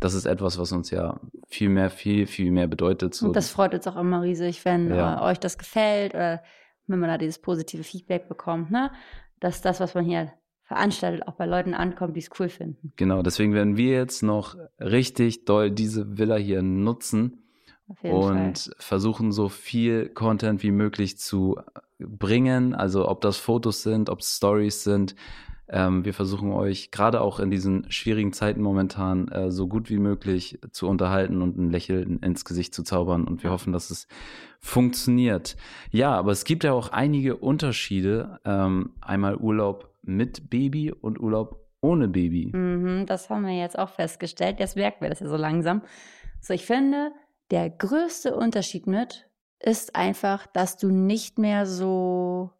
das 0.00 0.14
ist 0.14 0.26
etwas, 0.26 0.58
was 0.58 0.72
uns 0.72 0.90
ja 0.90 1.18
viel 1.48 1.68
mehr, 1.68 1.90
viel, 1.90 2.26
viel 2.26 2.50
mehr 2.50 2.66
bedeutet. 2.66 3.14
So. 3.14 3.26
Und 3.26 3.36
das 3.36 3.50
freut 3.50 3.74
uns 3.74 3.86
auch 3.86 3.96
immer 3.96 4.22
riesig, 4.22 4.64
wenn 4.64 4.90
Ja. 4.94 5.18
äh, 5.20 5.30
euch 5.30 5.38
das 5.40 5.58
gefällt 5.58 6.14
oder 6.14 6.42
wenn 6.86 6.98
man 6.98 7.08
da 7.08 7.16
dieses 7.18 7.38
positive 7.38 7.82
Feedback 7.84 8.28
bekommt, 8.28 8.70
ne? 8.70 8.90
Dass 9.40 9.62
das, 9.62 9.80
was 9.80 9.94
man 9.94 10.04
hier 10.04 10.32
veranstaltet, 10.64 11.26
auch 11.28 11.34
bei 11.34 11.46
Leuten 11.46 11.74
ankommt, 11.74 12.16
die 12.16 12.20
es 12.20 12.30
cool 12.38 12.48
finden. 12.48 12.92
Genau, 12.96 13.22
deswegen 13.22 13.52
werden 13.54 13.76
wir 13.76 13.92
jetzt 13.92 14.22
noch 14.22 14.56
richtig 14.80 15.44
doll 15.44 15.70
diese 15.70 16.18
Villa 16.18 16.36
hier 16.36 16.62
nutzen 16.62 17.42
und 18.02 18.58
Fall. 18.58 18.74
versuchen 18.78 19.30
so 19.32 19.48
viel 19.50 20.08
Content 20.08 20.62
wie 20.62 20.70
möglich 20.70 21.18
zu 21.18 21.58
bringen. 21.98 22.74
Also 22.74 23.08
ob 23.08 23.20
das 23.20 23.36
Fotos 23.36 23.82
sind, 23.82 24.08
ob 24.08 24.20
es 24.20 24.36
Stories 24.36 24.82
sind. 24.84 25.14
Ähm, 25.68 26.04
wir 26.04 26.12
versuchen 26.12 26.52
euch 26.52 26.90
gerade 26.90 27.20
auch 27.20 27.40
in 27.40 27.50
diesen 27.50 27.90
schwierigen 27.90 28.32
Zeiten 28.32 28.60
momentan 28.60 29.28
äh, 29.28 29.50
so 29.50 29.66
gut 29.66 29.88
wie 29.88 29.98
möglich 29.98 30.58
zu 30.72 30.88
unterhalten 30.88 31.40
und 31.40 31.56
ein 31.56 31.70
Lächeln 31.70 32.18
ins 32.18 32.44
Gesicht 32.44 32.74
zu 32.74 32.82
zaubern. 32.82 33.24
Und 33.24 33.42
wir 33.42 33.50
hoffen, 33.50 33.72
dass 33.72 33.90
es 33.90 34.06
funktioniert. 34.60 35.56
Ja, 35.90 36.12
aber 36.12 36.32
es 36.32 36.44
gibt 36.44 36.64
ja 36.64 36.72
auch 36.72 36.90
einige 36.90 37.36
Unterschiede. 37.36 38.40
Ähm, 38.44 38.90
einmal 39.00 39.36
Urlaub 39.36 39.94
mit 40.02 40.50
Baby 40.50 40.92
und 40.92 41.18
Urlaub 41.18 41.64
ohne 41.80 42.08
Baby. 42.08 42.50
Mhm, 42.54 43.06
das 43.06 43.30
haben 43.30 43.46
wir 43.46 43.56
jetzt 43.56 43.78
auch 43.78 43.90
festgestellt. 43.90 44.58
Jetzt 44.58 44.76
merken 44.76 45.02
wir 45.02 45.10
das 45.10 45.20
ja 45.20 45.28
so 45.28 45.36
langsam. 45.36 45.82
So, 46.40 46.52
ich 46.52 46.66
finde, 46.66 47.12
der 47.50 47.70
größte 47.70 48.34
Unterschied 48.34 48.86
mit 48.86 49.28
ist 49.60 49.96
einfach, 49.96 50.46
dass 50.46 50.76
du 50.76 50.90
nicht 50.90 51.38
mehr 51.38 51.66
so 51.66 52.50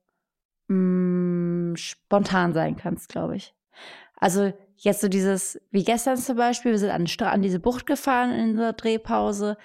mh, 0.68 1.76
spontan 1.76 2.52
sein 2.52 2.76
kannst, 2.76 3.08
glaube 3.08 3.36
ich. 3.36 3.54
Also 4.16 4.52
jetzt 4.76 5.00
so 5.00 5.08
dieses, 5.08 5.60
wie 5.70 5.84
gestern 5.84 6.16
zum 6.16 6.36
Beispiel, 6.36 6.72
wir 6.72 6.78
sind 6.78 6.90
an, 6.90 7.06
an 7.26 7.42
diese 7.42 7.60
Bucht 7.60 7.86
gefahren 7.86 8.32
in 8.32 8.50
unserer 8.50 8.72
Drehpause 8.72 9.56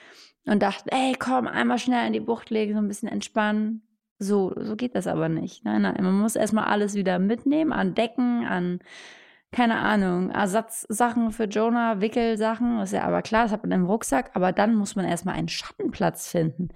und 0.45 0.61
dachten, 0.61 0.89
ey, 0.89 1.15
komm, 1.17 1.47
einmal 1.47 1.77
schnell 1.77 2.07
in 2.07 2.13
die 2.13 2.19
Bucht 2.19 2.49
legen, 2.49 2.73
so 2.73 2.79
ein 2.79 2.87
bisschen 2.87 3.09
entspannen. 3.09 3.83
So, 4.17 4.53
so 4.57 4.75
geht 4.75 4.95
das 4.95 5.07
aber 5.07 5.29
nicht. 5.29 5.63
Nein, 5.63 5.83
nein, 5.83 5.95
man 6.01 6.19
muss 6.19 6.35
erstmal 6.35 6.65
alles 6.65 6.93
wieder 6.95 7.19
mitnehmen, 7.19 7.71
an 7.71 7.95
Decken, 7.95 8.45
an, 8.45 8.79
keine 9.51 9.77
Ahnung, 9.77 10.29
Ersatzsachen 10.29 11.31
für 11.31 11.45
Jonah, 11.45 12.01
Wickelsachen, 12.01 12.79
ist 12.81 12.91
ja 12.91 13.03
aber 13.03 13.21
klar, 13.21 13.43
das 13.43 13.51
hat 13.53 13.63
man 13.63 13.71
im 13.71 13.85
Rucksack, 13.85 14.31
aber 14.33 14.51
dann 14.51 14.75
muss 14.75 14.95
man 14.95 15.05
erstmal 15.05 15.35
einen 15.35 15.47
Schattenplatz 15.47 16.27
finden, 16.27 16.69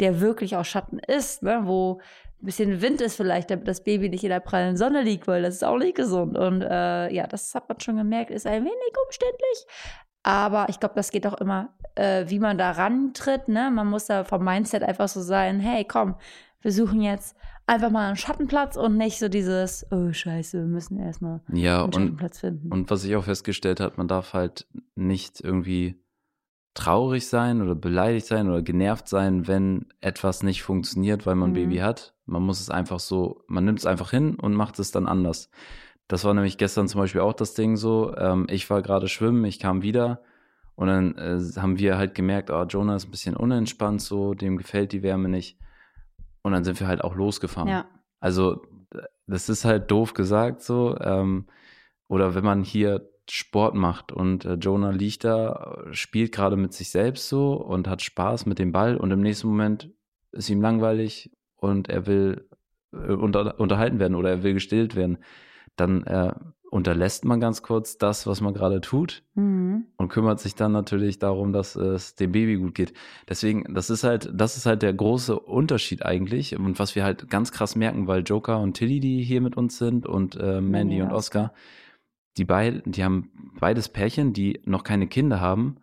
der 0.00 0.20
wirklich 0.20 0.56
auch 0.56 0.64
Schatten 0.64 0.98
ist, 0.98 1.42
ne, 1.42 1.62
wo 1.64 2.00
ein 2.42 2.46
bisschen 2.46 2.82
Wind 2.82 3.00
ist 3.00 3.16
vielleicht, 3.16 3.50
damit 3.50 3.66
das 3.66 3.82
Baby 3.82 4.08
nicht 4.08 4.24
in 4.24 4.30
der 4.30 4.40
prallen 4.40 4.76
Sonne 4.76 5.02
liegt, 5.02 5.26
weil 5.26 5.42
das 5.42 5.54
ist 5.54 5.64
auch 5.64 5.78
nicht 5.78 5.96
gesund. 5.96 6.36
Und 6.36 6.62
äh, 6.62 7.12
ja, 7.12 7.26
das 7.26 7.54
hat 7.54 7.68
man 7.68 7.80
schon 7.80 7.96
gemerkt, 7.96 8.30
ist 8.30 8.46
ein 8.46 8.62
wenig 8.64 8.94
umständlich. 9.06 9.66
Aber 10.22 10.66
ich 10.68 10.80
glaube, 10.80 10.94
das 10.96 11.10
geht 11.10 11.26
auch 11.26 11.34
immer, 11.40 11.70
äh, 11.94 12.24
wie 12.28 12.38
man 12.40 12.58
da 12.58 12.72
rantritt. 12.72 13.48
Ne? 13.48 13.70
Man 13.72 13.86
muss 13.88 14.06
da 14.06 14.24
vom 14.24 14.44
Mindset 14.44 14.82
einfach 14.82 15.08
so 15.08 15.22
sein, 15.22 15.60
hey, 15.60 15.84
komm, 15.84 16.16
wir 16.60 16.72
suchen 16.72 17.00
jetzt 17.00 17.36
einfach 17.66 17.90
mal 17.90 18.08
einen 18.08 18.16
Schattenplatz 18.16 18.76
und 18.76 18.96
nicht 18.96 19.18
so 19.18 19.28
dieses, 19.28 19.86
oh 19.90 20.12
scheiße, 20.12 20.58
wir 20.58 20.66
müssen 20.66 20.98
erstmal 20.98 21.40
Ja, 21.52 21.76
einen 21.76 21.84
und, 21.86 21.94
Schattenplatz 21.94 22.40
finden. 22.40 22.72
und 22.72 22.90
was 22.90 23.04
ich 23.04 23.14
auch 23.16 23.24
festgestellt 23.24 23.80
habe, 23.80 23.94
man 23.96 24.08
darf 24.08 24.32
halt 24.34 24.66
nicht 24.94 25.40
irgendwie 25.40 26.00
traurig 26.76 27.26
sein 27.26 27.62
oder 27.62 27.74
beleidigt 27.74 28.26
sein 28.26 28.48
oder 28.48 28.62
genervt 28.62 29.08
sein, 29.08 29.48
wenn 29.48 29.86
etwas 30.00 30.42
nicht 30.42 30.62
funktioniert, 30.62 31.26
weil 31.26 31.34
man 31.34 31.50
ein 31.50 31.52
Mhm. 31.52 31.56
Baby 31.68 31.78
hat. 31.78 32.14
Man 32.26 32.42
muss 32.42 32.60
es 32.60 32.70
einfach 32.70 33.00
so, 33.00 33.42
man 33.48 33.64
nimmt 33.64 33.78
es 33.80 33.86
einfach 33.86 34.10
hin 34.10 34.36
und 34.36 34.54
macht 34.54 34.78
es 34.78 34.90
dann 34.90 35.06
anders. 35.06 35.50
Das 36.08 36.24
war 36.24 36.34
nämlich 36.34 36.58
gestern 36.58 36.86
zum 36.86 37.00
Beispiel 37.00 37.20
auch 37.22 37.32
das 37.32 37.54
Ding 37.54 37.76
so. 37.76 38.14
Ähm, 38.16 38.46
ich 38.48 38.68
war 38.70 38.82
gerade 38.82 39.08
schwimmen, 39.08 39.44
ich 39.44 39.58
kam 39.58 39.82
wieder 39.82 40.22
und 40.76 40.88
dann 40.88 41.16
äh, 41.16 41.40
haben 41.60 41.78
wir 41.78 41.98
halt 41.98 42.14
gemerkt, 42.14 42.50
oh, 42.50 42.62
Jonah 42.64 42.96
ist 42.96 43.06
ein 43.08 43.10
bisschen 43.10 43.36
unentspannt 43.36 44.00
so, 44.02 44.34
dem 44.34 44.56
gefällt 44.56 44.92
die 44.92 45.02
Wärme 45.02 45.28
nicht. 45.28 45.58
Und 46.42 46.52
dann 46.52 46.62
sind 46.64 46.78
wir 46.78 46.86
halt 46.86 47.02
auch 47.02 47.16
losgefahren. 47.16 47.68
ja, 47.68 47.86
Also, 48.20 48.62
das 49.26 49.48
ist 49.48 49.64
halt 49.64 49.90
doof 49.90 50.14
gesagt 50.14 50.62
so. 50.62 50.96
Ähm, 51.00 51.46
oder 52.08 52.34
wenn 52.36 52.44
man 52.44 52.62
hier 52.62 53.08
Sport 53.30 53.74
macht 53.74 54.12
und 54.12 54.44
äh, 54.44 54.54
Jonah 54.54 54.90
liegt 54.90 55.24
da, 55.24 55.84
spielt 55.90 56.32
gerade 56.32 56.56
mit 56.56 56.72
sich 56.72 56.90
selbst 56.90 57.28
so 57.28 57.54
und 57.54 57.88
hat 57.88 58.02
Spaß 58.02 58.46
mit 58.46 58.58
dem 58.58 58.72
Ball 58.72 58.96
und 58.96 59.10
im 59.10 59.20
nächsten 59.20 59.48
Moment 59.48 59.90
ist 60.32 60.50
ihm 60.50 60.60
langweilig 60.60 61.30
und 61.56 61.88
er 61.88 62.06
will 62.06 62.48
äh, 62.92 63.12
unter, 63.12 63.58
unterhalten 63.58 63.98
werden 63.98 64.14
oder 64.14 64.30
er 64.30 64.42
will 64.42 64.54
gestillt 64.54 64.94
werden, 64.94 65.18
dann 65.76 66.04
äh, 66.04 66.32
unterlässt 66.70 67.24
man 67.24 67.40
ganz 67.40 67.62
kurz 67.62 67.96
das, 67.96 68.26
was 68.26 68.40
man 68.40 68.52
gerade 68.52 68.80
tut 68.80 69.22
mhm. 69.34 69.86
und 69.96 70.08
kümmert 70.08 70.40
sich 70.40 70.54
dann 70.54 70.72
natürlich 70.72 71.18
darum, 71.18 71.52
dass 71.52 71.76
es 71.76 72.16
dem 72.16 72.32
Baby 72.32 72.56
gut 72.56 72.74
geht. 72.74 72.92
Deswegen, 73.28 73.72
das 73.72 73.88
ist 73.88 74.04
halt, 74.04 74.30
das 74.34 74.56
ist 74.56 74.66
halt 74.66 74.82
der 74.82 74.92
große 74.92 75.38
Unterschied 75.38 76.04
eigentlich 76.04 76.56
und 76.58 76.78
was 76.78 76.94
wir 76.94 77.04
halt 77.04 77.30
ganz 77.30 77.52
krass 77.52 77.76
merken, 77.76 78.06
weil 78.06 78.22
Joker 78.22 78.60
und 78.60 78.74
Tilly, 78.74 79.00
die 79.00 79.22
hier 79.22 79.40
mit 79.40 79.56
uns 79.56 79.78
sind 79.78 80.06
und 80.06 80.36
äh, 80.36 80.60
Mandy 80.60 81.00
und 81.00 81.08
und 81.08 81.14
Oscar, 81.14 81.52
die 82.36 82.44
beiden, 82.44 82.90
die 82.90 83.04
haben 83.04 83.30
beides 83.58 83.88
Pärchen, 83.88 84.32
die 84.32 84.60
noch 84.64 84.84
keine 84.84 85.06
Kinder 85.06 85.40
haben 85.40 85.76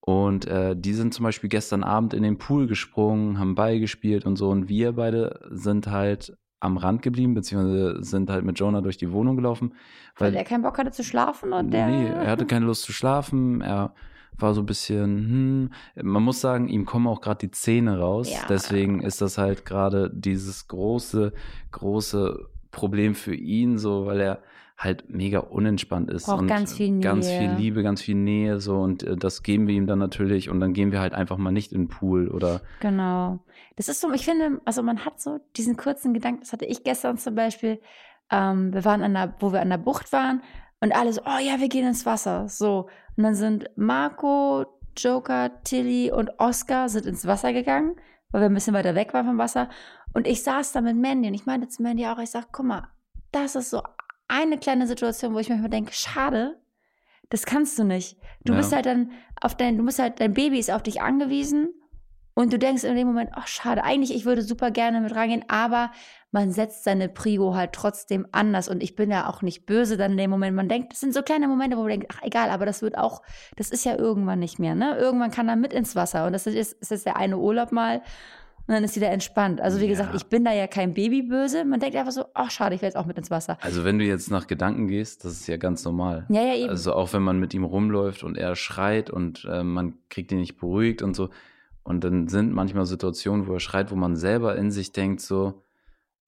und 0.00 0.46
äh, 0.46 0.74
die 0.76 0.94
sind 0.94 1.14
zum 1.14 1.24
Beispiel 1.24 1.48
gestern 1.48 1.84
Abend 1.84 2.14
in 2.14 2.22
den 2.22 2.38
Pool 2.38 2.66
gesprungen, 2.66 3.38
haben 3.38 3.54
Ball 3.54 3.78
gespielt 3.78 4.26
und 4.26 4.36
so 4.36 4.50
und 4.50 4.68
wir 4.68 4.92
beide 4.92 5.40
sind 5.50 5.88
halt 5.88 6.36
am 6.60 6.76
Rand 6.76 7.02
geblieben, 7.02 7.34
beziehungsweise 7.34 8.02
sind 8.02 8.30
halt 8.30 8.44
mit 8.44 8.58
Jonah 8.58 8.80
durch 8.80 8.96
die 8.96 9.12
Wohnung 9.12 9.36
gelaufen, 9.36 9.74
Weil 10.16 10.32
der 10.32 10.44
keinen 10.44 10.62
Bock 10.62 10.78
hatte 10.78 10.90
zu 10.90 11.04
schlafen 11.04 11.52
und 11.52 11.70
der. 11.70 11.86
Nee, 11.86 12.08
er 12.08 12.30
hatte 12.30 12.46
keine 12.46 12.66
Lust 12.66 12.82
zu 12.82 12.92
schlafen. 12.92 13.60
Er 13.60 13.94
war 14.38 14.54
so 14.54 14.62
ein 14.62 14.66
bisschen, 14.66 15.70
hm, 15.94 16.04
man 16.04 16.22
muss 16.22 16.40
sagen, 16.40 16.68
ihm 16.68 16.84
kommen 16.84 17.06
auch 17.06 17.20
gerade 17.20 17.46
die 17.46 17.50
Zähne 17.50 17.98
raus. 17.98 18.30
Ja. 18.32 18.40
Deswegen 18.48 19.02
ist 19.02 19.20
das 19.20 19.38
halt 19.38 19.64
gerade 19.64 20.10
dieses 20.12 20.66
große, 20.68 21.32
große 21.70 22.48
Problem 22.70 23.14
für 23.14 23.34
ihn, 23.34 23.78
so, 23.78 24.06
weil 24.06 24.20
er 24.20 24.42
halt 24.78 25.10
mega 25.10 25.40
unentspannt 25.40 26.08
ist 26.08 26.26
Braucht 26.26 26.42
und 26.42 26.46
ganz 26.46 26.74
viel 26.74 27.00
ganz 27.00 27.26
Nähe. 27.26 27.40
viel 27.40 27.50
Liebe, 27.58 27.82
ganz 27.82 28.00
viel 28.00 28.14
Nähe, 28.14 28.60
so 28.60 28.78
und 28.80 29.02
äh, 29.02 29.16
das 29.16 29.42
geben 29.42 29.66
wir 29.66 29.74
ihm 29.74 29.88
dann 29.88 29.98
natürlich 29.98 30.48
und 30.48 30.60
dann 30.60 30.72
gehen 30.72 30.92
wir 30.92 31.00
halt 31.00 31.14
einfach 31.14 31.36
mal 31.36 31.50
nicht 31.50 31.72
in 31.72 31.82
den 31.82 31.88
Pool 31.88 32.28
oder 32.28 32.60
Genau. 32.80 33.40
Das 33.74 33.88
ist 33.88 34.00
so, 34.00 34.12
ich 34.12 34.24
finde, 34.24 34.60
also 34.64 34.82
man 34.82 35.04
hat 35.04 35.20
so 35.20 35.40
diesen 35.56 35.76
kurzen 35.76 36.14
Gedanken, 36.14 36.40
das 36.40 36.52
hatte 36.52 36.64
ich 36.64 36.84
gestern 36.84 37.18
zum 37.18 37.34
Beispiel. 37.34 37.80
Ähm, 38.30 38.72
wir 38.72 38.84
waren 38.84 39.02
an 39.02 39.14
der, 39.14 39.34
wo 39.40 39.52
wir 39.52 39.60
an 39.60 39.70
der 39.70 39.78
Bucht 39.78 40.12
waren 40.12 40.42
und 40.80 40.94
alle 40.94 41.12
so, 41.12 41.22
oh 41.24 41.38
ja, 41.40 41.60
wir 41.60 41.68
gehen 41.68 41.86
ins 41.86 42.06
Wasser. 42.06 42.48
So. 42.48 42.88
Und 43.16 43.24
dann 43.24 43.34
sind 43.34 43.70
Marco, 43.76 44.66
Joker, 44.96 45.62
Tilly 45.64 46.12
und 46.12 46.30
Oscar 46.38 46.88
sind 46.88 47.06
ins 47.06 47.26
Wasser 47.26 47.52
gegangen, 47.52 47.96
weil 48.30 48.42
wir 48.42 48.46
ein 48.48 48.54
bisschen 48.54 48.74
weiter 48.74 48.94
weg 48.94 49.14
waren 49.14 49.26
vom 49.26 49.38
Wasser. 49.38 49.68
Und 50.12 50.26
ich 50.26 50.42
saß 50.42 50.72
da 50.72 50.80
mit 50.80 50.96
Mandy 50.96 51.28
und 51.28 51.34
ich 51.34 51.46
meinte 51.46 51.68
zu 51.68 51.82
Mandy 51.82 52.06
auch, 52.06 52.18
ich 52.18 52.30
sag, 52.30 52.52
guck 52.52 52.66
mal, 52.66 52.88
das 53.32 53.54
ist 53.54 53.70
so 53.70 53.82
eine 54.28 54.58
kleine 54.58 54.86
Situation, 54.86 55.34
wo 55.34 55.38
ich 55.38 55.48
manchmal 55.48 55.70
denke, 55.70 55.92
schade, 55.92 56.60
das 57.30 57.44
kannst 57.44 57.78
du 57.78 57.84
nicht. 57.84 58.18
Du 58.44 58.52
Ja. 58.52 58.58
bist 58.58 58.72
halt 58.72 58.86
dann 58.86 59.12
auf 59.40 59.56
dein, 59.56 59.76
du 59.76 59.84
bist 59.84 59.98
halt, 59.98 60.20
dein 60.20 60.34
Baby 60.34 60.58
ist 60.58 60.70
auf 60.70 60.82
dich 60.82 61.00
angewiesen 61.02 61.68
und 62.34 62.52
du 62.52 62.58
denkst 62.58 62.84
in 62.84 62.94
dem 62.94 63.06
Moment, 63.08 63.30
ach 63.34 63.48
schade, 63.48 63.82
eigentlich, 63.84 64.14
ich 64.14 64.24
würde 64.24 64.42
super 64.42 64.70
gerne 64.70 65.00
mit 65.00 65.14
reingehen, 65.14 65.44
aber 65.48 65.90
man 66.30 66.52
setzt 66.52 66.84
seine 66.84 67.08
Prio 67.08 67.54
halt 67.54 67.72
trotzdem 67.72 68.26
anders 68.32 68.68
und 68.68 68.82
ich 68.82 68.94
bin 68.94 69.10
ja 69.10 69.28
auch 69.28 69.42
nicht 69.42 69.66
böse 69.66 69.96
dann 69.96 70.12
in 70.12 70.18
dem 70.18 70.30
Moment. 70.30 70.54
Man 70.54 70.68
denkt, 70.68 70.92
das 70.92 71.00
sind 71.00 71.14
so 71.14 71.22
kleine 71.22 71.48
Momente, 71.48 71.76
wo 71.76 71.80
man 71.80 71.90
denkt, 71.90 72.06
ach 72.14 72.22
egal, 72.22 72.50
aber 72.50 72.66
das 72.66 72.82
wird 72.82 72.96
auch, 72.98 73.22
das 73.56 73.70
ist 73.70 73.84
ja 73.84 73.96
irgendwann 73.96 74.38
nicht 74.38 74.58
mehr, 74.58 74.74
ne? 74.74 74.96
Irgendwann 74.98 75.30
kann 75.30 75.48
er 75.48 75.56
mit 75.56 75.72
ins 75.72 75.96
Wasser 75.96 76.26
und 76.26 76.32
das 76.32 76.46
ist, 76.46 76.74
ist 76.74 76.90
jetzt 76.90 77.06
der 77.06 77.16
eine 77.16 77.38
Urlaub 77.38 77.72
mal 77.72 78.02
und 78.68 78.74
dann 78.74 78.84
ist 78.84 78.94
wieder 78.94 79.10
entspannt. 79.10 79.60
Also 79.60 79.78
wie 79.80 79.84
Ja. 79.84 79.88
gesagt, 79.90 80.14
ich 80.14 80.26
bin 80.26 80.44
da 80.44 80.52
ja 80.52 80.66
kein 80.68 80.94
Baby 80.94 81.22
böse. 81.22 81.64
Man 81.64 81.80
denkt 81.80 81.96
einfach 81.96 82.12
so, 82.12 82.26
ach 82.34 82.50
schade, 82.50 82.74
ich 82.76 82.80
will 82.82 82.86
jetzt 82.86 82.96
auch 82.96 83.06
mit 83.06 83.16
ins 83.18 83.30
Wasser. 83.30 83.58
also 83.62 83.82
wenn 83.84 83.98
du 83.98 84.04
jetzt 84.04 84.30
nach 84.30 84.46
Gedanken 84.46 84.86
gehst, 84.86 85.24
das 85.24 85.32
ist 85.32 85.46
ja 85.48 85.56
ganz 85.56 85.84
normal. 85.84 86.26
Ja, 86.28 86.42
ja, 86.42 86.54
eben. 86.54 86.68
Also 86.70 86.92
auch 86.92 87.12
wenn 87.14 87.22
man 87.22 87.40
mit 87.40 87.54
ihm 87.54 87.64
rumläuft 87.64 88.22
und 88.22 88.36
er 88.38 88.54
schreit 88.54 89.10
und 89.10 89.44
äh, 89.50 89.64
man 89.64 89.94
kriegt 90.10 90.30
ihn 90.30 90.38
nicht 90.38 90.58
beruhigt 90.58 91.02
und 91.02 91.16
so. 91.16 91.30
Und 91.82 92.04
dann 92.04 92.28
sind 92.28 92.52
manchmal 92.52 92.84
Situationen, 92.86 93.46
wo 93.46 93.54
er 93.54 93.60
schreit, 93.60 93.90
wo 93.90 93.96
man 93.96 94.14
selber 94.14 94.54
in 94.56 94.70
sich 94.70 94.92
denkt, 94.92 95.22
so, 95.22 95.62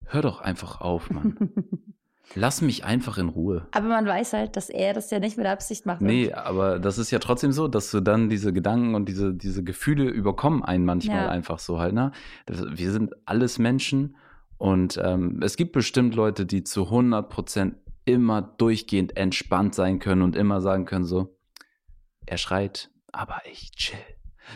hör 0.06 0.22
doch 0.22 0.40
einfach 0.40 0.80
auf, 0.80 1.10
Mann. 1.10 1.36
Lass 2.34 2.62
mich 2.62 2.84
einfach 2.84 3.18
in 3.18 3.28
Ruhe. 3.28 3.66
aber 3.72 3.88
man 3.88 4.06
weiß 4.06 4.34
halt, 4.34 4.56
dass 4.56 4.70
er 4.70 4.94
das 4.94 5.10
ja 5.10 5.18
nicht 5.18 5.36
mit 5.36 5.46
Absicht 5.46 5.84
macht. 5.86 6.00
Nee, 6.00 6.32
aber 6.32 6.78
das 6.78 6.98
ist 6.98 7.10
ja 7.10 7.18
trotzdem 7.18 7.50
so, 7.50 7.66
dass 7.66 7.90
du 7.90 8.00
dann 8.00 8.28
diese 8.28 8.52
Gedanken 8.52 8.94
und 8.94 9.08
diese, 9.08 9.34
diese 9.34 9.64
Gefühle 9.64 10.04
überkommen 10.04 10.62
einen 10.64 10.84
manchmal 10.84 11.24
Ja. 11.24 11.28
einfach 11.28 11.58
so 11.58 11.80
halt, 11.80 11.94
ne? 11.94 12.12
Wir 12.46 12.92
sind 12.92 13.14
alles 13.26 13.58
Menschen 13.58 14.16
und 14.58 15.00
ähm, 15.02 15.40
es 15.42 15.56
gibt 15.56 15.72
bestimmt 15.72 16.14
Leute, 16.14 16.46
die 16.46 16.62
zu 16.62 16.84
100 16.84 17.28
Prozent 17.28 17.74
immer 18.04 18.42
durchgehend 18.42 19.16
entspannt 19.16 19.74
sein 19.74 19.98
können 19.98 20.22
und 20.22 20.36
immer 20.36 20.60
sagen 20.60 20.84
können 20.84 21.04
so, 21.04 21.36
er 22.26 22.38
schreit, 22.38 22.90
aber 23.12 23.40
ich 23.50 23.72
chill. 23.72 23.98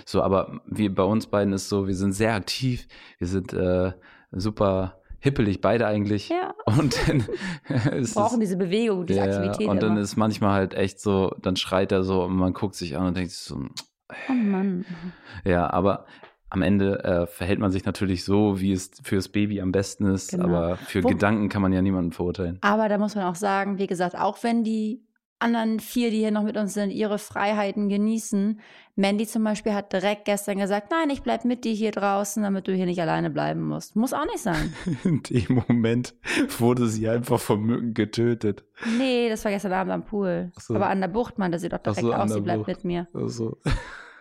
So, 0.07 0.23
aber 0.23 0.61
wir 0.67 0.95
bei 0.95 1.03
uns 1.05 1.27
beiden 1.27 1.53
ist 1.53 1.69
so, 1.69 1.87
wir 1.87 1.95
sind 1.95 2.13
sehr 2.13 2.35
aktiv, 2.35 2.87
wir 3.19 3.27
sind 3.27 3.53
äh, 3.53 3.93
super 4.33 5.01
hippelig, 5.25 5.61
beide 5.61 5.87
eigentlich. 5.87 6.29
Ja. 6.29 6.55
Und 6.67 6.97
dann 7.09 7.25
brauchen 8.15 8.41
diese 8.41 8.57
Bewegung, 8.57 9.07
diese 9.07 9.21
ja, 9.21 9.25
Aktivität. 9.25 9.67
und 9.69 9.83
dann 9.83 9.93
immer. 9.93 10.01
ist 10.01 10.17
manchmal 10.17 10.53
halt 10.53 10.75
echt 10.75 11.01
so, 11.01 11.35
dann 11.43 11.57
schreit 11.57 11.91
er 11.93 12.05
so 12.05 12.23
und 12.25 12.37
man 12.37 12.53
guckt 12.53 12.75
sich 12.75 12.97
an 12.97 13.07
und 13.09 13.17
denkt 13.17 13.31
sich 13.33 13.41
so, 13.41 13.57
oh 13.57 14.33
Mann. 14.33 14.85
ja, 15.45 15.69
aber 15.71 16.07
am 16.51 16.63
Ende 16.63 17.03
äh, 17.03 17.27
verhält 17.27 17.59
man 17.59 17.73
sich 17.73 17.85
natürlich 17.85 18.25
so, 18.25 18.61
wie 18.61 18.71
es 18.73 18.91
fürs 19.03 19.29
Baby 19.29 19.61
am 19.61 19.73
besten 19.73 20.07
ist, 20.07 20.31
Genau. 20.31 20.45
aber 20.45 20.77
für 20.77 21.03
Wo- 21.03 21.09
Gedanken 21.09 21.49
kann 21.49 21.63
man 21.63 21.73
ja 21.73 21.83
niemanden 21.83 22.13
verurteilen. 22.13 22.59
Aber 22.61 22.89
da 22.89 22.97
muss 22.99 23.17
man 23.17 23.25
auch 23.25 23.35
sagen, 23.35 23.79
wie 23.79 23.89
gesagt, 23.89 24.17
auch 24.17 24.43
wenn 24.43 24.63
die 24.63 25.03
anderen 25.45 25.79
vier, 25.79 26.11
die 26.11 26.19
hier 26.19 26.31
noch 26.31 26.43
mit 26.43 26.57
uns 26.57 26.75
sind, 26.75 26.91
ihre 26.91 27.19
Freiheiten 27.19 27.89
genießen. 27.89 28.61
Mandy 28.97 29.27
zum 29.27 29.45
Beispiel 29.45 29.75
hat 29.75 29.93
direkt 29.93 30.25
gestern 30.25 30.59
gesagt, 30.59 30.91
nein, 30.91 31.11
ich 31.11 31.23
bleib 31.23 31.45
mit 31.45 31.65
dir 31.65 31.73
hier 31.73 31.91
draußen, 31.91 32.43
damit 32.43 32.67
du 32.67 32.75
hier 32.75 32.87
nicht 32.87 33.01
alleine 33.01 33.31
bleiben 33.31 33.63
musst. 33.63 33.95
Muss 33.97 34.13
auch 34.13 34.25
nicht 34.25 34.39
sein. 34.39 34.73
In 35.05 35.23
dem 35.23 35.63
Moment 35.69 36.15
wurde 36.59 36.89
sie 36.89 37.09
einfach 37.09 37.41
von 37.41 37.61
Mücken 37.63 37.95
getötet. 37.95 38.65
Nee, 38.99 39.29
das 39.29 39.45
war 39.45 39.53
gestern 39.53 39.73
Abend 39.73 39.93
am 39.93 40.05
Pool. 40.05 40.51
So. 40.59 40.75
Aber 40.75 40.89
an 40.89 41.01
der 41.01 41.09
Bucht 41.09 41.39
meinte 41.39 41.59
sie 41.59 41.69
doch 41.69 41.79
Ach 41.79 41.83
direkt 41.83 42.01
so, 42.01 42.15
auch, 42.15 42.29
sie 42.29 42.41
bleibt 42.41 42.67
mit 42.67 42.85
mir. 42.85 43.09
Also, 43.13 43.59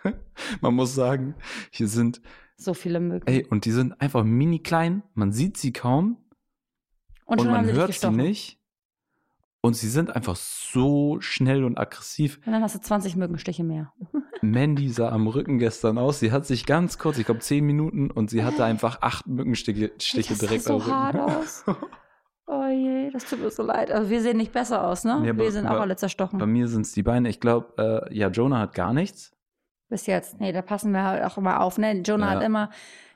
man 0.60 0.74
muss 0.74 0.94
sagen, 0.94 1.34
hier 1.70 1.88
sind, 1.88 2.20
So 2.56 2.74
viele 2.74 3.00
Mücken. 3.00 3.26
ey, 3.26 3.46
und 3.48 3.64
die 3.64 3.72
sind 3.72 4.00
einfach 4.00 4.24
mini 4.24 4.58
klein, 4.58 5.02
man 5.14 5.32
sieht 5.32 5.56
sie 5.56 5.72
kaum 5.72 6.18
und, 7.24 7.40
schon 7.40 7.50
haben 7.50 7.66
man 7.66 7.74
hört 7.74 7.94
sie 7.94 8.10
nicht. 8.10 8.58
Und 9.64 9.72
sie 9.72 9.88
sind 9.88 10.14
einfach 10.14 10.36
so 10.36 11.22
schnell 11.22 11.64
und 11.64 11.78
aggressiv. 11.78 12.38
Und 12.44 12.52
dann 12.52 12.62
hast 12.62 12.74
du 12.74 12.80
20 12.82 13.16
Mückenstiche 13.16 13.64
mehr. 13.64 13.94
Mandy 14.42 14.90
sah 14.90 15.08
am 15.08 15.26
Rücken 15.26 15.58
gestern 15.58 15.96
aus. 15.96 16.20
Sie 16.20 16.32
hat 16.32 16.44
sich 16.44 16.66
ganz 16.66 16.98
kurz, 16.98 17.16
ich 17.16 17.24
glaube 17.24 17.40
zehn 17.40 17.64
Minuten, 17.64 18.10
und 18.10 18.28
sie 18.28 18.44
hatte 18.44 18.62
einfach 18.62 19.00
acht 19.00 19.26
Mückenstiche 19.26 19.92
Stiche 19.98 20.34
das 20.34 20.40
direkt 20.40 20.64
sah 20.64 20.74
am 20.74 20.80
so 20.80 20.84
Rücken. 20.84 20.96
hart 20.96 21.16
aus. 21.16 21.64
Oh 22.46 22.66
je, 22.66 23.10
das 23.10 23.24
tut 23.24 23.40
mir 23.40 23.50
so 23.50 23.62
leid. 23.62 23.90
Also 23.90 24.10
wir 24.10 24.20
sehen 24.20 24.36
nicht 24.36 24.52
besser 24.52 24.86
aus, 24.86 25.04
ne? 25.04 25.14
Aber 25.14 25.38
wir 25.38 25.50
sind 25.50 25.66
auch 25.66 25.80
alle 25.80 25.96
zerstochen. 25.96 26.38
Bei 26.38 26.44
mir 26.44 26.68
sind 26.68 26.82
es 26.82 26.92
die 26.92 27.02
Beine. 27.02 27.30
Ich 27.30 27.40
glaube, 27.40 28.06
äh, 28.10 28.14
ja, 28.14 28.28
Jonah 28.28 28.58
hat 28.58 28.74
gar 28.74 28.92
nichts. 28.92 29.32
Bis 29.88 30.04
jetzt. 30.04 30.40
Nee, 30.40 30.52
da 30.52 30.60
passen 30.60 30.92
wir 30.92 31.04
halt 31.04 31.24
auch 31.24 31.38
immer 31.38 31.62
auf. 31.62 31.78
Ne? 31.78 32.02
Jonah 32.02 32.26
Ja. 32.26 32.36
hat 32.36 32.42
immer 32.44 32.68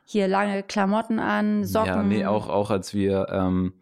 hier 0.05 0.29
lange 0.29 0.63
Klamotten 0.63 1.19
an, 1.19 1.65
Socken. 1.67 1.89
Ja, 1.89 2.03
nee, 2.03 2.25
auch, 2.25 2.49
auch 2.49 2.71
als 2.71 2.95
wir 2.95 3.27
ähm, 3.31 3.75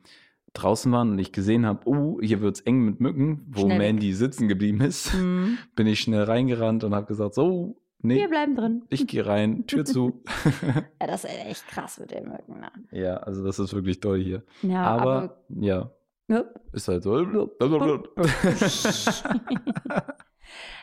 draußen 0.62 0.90
waren 0.92 1.10
und 1.12 1.18
ich 1.18 1.32
gesehen 1.32 1.66
habe, 1.66 1.80
oh, 1.84 2.18
hier 2.20 2.40
wird's 2.40 2.60
eng 2.60 2.84
mit 2.84 3.00
Mücken, 3.00 3.46
wo 3.48 3.60
Schnell 3.60 3.78
weg. 3.78 3.86
Mandy 3.88 4.12
sitzen 4.12 4.48
geblieben 4.48 4.80
ist, 4.80 5.14
Mhm. 5.26 5.58
bin 5.74 5.86
ich 5.86 6.00
schnell 6.00 6.24
reingerannt 6.24 6.84
und 6.84 6.94
habe 6.94 7.06
gesagt, 7.06 7.34
so, 7.34 7.76
Nee, 8.02 8.16
Wir 8.16 8.28
bleiben 8.28 8.54
drin. 8.54 8.82
ich 8.90 9.06
gehe 9.06 9.26
rein, 9.26 9.66
Tür 9.66 9.84
zu. 9.84 10.22
Ja, 11.00 11.06
das 11.06 11.24
ist 11.24 11.30
echt 11.46 11.66
krass 11.68 11.98
mit 11.98 12.10
den 12.10 12.28
Mücken. 12.28 12.60
Ne? 12.60 12.70
ja, 12.92 13.16
also 13.16 13.44
das 13.44 13.58
ist 13.58 13.72
wirklich 13.74 14.00
toll 14.00 14.20
hier. 14.22 14.42
Ja, 14.62 14.84
aber, 14.84 15.12
aber, 15.22 15.42
ja, 15.60 15.90
ja. 16.28 16.44
ist 16.72 16.88
halt 16.88 17.02
so. 17.02 17.16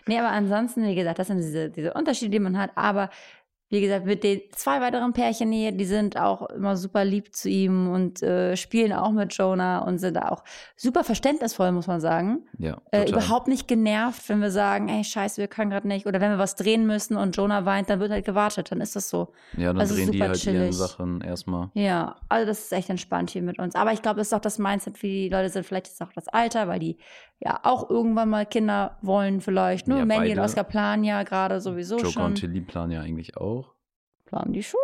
nee, 0.07 0.17
aber 0.19 0.29
ansonsten, 0.31 0.83
wie 0.85 0.95
gesagt, 0.95 1.19
das 1.19 1.27
sind 1.27 1.37
diese, 1.37 1.69
diese 1.69 1.93
Unterschiede, 1.93 2.31
die 2.31 2.39
man 2.39 2.57
hat. 2.57 2.71
Aber 2.75 3.09
wie 3.69 3.81
gesagt, 3.81 4.05
mit 4.05 4.23
den 4.23 4.41
zwei 4.51 4.81
weiteren 4.81 5.13
Pärchen 5.13 5.51
hier, 5.51 5.71
die 5.71 5.85
sind 5.85 6.15
auch 6.15 6.47
immer 6.49 6.77
super 6.77 7.03
lieb 7.03 7.33
zu 7.33 7.49
ihm 7.49 7.87
und 7.89 8.21
äh, 8.21 8.55
spielen 8.55 8.93
auch 8.93 9.11
mit 9.11 9.33
Jonah 9.33 9.79
und 9.79 9.97
sind 9.97 10.17
auch 10.17 10.43
super 10.75 11.03
verständnisvoll, 11.03 11.71
muss 11.71 11.87
man 11.87 11.99
sagen. 11.99 12.43
ja, 12.59 12.77
Äh, 12.91 13.09
überhaupt 13.09 13.47
nicht 13.47 13.67
genervt, 13.67 14.29
wenn 14.29 14.41
wir 14.41 14.51
sagen, 14.51 14.89
ey, 14.89 15.03
scheiße, 15.03 15.41
wir 15.41 15.47
können 15.47 15.71
gerade 15.71 15.87
nicht. 15.87 16.05
Oder 16.05 16.21
wenn 16.21 16.29
wir 16.29 16.37
was 16.37 16.55
drehen 16.55 16.85
müssen 16.85 17.17
und 17.17 17.35
Jonah 17.35 17.65
weint, 17.65 17.89
dann 17.89 17.99
wird 17.99 18.11
halt 18.11 18.25
gewartet, 18.25 18.71
dann 18.71 18.79
ist 18.79 18.95
das 18.95 19.09
so. 19.09 19.33
Ja, 19.57 19.67
dann 19.73 19.79
also 19.79 19.95
drehen 19.95 20.11
die 20.11 20.17
super 20.19 20.29
halt 20.29 20.45
ihren 20.45 20.55
chillig. 20.55 20.75
Sachen 20.77 21.21
erstmal. 21.21 21.71
Ja, 21.73 22.15
also 22.29 22.45
das 22.45 22.59
ist 22.65 22.73
echt 22.73 22.91
entspannt 22.91 23.31
hier 23.31 23.41
mit 23.41 23.57
uns. 23.57 23.73
Aber 23.73 23.91
ich 23.91 24.03
glaube, 24.03 24.17
das 24.17 24.27
ist 24.27 24.33
auch 24.33 24.39
das 24.41 24.59
Mindset, 24.59 25.01
wie 25.01 25.23
die 25.23 25.29
Leute 25.29 25.49
sind. 25.49 25.65
Vielleicht 25.65 25.87
ist 25.87 26.01
auch 26.03 26.13
das 26.13 26.27
Alter, 26.27 26.67
weil 26.67 26.79
die 26.79 26.97
ja 27.43 27.59
auch 27.63 27.89
irgendwann 27.89 28.29
mal 28.29 28.45
Kinder 28.45 28.97
wollen 29.01 29.41
vielleicht. 29.41 29.87
Nur 29.87 29.99
Ja, 29.99 30.05
Mandy 30.05 30.31
und. 30.31 30.39
Oscar 30.39 30.63
planen 30.63 31.03
ja 31.03 31.23
gerade 31.23 31.59
sowieso 31.59 31.97
Joker 31.97 32.11
schon. 32.11 32.23
und 32.23 32.35
Tilly 32.35 32.61
planen 32.61 32.91
ja 32.91 33.01
eigentlich 33.01 33.37
auch. 33.37 33.73
Planen 34.25 34.53
die 34.53 34.63
schon? 34.63 34.79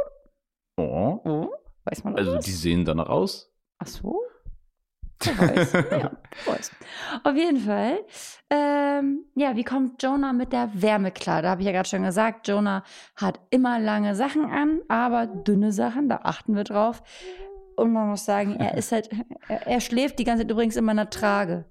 Oh. 0.78 1.20
Oh, 1.24 1.49
weiß 1.86 2.03
man 2.03 2.16
das? 2.16 2.28
Also 2.28 2.39
die 2.39 2.51
sehen 2.51 2.86
danach 2.86 3.07
aus. 3.10 3.51
Ach 3.80 3.88
so? 3.88 4.22
Wer 5.24 5.38
weiß. 5.38 5.74
ja, 5.74 6.12
weiß. 6.45 6.72
Auf 7.24 7.36
jeden 7.36 7.60
Fall. 7.60 7.99
Ähm, 8.49 9.26
ja, 9.36 9.55
wie 9.55 9.66
kommt 9.66 10.01
Jonah 10.01 10.32
mit 10.32 10.53
der 10.53 10.70
Wärme 10.74 11.12
klar? 11.12 11.41
Da 11.41 11.49
habe 11.49 11.62
ich 11.62 11.66
ja 11.66 11.74
gerade 11.74 11.89
schon 11.89 12.03
gesagt, 12.03 12.47
Jonah 12.47 12.84
hat 13.18 13.39
immer 13.49 13.80
lange 13.80 14.16
Sachen 14.16 14.45
an, 14.45 14.80
aber 14.88 15.28
dünne 15.28 15.74
Sachen, 15.74 16.07
da 16.07 16.22
achten 16.24 16.55
wir 16.55 16.64
drauf. 16.64 17.03
Und 17.76 17.91
man 17.91 18.10
muss 18.10 18.24
sagen, 18.26 18.55
er 18.55 18.74
ist 18.78 18.91
halt, 18.93 19.10
er, 19.49 19.68
er 19.68 19.82
schläft 19.82 20.20
die 20.20 20.24
ganze 20.24 20.43
Zeit 20.43 20.51
übrigens 20.51 20.78
immer 20.78 20.93
in 20.93 20.99
einer 20.99 21.10
Trage. 21.10 21.66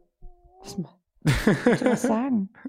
Was 0.62 0.78
ma- 0.78 0.94
Willst 1.22 1.82
du 1.82 1.90
was 1.90 2.02
sagen? 2.02 2.50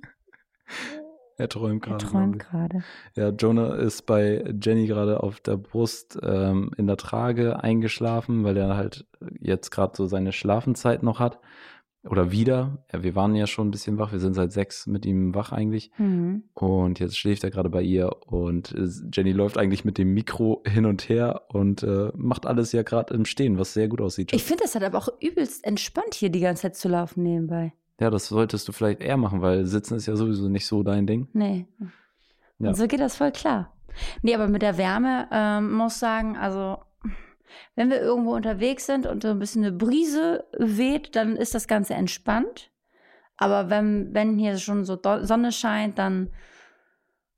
Er 1.38 1.48
träumt 1.48 1.86
Er 1.88 1.92
gerade. 1.92 2.06
träumt 2.06 2.40
glaub 2.40 2.52
gerade. 2.52 2.84
Ja, 3.16 3.30
Jonah 3.30 3.76
ist 3.76 4.06
bei 4.06 4.44
Jenny 4.62 4.88
gerade 4.88 5.24
auf 5.24 5.40
der 5.40 5.56
Brust 5.56 6.20
ähm, 6.22 6.72
in 6.76 6.86
der 6.86 6.98
Trage 6.98 7.64
eingeschlafen, 7.64 8.44
weil 8.44 8.58
er 8.58 8.76
halt 8.76 9.08
jetzt 9.40 9.70
gerade 9.72 9.94
so 9.96 10.06
seine 10.06 10.34
Schlafenszeit 10.34 11.02
noch 11.02 11.20
hat. 11.22 11.40
Oder 12.04 12.32
wieder. 12.32 12.86
Wir 12.94 13.14
waren 13.16 13.36
ja 13.36 13.46
schon 13.46 13.68
ein 13.68 13.72
bisschen 13.72 13.98
wach. 13.98 14.14
Wir 14.14 14.20
sind 14.20 14.34
seit 14.34 14.54
sechs 14.54 14.88
mit 14.88 15.06
ihm 15.06 15.36
wach 15.36 15.52
eigentlich. 15.52 15.92
Mhm. 15.98 16.44
Und 16.54 17.00
jetzt 17.00 17.18
schläft 17.18 17.44
er 17.44 17.52
gerade 17.52 17.70
bei 17.70 17.82
ihr 17.82 18.10
und 18.26 18.72
äh, 18.74 18.88
Jenny 19.14 19.34
läuft 19.34 19.58
eigentlich 19.58 19.84
mit 19.84 19.98
dem 19.98 20.14
Mikro 20.14 20.64
hin 20.66 20.86
und 20.86 21.10
her 21.10 21.42
und 21.50 21.84
äh, 21.84 22.12
macht 22.16 22.46
alles 22.46 22.72
ja 22.72 22.84
gerade 22.84 23.14
im 23.14 23.26
Stehen, 23.26 23.58
was 23.58 23.74
sehr 23.74 23.90
gut 23.90 24.00
aussieht. 24.00 24.32
Ich 24.32 24.44
finde 24.44 24.64
das 24.64 24.76
halt 24.76 24.86
aber 24.86 24.98
auch 24.98 25.10
übelst 25.22 25.66
entspannt, 25.66 26.14
hier 26.14 26.30
die 26.30 26.40
ganze 26.40 26.64
Zeit 26.64 26.76
zu 26.78 26.88
laufen 26.88 27.24
nebenbei. 27.24 27.74
ja, 28.00 28.10
das 28.10 28.28
solltest 28.28 28.68
du 28.68 28.72
vielleicht 28.72 29.02
eher 29.02 29.18
machen, 29.18 29.42
weil 29.42 29.66
Sitzen 29.66 29.98
ist 29.98 30.06
ja 30.06 30.16
sowieso 30.16 30.48
nicht 30.48 30.68
so 30.68 30.84
dein 30.84 31.06
Ding. 31.06 31.28
Nee. 31.34 31.66
Ja. 32.60 32.70
Und 32.70 32.76
so 32.76 32.88
geht 32.88 33.02
das 33.02 33.18
voll 33.18 33.32
klar. 33.32 33.74
Nee, 34.22 34.36
aber 34.36 34.48
mit 34.48 34.62
der 34.62 34.78
Wärme 34.78 35.28
ähm, 35.32 35.74
muss 35.74 36.00
sagen, 36.00 36.38
also 36.38 36.78
wenn 37.76 37.90
wir 37.90 38.02
irgendwo 38.02 38.34
unterwegs 38.34 38.86
sind 38.86 39.06
und 39.06 39.24
so 39.24 39.30
ein 39.30 39.40
bisschen 39.40 39.64
eine 39.64 39.76
Brise 39.76 40.46
weht, 40.58 41.16
dann 41.16 41.36
ist 41.36 41.56
das 41.56 41.68
Ganze 41.68 41.94
entspannt. 41.94 42.72
Aber 43.38 43.70
wenn, 43.70 44.14
wenn 44.14 44.38
hier 44.38 44.58
schon 44.58 44.84
so 44.86 45.00
Sonne 45.22 45.52
scheint, 45.52 45.98
dann 45.98 46.30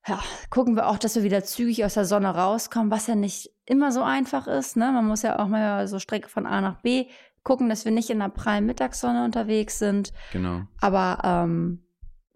ja, 0.07 0.19
gucken 0.49 0.75
wir 0.75 0.87
auch, 0.87 0.97
dass 0.97 1.15
wir 1.15 1.23
wieder 1.23 1.43
zügig 1.43 1.85
aus 1.85 1.93
der 1.93 2.05
Sonne 2.05 2.29
rauskommen, 2.29 2.89
was 2.89 3.05
ja 3.05 3.15
nicht 3.15 3.51
immer 3.65 3.91
so 3.91 4.01
einfach 4.01 4.47
ist. 4.47 4.75
Ne? 4.75 4.91
Man 4.91 5.05
muss 5.05 5.21
ja 5.21 5.37
auch 5.39 5.47
mal 5.47 5.87
so 5.87 5.99
Strecke 5.99 6.27
von 6.27 6.47
A 6.47 6.59
nach 6.59 6.81
B 6.81 7.07
gucken, 7.43 7.69
dass 7.69 7.85
wir 7.85 7.91
nicht 7.91 8.09
in 8.09 8.19
der 8.19 8.29
prallen 8.29 8.65
Mittagssonne 8.65 9.23
unterwegs 9.23 9.79
sind. 9.79 10.13
Genau. 10.31 10.61
Aber 10.79 11.19
ähm, 11.23 11.83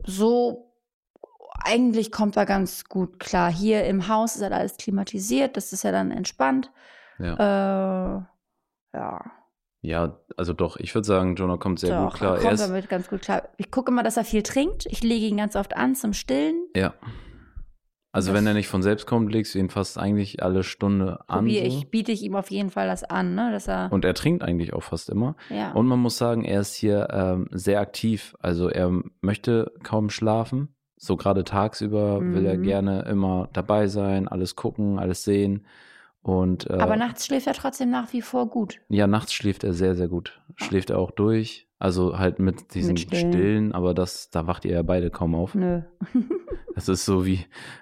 so 0.03 0.73
eigentlich 1.63 2.11
kommt 2.11 2.37
er 2.37 2.45
ganz 2.45 2.85
gut 2.85 3.19
klar. 3.19 3.51
Hier 3.51 3.85
im 3.85 4.07
Haus 4.07 4.35
ist 4.35 4.41
halt 4.41 4.53
alles 4.53 4.77
klimatisiert, 4.77 5.57
das 5.57 5.73
ist 5.73 5.83
ja 5.83 5.91
dann 5.91 6.11
entspannt. 6.11 6.71
Ja. 7.19 8.17
Äh, 8.17 8.97
ja, 8.97 9.31
Ja, 9.81 10.17
also 10.37 10.53
doch, 10.53 10.77
ich 10.77 10.93
würde 10.95 11.05
sagen, 11.05 11.35
Jonah 11.35 11.57
kommt 11.57 11.79
sehr 11.79 11.95
doch, 11.95 12.09
gut 12.11 12.17
klar. 12.19 12.31
er 12.31 12.37
Er 12.37 12.41
kommt 12.41 12.53
ist, 12.53 12.61
damit 12.67 12.89
ganz 12.89 13.07
gut 13.09 13.21
klar. 13.21 13.43
Ich 13.57 13.69
gucke 13.71 13.91
immer, 13.91 14.03
dass 14.03 14.17
er 14.17 14.23
viel 14.25 14.41
trinkt. 14.43 14.85
Ich 14.87 15.03
lege 15.03 15.25
ihn 15.27 15.37
ganz 15.37 15.55
oft 15.55 15.75
an 15.77 15.95
zum 15.95 16.13
Stillen. 16.13 16.67
ja. 16.75 16.93
Also 18.11 18.31
Das- 18.31 18.39
wenn 18.39 18.47
er 18.47 18.53
nicht 18.53 18.69
von 18.69 18.81
selbst 18.81 19.07
kommt, 19.07 19.29
legst 19.33 19.53
du 19.55 19.59
ihn 19.59 19.69
fast 19.69 19.97
eigentlich 19.97 20.41
alle 20.41 20.63
Stunde 20.63 21.19
an. 21.27 21.43
So. 21.49 21.51
ich, 21.53 21.91
biete 21.91 22.13
ich 22.13 22.23
ihm 22.23 22.37
auf 22.37 22.49
jeden 22.49 22.69
Fall 22.69 22.87
das 22.87 23.03
an, 23.03 23.35
ne? 23.35 23.51
Dass 23.51 23.67
er. 23.67 23.91
Und 23.91 24.05
er 24.05 24.13
trinkt 24.13 24.41
eigentlich 24.41 24.71
auch 24.73 24.83
fast 24.83 25.09
immer. 25.09 25.35
ja. 25.49 25.73
Und 25.73 25.85
man 25.87 25.99
muss 25.99 26.17
sagen, 26.17 26.45
er 26.45 26.61
ist 26.61 26.75
hier 26.75 27.09
ähm, 27.11 27.49
sehr 27.51 27.81
aktiv. 27.81 28.33
Also 28.39 28.69
er 28.69 28.89
möchte 29.19 29.73
kaum 29.83 30.09
schlafen. 30.09 30.73
So 30.95 31.17
gerade 31.17 31.43
tagsüber 31.43 32.21
will 32.21 32.45
er 32.45 32.57
Mhm. 32.57 32.63
gerne 32.63 33.01
immer 33.01 33.49
dabei 33.51 33.87
sein, 33.87 34.29
alles 34.29 34.55
gucken, 34.55 34.97
alles 34.97 35.25
sehen. 35.25 35.65
Und 36.25 36.67
äh, 36.71 36.73
Aber 36.73 36.95
nachts 36.95 37.27
schläft 37.27 37.45
er 37.45 37.53
trotzdem 37.53 37.91
nach 37.91 38.11
wie 38.11 38.23
vor 38.23 38.49
gut. 38.49 38.79
ja, 38.89 39.05
nachts 39.05 39.31
schläft 39.31 39.63
er 39.63 39.73
sehr, 39.73 39.93
sehr 39.93 40.07
gut. 40.07 40.41
Schläft 40.55 40.89
er 40.89 40.97
auch 40.97 41.11
durch. 41.11 41.67
Also 41.77 42.17
halt 42.17 42.39
mit 42.39 42.73
diesen 42.73 42.93
Mit 42.93 43.01
Stillen. 43.01 43.31
Stillen, 43.31 43.71
aber 43.73 43.93
das, 43.93 44.31
da 44.31 44.47
wacht 44.47 44.65
ihr 44.65 44.71
ja 44.71 44.81
beide 44.81 45.11
kaum 45.11 45.35
auf. 45.35 45.53
Nö. 45.53 45.81
Das 46.73 46.89
ist 46.89 47.05
so 47.05 47.25
wie, 47.25 47.39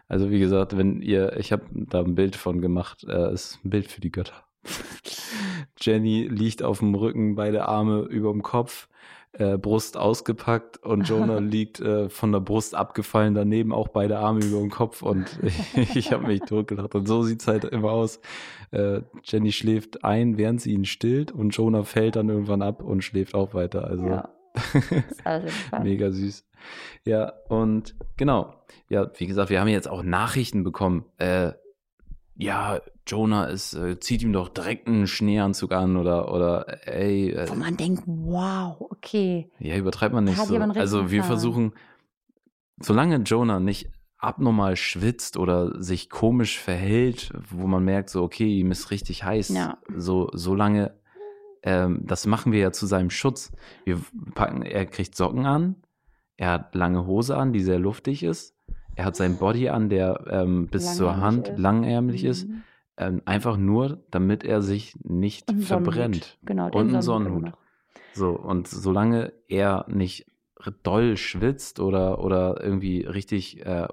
also 0.08 0.30
wie 0.30 0.38
gesagt, 0.38 0.78
wenn 0.78 1.02
ihr, 1.02 1.36
ich 1.38 1.52
habe 1.52 1.64
da 1.74 2.02
ein 2.04 2.14
Bild 2.14 2.36
von 2.36 2.62
gemacht, 2.62 3.04
äh, 3.10 3.34
ist 3.34 3.58
ein 3.66 3.72
Bild 3.72 3.88
für 3.88 4.02
die 4.02 4.12
Götter. 4.12 4.44
Jenny 5.80 6.28
liegt 6.28 6.62
auf 6.62 6.78
dem 6.78 6.94
Rücken, 6.94 7.34
beide 7.34 7.68
Arme 7.68 8.02
über 8.02 8.32
dem 8.32 8.44
Kopf, 8.44 8.88
äh, 9.34 9.58
Brust 9.58 9.98
ausgepackt 9.98 10.78
und 10.84 11.08
Jonah 11.08 11.40
liegt 11.40 11.80
äh, 11.80 12.10
von 12.10 12.32
der 12.32 12.40
Brust 12.40 12.76
abgefallen, 12.76 13.34
daneben 13.34 13.74
auch 13.74 13.88
beide 13.88 14.20
Arme 14.20 14.46
über 14.46 14.60
dem 14.60 14.70
Kopf 14.70 15.02
und 15.02 15.40
ich, 15.76 15.96
ich 15.96 16.12
habe 16.14 16.28
mich 16.28 16.42
totgelacht. 16.42 16.96
Und 16.96 17.08
so 17.08 17.24
sieht's 17.24 17.48
halt 17.48 17.66
immer 17.66 17.92
aus. 17.92 18.20
Äh, 18.72 19.02
Jenny 19.24 19.52
schläft 19.52 20.04
ein, 20.04 20.38
während 20.38 20.62
sie 20.62 20.74
ihn 20.74 20.86
stillt 20.86 21.32
und 21.32 21.52
Jonah 21.52 21.84
fällt 21.84 22.16
dann 22.16 22.30
irgendwann 22.30 22.62
ab 22.62 22.84
und 22.84 23.04
schläft 23.04 23.36
auch 23.36 23.54
weiter. 23.54 23.86
Also 23.86 24.08
Ja. 24.08 24.30
Entspannt. 25.24 25.84
Mega 25.84 26.12
süß. 26.12 26.46
Ja, 27.06 27.34
und 27.50 27.96
genau. 28.18 28.54
Ja, 28.88 29.10
wie 29.18 29.26
gesagt, 29.26 29.50
wir 29.50 29.60
haben 29.60 29.68
jetzt 29.68 29.90
auch 29.90 30.04
Nachrichten 30.04 30.64
bekommen. 30.64 31.06
Äh, 31.18 31.54
ja, 32.36 32.82
Jonah 33.06 33.46
ist, 33.46 33.74
äh, 33.74 34.00
zieht 34.00 34.24
ihm 34.24 34.34
doch 34.34 34.50
direkt 34.50 34.88
einen 34.88 35.08
Schneeanzug 35.08 35.72
an 35.72 35.98
oder, 35.98 36.34
oder 36.34 36.88
ey, 36.88 37.32
äh, 37.32 37.50
Wo 37.50 37.56
man 37.56 37.78
denkt, 37.78 38.04
wow, 38.06 38.78
okay. 38.80 39.50
ja, 39.60 39.78
übertreibt 39.78 40.14
man 40.14 40.24
nicht 40.24 40.38
so. 40.38 40.56
Also 40.58 41.12
wir 41.12 41.24
versuchen, 41.24 41.74
solange 42.80 43.18
Jonah 43.18 43.60
nicht 43.60 43.90
abnormal 44.18 44.78
schwitzt 44.78 45.38
oder 45.38 45.82
sich 45.82 46.10
komisch 46.10 46.58
verhält, 46.58 47.34
wo 47.50 47.68
man 47.68 47.84
merkt, 47.84 48.10
so, 48.10 48.24
okay, 48.24 48.48
ihm 48.48 48.72
ist 48.72 48.90
richtig 48.90 49.24
heiß, 49.24 49.50
Ja. 49.50 49.78
so, 49.96 50.30
solange, 50.34 50.98
ähm, 51.62 52.02
das 52.06 52.26
machen 52.26 52.54
wir 52.54 52.60
ja 52.60 52.72
zu 52.72 52.86
seinem 52.86 53.10
Schutz. 53.10 53.52
Wir 53.84 54.00
packen, 54.34 54.62
er 54.62 54.86
kriegt 54.86 55.16
Socken 55.16 55.46
an, 55.46 55.76
er 56.38 56.52
hat 56.52 56.74
lange 56.74 57.06
Hose 57.06 57.36
an, 57.38 57.52
die 57.52 57.60
sehr 57.62 57.80
luftig 57.80 58.24
ist, 58.24 58.53
er 58.96 59.06
hat 59.06 59.16
sein 59.16 59.38
Body 59.38 59.70
an, 59.70 59.90
der 59.90 60.26
ähm, 60.30 60.68
bis 60.68 60.96
zur 60.98 61.18
Hand 61.18 61.48
ist. 61.50 61.60
langärmlich 61.60 62.24
ist, 62.24 62.48
Mhm. 62.48 62.64
ähm, 62.98 63.22
einfach 63.26 63.58
nur, 63.58 64.04
damit 64.12 64.44
er 64.44 64.62
sich 64.62 64.96
nicht 65.04 65.50
Und 65.50 65.62
verbrennt. 65.64 66.38
Genau, 66.44 66.68
Und 66.68 66.90
einen 66.90 67.02
Sonnenhut. 67.02 67.52
So, 68.14 68.30
und 68.32 68.68
solange 68.68 69.34
er 69.48 69.86
nicht 69.90 70.26
doll 70.84 71.18
schwitzt 71.18 71.80
oder, 71.80 72.24
oder 72.24 72.64
irgendwie 72.64 73.02
richtig, 73.02 73.66
äh, 73.66 73.88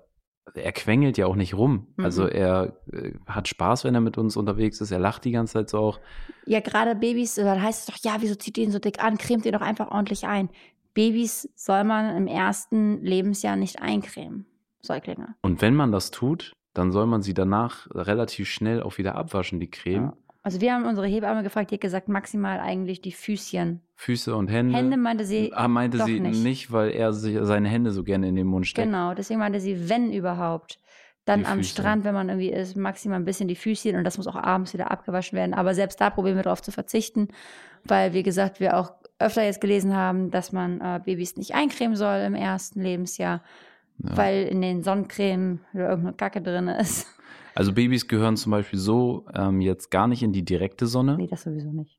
er 0.55 0.73
quengelt 0.73 1.17
ja 1.17 1.27
auch 1.27 1.37
nicht 1.37 1.55
rum. 1.55 1.87
Mhm. 1.97 2.05
Also 2.05 2.27
er 2.27 2.77
äh, 2.93 3.13
hat 3.27 3.49
Spaß, 3.49 3.85
wenn 3.85 3.95
er 3.95 4.01
mit 4.01 4.19
uns 4.19 4.37
unterwegs 4.37 4.81
ist. 4.81 4.91
Er 4.91 4.99
lacht 4.99 5.25
die 5.25 5.31
ganze 5.31 5.55
Zeit 5.55 5.71
so 5.71 5.79
auch. 5.79 6.01
Ja, 6.47 6.61
gerade 6.61 6.95
Babys, 6.95 7.39
äh, 7.39 7.45
dann 7.45 7.63
heißt 7.63 7.89
es 7.89 7.95
doch, 7.95 8.03
ja, 8.05 8.17
wieso 8.21 8.35
zieht 8.35 8.59
ihr 8.59 8.65
ihn 8.65 8.73
so 8.73 8.79
dick 8.79 9.03
an? 9.03 9.17
Cremt 9.17 9.47
ihr 9.47 9.53
doch 9.53 9.61
einfach 9.61 9.91
ordentlich 9.91 10.27
ein. 10.27 10.49
Babys 10.93 11.49
soll 11.55 11.85
man 11.85 12.17
im 12.17 12.27
ersten 12.27 13.01
Lebensjahr 13.03 13.57
nicht 13.57 13.81
eincremen. 13.81 14.47
Säuglinge. 14.83 15.35
Und 15.43 15.63
wenn 15.63 15.75
man 15.75 15.93
das 15.93 16.11
tut, 16.11 16.53
dann 16.75 16.93
soll 16.93 17.07
man 17.07 17.23
sie 17.23 17.35
danach 17.35 17.89
relativ 17.93 18.49
schnell 18.49 18.83
auch 18.83 18.99
wieder 18.99 19.15
abwaschen, 19.17 19.61
die 19.61 19.71
Creme. 19.71 20.05
Ja. 20.05 20.17
Also 20.43 20.61
wir 20.61 20.73
haben 20.73 20.87
unsere 20.87 21.07
Hebamme 21.07 21.43
gefragt, 21.43 21.71
die 21.71 21.75
hat 21.75 21.83
gesagt, 21.83 22.09
maximal 22.09 22.61
eigentlich 22.61 23.03
die 23.03 23.13
Füßchen. 23.13 23.83
Füße 23.97 24.35
und 24.35 24.49
Hände. 24.49 24.75
Hände 24.75 24.97
meinte 24.97 25.25
sie, 25.27 25.53
ah, 25.53 25.69
meinte 25.69 25.99
doch 25.99 26.07
sie 26.07 26.19
nicht. 26.21 26.43
nicht. 26.43 26.73
weil 26.73 26.91
er 26.93 27.13
sich 27.13 27.37
seine 27.43 27.69
Hände 27.69 27.91
so 27.91 28.05
gerne 28.05 28.27
in 28.29 28.37
den 28.37 28.47
Mund 28.47 28.67
steckt. 28.67 28.87
genau, 28.87 29.13
deswegen 29.13 29.41
meinte 29.41 29.61
sie, 29.61 29.89
wenn 29.89 30.13
überhaupt. 30.13 30.79
Dann 31.27 31.41
Die 31.41 31.47
am 31.47 31.59
Füße. 31.59 31.73
Strand, 31.73 32.05
wenn 32.05 32.15
man 32.15 32.31
irgendwie 32.31 32.51
ist, 32.51 32.77
maximal 32.77 33.21
ein 33.21 33.27
bisschen 33.27 33.47
die 33.47 33.55
Füßchen 33.55 33.95
und 33.95 34.05
das 34.05 34.17
muss 34.17 34.27
auch 34.27 34.37
abends 34.37 34.73
wieder 34.73 34.91
abgewaschen 34.91 35.37
werden. 35.37 35.53
Aber 35.53 35.75
selbst 35.75 36.01
da 36.01 36.09
probieren 36.09 36.37
wir 36.37 36.43
darauf 36.43 36.63
zu 36.63 36.73
verzichten, 36.73 37.29
weil, 37.85 38.15
wie 38.15 38.23
gesagt, 38.23 38.59
wir 38.59 38.79
auch 38.79 38.95
öfter 39.19 39.45
jetzt 39.45 39.61
gelesen 39.61 39.95
haben, 39.95 40.31
dass 40.31 40.51
man 40.51 40.81
äh, 40.81 41.01
Babys 41.05 41.37
nicht 41.37 41.55
eincremen 41.55 41.95
soll 41.95 42.21
im 42.21 42.35
ersten 42.35 42.81
Lebensjahr. 42.81 43.43
Ja. 44.03 44.17
weil 44.17 44.45
in 44.47 44.63
den 44.63 44.83
Sonnencreme 44.83 45.61
oder 45.75 45.91
irgendeine 45.91 46.17
Kacke 46.17 46.41
drin 46.43 46.69
ist. 46.69 47.07
Also 47.53 47.73
Babys 47.73 48.07
gehören 48.07 48.37
zum 48.37 48.53
Beispiel 48.53 48.79
so 48.79 49.27
ähm, 49.35 49.61
jetzt 49.61 49.91
gar 49.91 50.07
nicht 50.07 50.23
in 50.23 50.33
die 50.33 50.45
direkte 50.45 50.87
Sonne 50.87 51.17
Nee, 51.17 51.27
das 51.27 51.43
sowieso 51.43 51.73
nicht. 51.73 51.99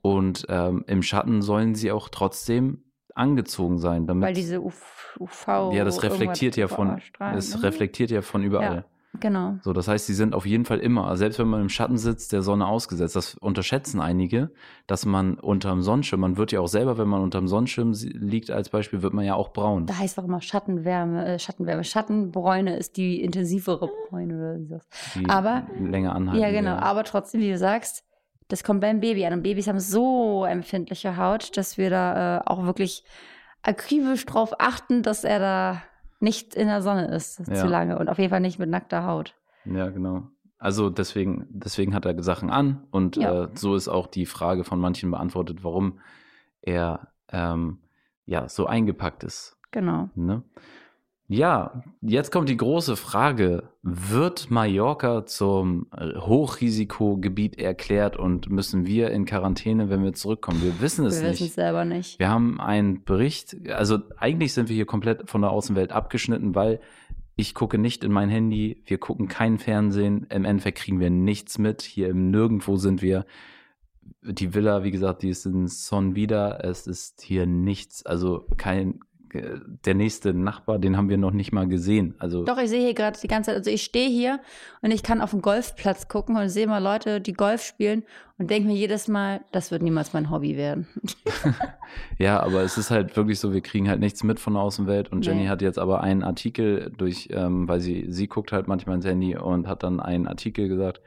und 0.00 0.46
ähm, 0.48 0.84
im 0.86 1.02
Schatten 1.02 1.42
sollen 1.42 1.74
sie 1.74 1.90
auch 1.90 2.08
trotzdem 2.08 2.84
angezogen 3.12 3.78
sein, 3.78 4.06
damit 4.06 4.24
Weil 4.28 4.34
diese 4.34 4.60
UV, 4.62 5.72
ja 5.72 5.84
das 5.84 6.04
reflektiert 6.04 6.56
ja 6.56 6.68
von 6.68 7.00
es 7.34 7.56
ne? 7.56 7.62
reflektiert 7.64 8.12
ja 8.12 8.22
von 8.22 8.44
überall. 8.44 8.84
Genau. 9.20 9.58
So, 9.62 9.72
das 9.72 9.88
heißt, 9.88 10.06
sie 10.06 10.14
sind 10.14 10.34
auf 10.34 10.46
jeden 10.46 10.64
Fall 10.64 10.78
immer, 10.78 11.06
also 11.06 11.20
selbst 11.20 11.38
wenn 11.38 11.48
man 11.48 11.60
im 11.60 11.68
Schatten 11.68 11.98
sitzt, 11.98 12.32
der 12.32 12.42
Sonne 12.42 12.66
ausgesetzt. 12.66 13.16
Das 13.16 13.34
unterschätzen 13.34 14.00
einige, 14.00 14.50
dass 14.86 15.06
man 15.06 15.34
unterm 15.34 15.82
Sonnenschirm, 15.82 16.20
man 16.20 16.36
wird 16.36 16.52
ja 16.52 16.60
auch 16.60 16.68
selber, 16.68 16.98
wenn 16.98 17.08
man 17.08 17.22
unterm 17.22 17.48
Sonnenschirm 17.48 17.92
liegt 17.92 18.50
als 18.50 18.68
Beispiel, 18.68 19.02
wird 19.02 19.14
man 19.14 19.24
ja 19.24 19.34
auch 19.34 19.52
braun. 19.52 19.86
Da 19.86 19.98
heißt 19.98 20.18
auch 20.18 20.24
immer 20.24 20.40
Schattenwärme, 20.40 21.26
äh, 21.26 21.38
Schattenwärme. 21.38 21.84
Schattenbräune 21.84 22.76
ist 22.76 22.96
die 22.96 23.20
intensivere 23.22 23.88
Bräune 24.08 24.36
oder. 24.68 24.80
Die 25.14 25.28
aber- 25.28 25.66
länger 25.80 26.14
anhalten. 26.14 26.40
Ja, 26.42 26.50
genau. 26.50 26.76
Aber 26.76 27.04
trotzdem, 27.04 27.40
wie 27.40 27.50
du 27.50 27.58
sagst, 27.58 28.04
das 28.48 28.62
kommt 28.62 28.80
beim 28.80 29.00
Baby 29.00 29.26
an. 29.26 29.32
Und 29.32 29.42
Babys 29.42 29.66
haben 29.66 29.80
so 29.80 30.44
empfindliche 30.44 31.16
Haut, 31.16 31.56
dass 31.56 31.78
wir 31.78 31.90
da 31.90 32.38
äh, 32.38 32.42
auch 32.46 32.64
wirklich 32.64 33.04
akribisch 33.62 34.24
drauf 34.26 34.54
achten, 34.60 35.02
dass 35.02 35.24
er 35.24 35.38
da 35.40 35.82
nicht 36.20 36.54
in 36.54 36.66
der 36.68 36.82
Sonne 36.82 37.08
ist 37.14 37.40
Ja. 37.48 37.54
zu 37.54 37.66
lange 37.66 37.98
und 37.98 38.08
auf 38.08 38.18
jeden 38.18 38.30
Fall 38.30 38.40
nicht 38.40 38.58
mit 38.58 38.68
nackter 38.70 39.06
Haut. 39.06 39.34
Ja, 39.64 39.88
genau. 39.90 40.28
Also 40.58 40.88
deswegen, 40.90 41.46
deswegen 41.50 41.94
hat 41.94 42.06
er 42.06 42.22
Sachen 42.22 42.50
an 42.50 42.86
und 42.90 43.16
Ja. 43.16 43.44
äh, 43.44 43.48
so 43.54 43.74
ist 43.74 43.88
auch 43.88 44.06
die 44.06 44.26
Frage 44.26 44.64
von 44.64 44.80
manchen 44.80 45.10
beantwortet, 45.10 45.62
warum 45.64 46.00
er 46.62 47.08
ähm, 47.30 47.80
ja 48.24 48.48
so 48.48 48.66
eingepackt 48.66 49.22
ist. 49.24 49.58
Genau. 49.72 50.08
Ne? 50.14 50.42
Ja, 51.28 51.82
jetzt 52.02 52.30
kommt 52.30 52.48
die 52.48 52.56
große 52.56 52.96
Frage: 52.96 53.64
Wird 53.82 54.50
Mallorca 54.50 55.26
zum 55.26 55.88
äh, 55.96 56.14
Hochrisikogebiet 56.18 57.58
erklärt 57.58 58.16
und 58.16 58.48
müssen 58.48 58.86
wir 58.86 59.10
in 59.10 59.24
Quarantäne, 59.24 59.90
wenn 59.90 60.04
wir 60.04 60.12
zurückkommen? 60.12 60.62
Wir 60.62 60.80
wissen 60.80 61.04
es 61.04 61.20
wir 61.20 61.30
nicht. 61.30 61.40
wissen 61.40 61.48
es 61.48 61.54
selber 61.54 61.84
nicht. 61.84 62.18
Wir 62.20 62.28
haben 62.28 62.60
einen 62.60 63.02
Bericht, 63.02 63.56
also 63.70 63.98
eigentlich 64.16 64.52
sind 64.52 64.68
wir 64.68 64.76
hier 64.76 64.86
komplett 64.86 65.28
von 65.28 65.40
der 65.40 65.50
Außenwelt 65.50 65.90
abgeschnitten, 65.90 66.54
weil 66.54 66.80
ich 67.34 67.54
gucke 67.54 67.76
nicht 67.76 68.04
in 68.04 68.12
mein 68.12 68.30
Handy, 68.30 68.82
wir 68.86 68.98
gucken 68.98 69.28
kein 69.28 69.58
Fernsehen, 69.58 70.26
im 70.30 70.44
Endeffekt 70.44 70.78
kriegen 70.78 71.00
wir 71.00 71.10
nichts 71.10 71.58
mit, 71.58 71.82
hier 71.82 72.08
im 72.08 72.30
Nirgendwo 72.30 72.76
sind 72.76 73.02
wir. 73.02 73.26
Die 74.22 74.54
Villa, 74.54 74.84
wie 74.84 74.90
gesagt, 74.90 75.22
die 75.22 75.28
ist 75.28 75.44
in 75.44 75.66
Son 75.66 76.14
Vida, 76.14 76.58
es 76.62 76.86
ist 76.86 77.20
hier 77.20 77.46
nichts, 77.46 78.06
also 78.06 78.46
kein, 78.56 79.00
der 79.32 79.94
nächste 79.94 80.32
Nachbar, 80.34 80.78
den 80.78 80.96
haben 80.96 81.08
wir 81.08 81.16
noch 81.18 81.30
nicht 81.30 81.52
mal 81.52 81.66
gesehen. 81.66 82.14
Also 82.18 82.44
Doch, 82.44 82.58
ich 82.58 82.68
sehe 82.70 82.80
hier 82.80 82.94
gerade 82.94 83.18
die 83.20 83.28
ganze 83.28 83.50
Zeit, 83.50 83.56
also 83.58 83.70
ich 83.70 83.82
stehe 83.82 84.08
hier 84.08 84.40
und 84.82 84.90
ich 84.90 85.02
kann 85.02 85.20
auf 85.20 85.30
den 85.30 85.42
Golfplatz 85.42 86.08
gucken 86.08 86.36
und 86.36 86.48
sehe 86.48 86.66
mal 86.66 86.82
Leute, 86.82 87.20
die 87.20 87.32
Golf 87.32 87.62
spielen 87.62 88.04
und 88.38 88.50
denke 88.50 88.68
mir 88.68 88.74
jedes 88.74 89.08
Mal, 89.08 89.40
das 89.52 89.70
wird 89.70 89.82
niemals 89.82 90.12
mein 90.12 90.30
Hobby 90.30 90.56
werden. 90.56 90.86
Ja, 92.18 92.40
aber 92.40 92.62
es 92.62 92.78
ist 92.78 92.90
halt 92.90 93.16
wirklich 93.16 93.38
so, 93.38 93.52
wir 93.52 93.60
kriegen 93.60 93.88
halt 93.88 94.00
nichts 94.00 94.24
mit 94.24 94.40
von 94.40 94.54
der 94.54 94.62
Außenwelt 94.62 95.12
und 95.12 95.24
Jenny 95.24 95.42
Nee. 95.42 95.48
hat 95.48 95.62
jetzt 95.62 95.78
aber 95.78 96.00
einen 96.02 96.22
Artikel 96.24 96.92
durch, 96.96 97.28
ähm, 97.30 97.68
weil 97.68 97.80
sie, 97.80 98.06
sie 98.08 98.26
guckt 98.26 98.52
halt 98.52 98.66
manchmal 98.68 98.96
ins 98.96 99.04
Handy 99.06 99.36
und 99.36 99.68
hat 99.68 99.82
dann 99.82 100.00
einen 100.00 100.26
Artikel 100.26 100.68
gesagt, 100.68 101.00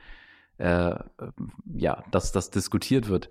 äh, 0.58 0.96
ja, 1.76 2.04
dass 2.12 2.32
das 2.32 2.50
diskutiert 2.50 3.10
wird. 3.10 3.30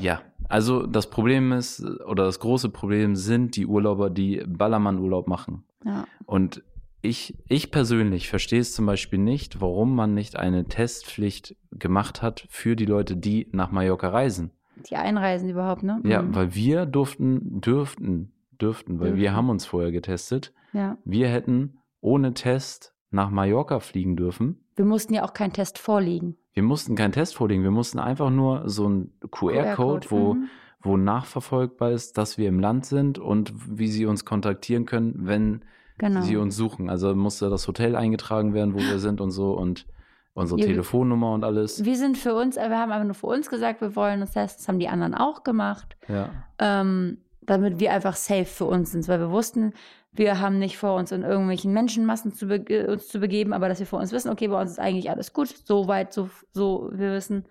Ja, 0.00 0.22
also 0.48 0.86
das 0.86 1.10
Problem 1.10 1.52
ist, 1.52 1.84
oder 2.06 2.24
das 2.24 2.40
große 2.40 2.68
Problem 2.70 3.16
sind 3.16 3.56
die 3.56 3.66
Urlauber, 3.66 4.10
die 4.10 4.42
Ballermann-Urlaub 4.46 5.28
machen. 5.28 5.64
Ja. 5.84 6.06
Und 6.26 6.62
ich, 7.02 7.38
ich 7.48 7.70
persönlich 7.70 8.28
verstehe 8.28 8.60
es 8.60 8.74
zum 8.74 8.84
Beispiel 8.86 9.18
nicht, 9.18 9.60
warum 9.60 9.94
man 9.94 10.12
nicht 10.14 10.36
eine 10.36 10.64
Testpflicht 10.66 11.56
gemacht 11.72 12.20
hat 12.20 12.46
für 12.50 12.76
die 12.76 12.84
Leute, 12.84 13.16
die 13.16 13.48
nach 13.52 13.70
Mallorca 13.70 14.08
reisen. 14.10 14.50
Die 14.90 14.96
einreisen 14.96 15.48
überhaupt, 15.48 15.82
ne? 15.82 16.00
Ja, 16.04 16.22
Mhm. 16.22 16.34
weil 16.34 16.54
wir 16.54 16.86
durften, 16.86 17.60
dürften, 17.60 18.32
dürften, 18.60 19.00
weil 19.00 19.14
wir 19.14 19.22
Dürfen. 19.22 19.36
haben 19.36 19.48
uns 19.50 19.66
vorher 19.66 19.92
getestet. 19.92 20.52
ja. 20.72 20.98
Wir 21.04 21.28
hätten 21.28 21.78
ohne 22.02 22.34
Test 22.34 22.94
nach 23.10 23.30
Mallorca 23.30 23.80
fliegen 23.80 24.16
dürfen. 24.16 24.64
Wir 24.76 24.84
mussten 24.84 25.12
ja 25.14 25.24
auch 25.24 25.32
keinen 25.34 25.52
Test 25.52 25.78
vorlegen. 25.78 26.36
Wir 26.52 26.62
mussten 26.62 26.96
Test 26.96 27.36
vorlegen, 27.36 27.62
wir 27.62 27.70
mussten 27.70 27.98
einfach 27.98 28.30
nur 28.30 28.68
so 28.68 28.86
einen 28.86 29.12
QR-Code, 29.30 30.10
wo, 30.10 30.34
mhm. 30.34 30.48
wo 30.82 30.96
nachverfolgbar 30.96 31.92
ist, 31.92 32.18
dass 32.18 32.38
wir 32.38 32.48
im 32.48 32.58
Land 32.58 32.86
sind 32.86 33.18
und 33.18 33.52
wie 33.78 33.88
sie 33.88 34.06
uns 34.06 34.24
kontaktieren 34.24 34.84
können, 34.84 35.14
wenn 35.26 35.64
genau. 35.98 36.22
sie 36.22 36.36
uns 36.36 36.56
suchen. 36.56 36.90
Also 36.90 37.14
musste 37.14 37.50
das 37.50 37.68
Hotel 37.68 37.94
eingetragen 37.94 38.52
werden, 38.52 38.74
wo 38.74 38.78
wir 38.78 38.98
sind 38.98 39.20
und 39.20 39.30
so 39.30 39.52
und 39.52 39.86
unsere 40.34 40.60
Ja, 40.60 40.66
Telefonnummer 40.66 41.32
und 41.32 41.44
alles. 41.44 41.84
wir 41.84 41.96
sind 41.96 42.16
für 42.18 42.34
uns, 42.34 42.56
wir 42.56 42.62
haben 42.64 42.90
einfach 42.90 43.04
nur 43.04 43.14
für 43.14 43.26
uns 43.26 43.48
gesagt, 43.48 43.80
wir 43.80 43.94
wollen 43.94 44.20
uns 44.20 44.32
testen. 44.32 44.60
Das 44.60 44.68
haben 44.68 44.78
die 44.78 44.88
anderen 44.88 45.14
auch 45.14 45.44
gemacht, 45.44 45.96
Ja, 46.08 46.30
ähm, 46.58 47.18
damit 47.42 47.80
wir 47.80 47.92
einfach 47.92 48.14
safe 48.16 48.44
für 48.44 48.66
uns 48.66 48.92
sind, 48.92 49.08
weil 49.08 49.18
wir 49.18 49.30
wussten, 49.30 49.72
wir 50.12 50.40
haben 50.40 50.58
nicht 50.58 50.76
vor, 50.76 50.96
uns 50.96 51.12
in 51.12 51.22
irgendwelchen 51.22 51.72
Menschenmassen 51.72 52.32
zu 52.32 52.46
bege 52.46 52.88
uns 52.88 53.08
zu 53.08 53.20
begeben, 53.20 53.52
aber 53.52 53.68
dass 53.68 53.78
wir 53.78 53.86
vor 53.86 54.00
uns 54.00 54.12
wissen, 54.12 54.30
okay, 54.30 54.48
bei 54.48 54.60
uns 54.60 54.72
ist 54.72 54.80
eigentlich 54.80 55.08
alles 55.10 55.32
gut, 55.32 55.48
so 55.48 55.86
weit, 55.88 56.12
so, 56.12 56.28
so 56.52 56.90
wir 56.92 57.12
wissen. 57.12 57.44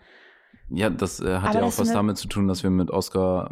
ja 0.70 0.90
das 0.90 1.20
äh, 1.22 1.38
hat 1.40 1.50
Aber 1.52 1.60
ja 1.60 1.66
auch 1.66 1.78
was 1.78 1.92
damit 1.92 2.18
zu 2.18 2.28
tun, 2.28 2.48
dass 2.48 2.64
wir 2.64 2.70
mit 2.70 2.92
Oscar, 2.92 3.50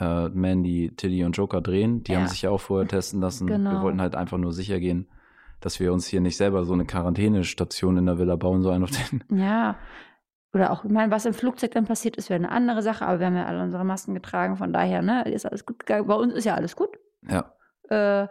äh, 0.00 0.28
Mandy, 0.30 0.92
Tilly 0.96 1.24
und 1.24 1.36
Joker 1.36 1.60
drehen. 1.60 2.02
Die 2.04 2.12
Ja. 2.12 2.18
haben 2.18 2.26
sich 2.28 2.42
ja 2.42 2.50
auch 2.50 2.60
vorher 2.60 2.88
testen 2.88 3.20
lassen. 3.20 3.48
Wir 3.48 3.56
Genau. 3.58 3.82
wollten 3.82 4.00
halt 4.00 4.14
einfach 4.14 4.38
nur 4.38 4.52
sicher 4.52 4.80
gehen, 4.80 5.08
dass 5.60 5.78
wir 5.80 5.92
uns 5.92 6.06
hier 6.06 6.20
nicht 6.20 6.36
selber 6.36 6.64
so 6.64 6.72
eine 6.74 6.84
Quarantänestation 6.86 7.96
in 7.98 8.06
der 8.06 8.18
Villa 8.18 8.36
bauen 8.36 8.62
sollen 8.62 8.82
auf 8.84 8.90
den. 8.90 9.22
Ja. 9.38 9.76
Oder 10.54 10.70
auch, 10.70 10.84
ich 10.84 10.90
meine, 10.90 11.12
was 11.12 11.26
im 11.26 11.34
Flugzeug 11.34 11.72
dann 11.72 11.84
passiert 11.84 12.16
ist, 12.16 12.30
wäre 12.30 12.38
eine 12.38 12.50
andere 12.50 12.80
Sache, 12.80 13.04
aber 13.06 13.20
wir 13.20 13.26
haben 13.26 13.36
ja 13.36 13.44
alle 13.44 13.62
unsere 13.62 13.84
Masken 13.84 14.14
getragen, 14.14 14.56
von 14.56 14.72
daher, 14.72 15.02
ne, 15.02 15.22
ist 15.30 15.44
alles 15.44 15.66
gut 15.66 15.80
gegangen. 15.80 16.06
Bei 16.06 16.14
uns 16.14 16.32
ist 16.32 16.44
ja 16.44 16.54
alles 16.54 16.76
gut. 16.76 16.88
Ja, 17.28 17.52
Äh, 17.90 18.26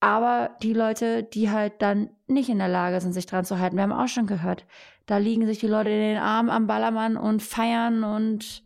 aber 0.00 0.50
die 0.62 0.72
Leute, 0.72 1.24
die 1.24 1.50
halt 1.50 1.74
dann 1.80 2.10
nicht 2.26 2.48
in 2.48 2.58
der 2.58 2.68
Lage 2.68 3.00
sind, 3.00 3.12
sich 3.12 3.26
dran 3.26 3.44
zu 3.44 3.58
halten, 3.58 3.76
wir 3.76 3.82
haben 3.82 3.92
auch 3.92 4.08
schon 4.08 4.26
gehört, 4.26 4.64
da 5.06 5.16
liegen 5.16 5.46
sich 5.46 5.58
die 5.58 5.66
Leute 5.66 5.90
in 5.90 6.00
den 6.00 6.18
Armen 6.18 6.50
am 6.50 6.66
Ballermann 6.66 7.16
und 7.16 7.42
feiern 7.42 8.04
und 8.04 8.62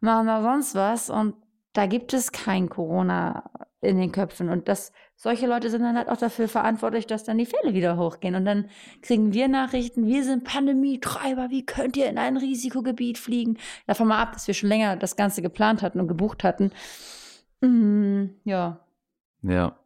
machen 0.00 0.26
da 0.26 0.42
sonst 0.42 0.74
was. 0.74 1.08
Und 1.08 1.34
da 1.72 1.86
gibt 1.86 2.12
es 2.12 2.32
kein 2.32 2.68
Corona 2.68 3.44
in 3.80 3.98
den 3.98 4.12
Köpfen. 4.12 4.48
Und 4.48 4.68
das, 4.68 4.92
solche 5.16 5.46
Leute 5.46 5.70
sind 5.70 5.82
dann 5.82 5.96
halt 5.96 6.08
auch 6.08 6.16
dafür 6.16 6.48
verantwortlich, 6.48 7.06
dass 7.06 7.24
dann 7.24 7.38
die 7.38 7.46
Fälle 7.46 7.72
wieder 7.72 7.96
hochgehen. 7.96 8.34
Und 8.34 8.44
dann 8.44 8.68
kriegen 9.00 9.32
wir 9.32 9.48
Nachrichten, 9.48 10.06
wir 10.06 10.24
sind 10.24 10.44
Pandemietreiber, 10.44 11.50
wie 11.50 11.64
könnt 11.64 11.96
ihr 11.96 12.08
in 12.08 12.18
ein 12.18 12.36
Risikogebiet 12.36 13.16
fliegen? 13.16 13.56
Davon 13.86 14.08
mal 14.08 14.20
ab, 14.20 14.32
dass 14.32 14.46
wir 14.46 14.54
schon 14.54 14.68
länger 14.68 14.96
das 14.96 15.16
Ganze 15.16 15.40
geplant 15.40 15.82
hatten 15.82 16.00
und 16.00 16.08
gebucht 16.08 16.44
hatten. 16.44 16.72
Mm, 17.60 18.30
ja. 18.44 18.80
Ja. 19.42 19.76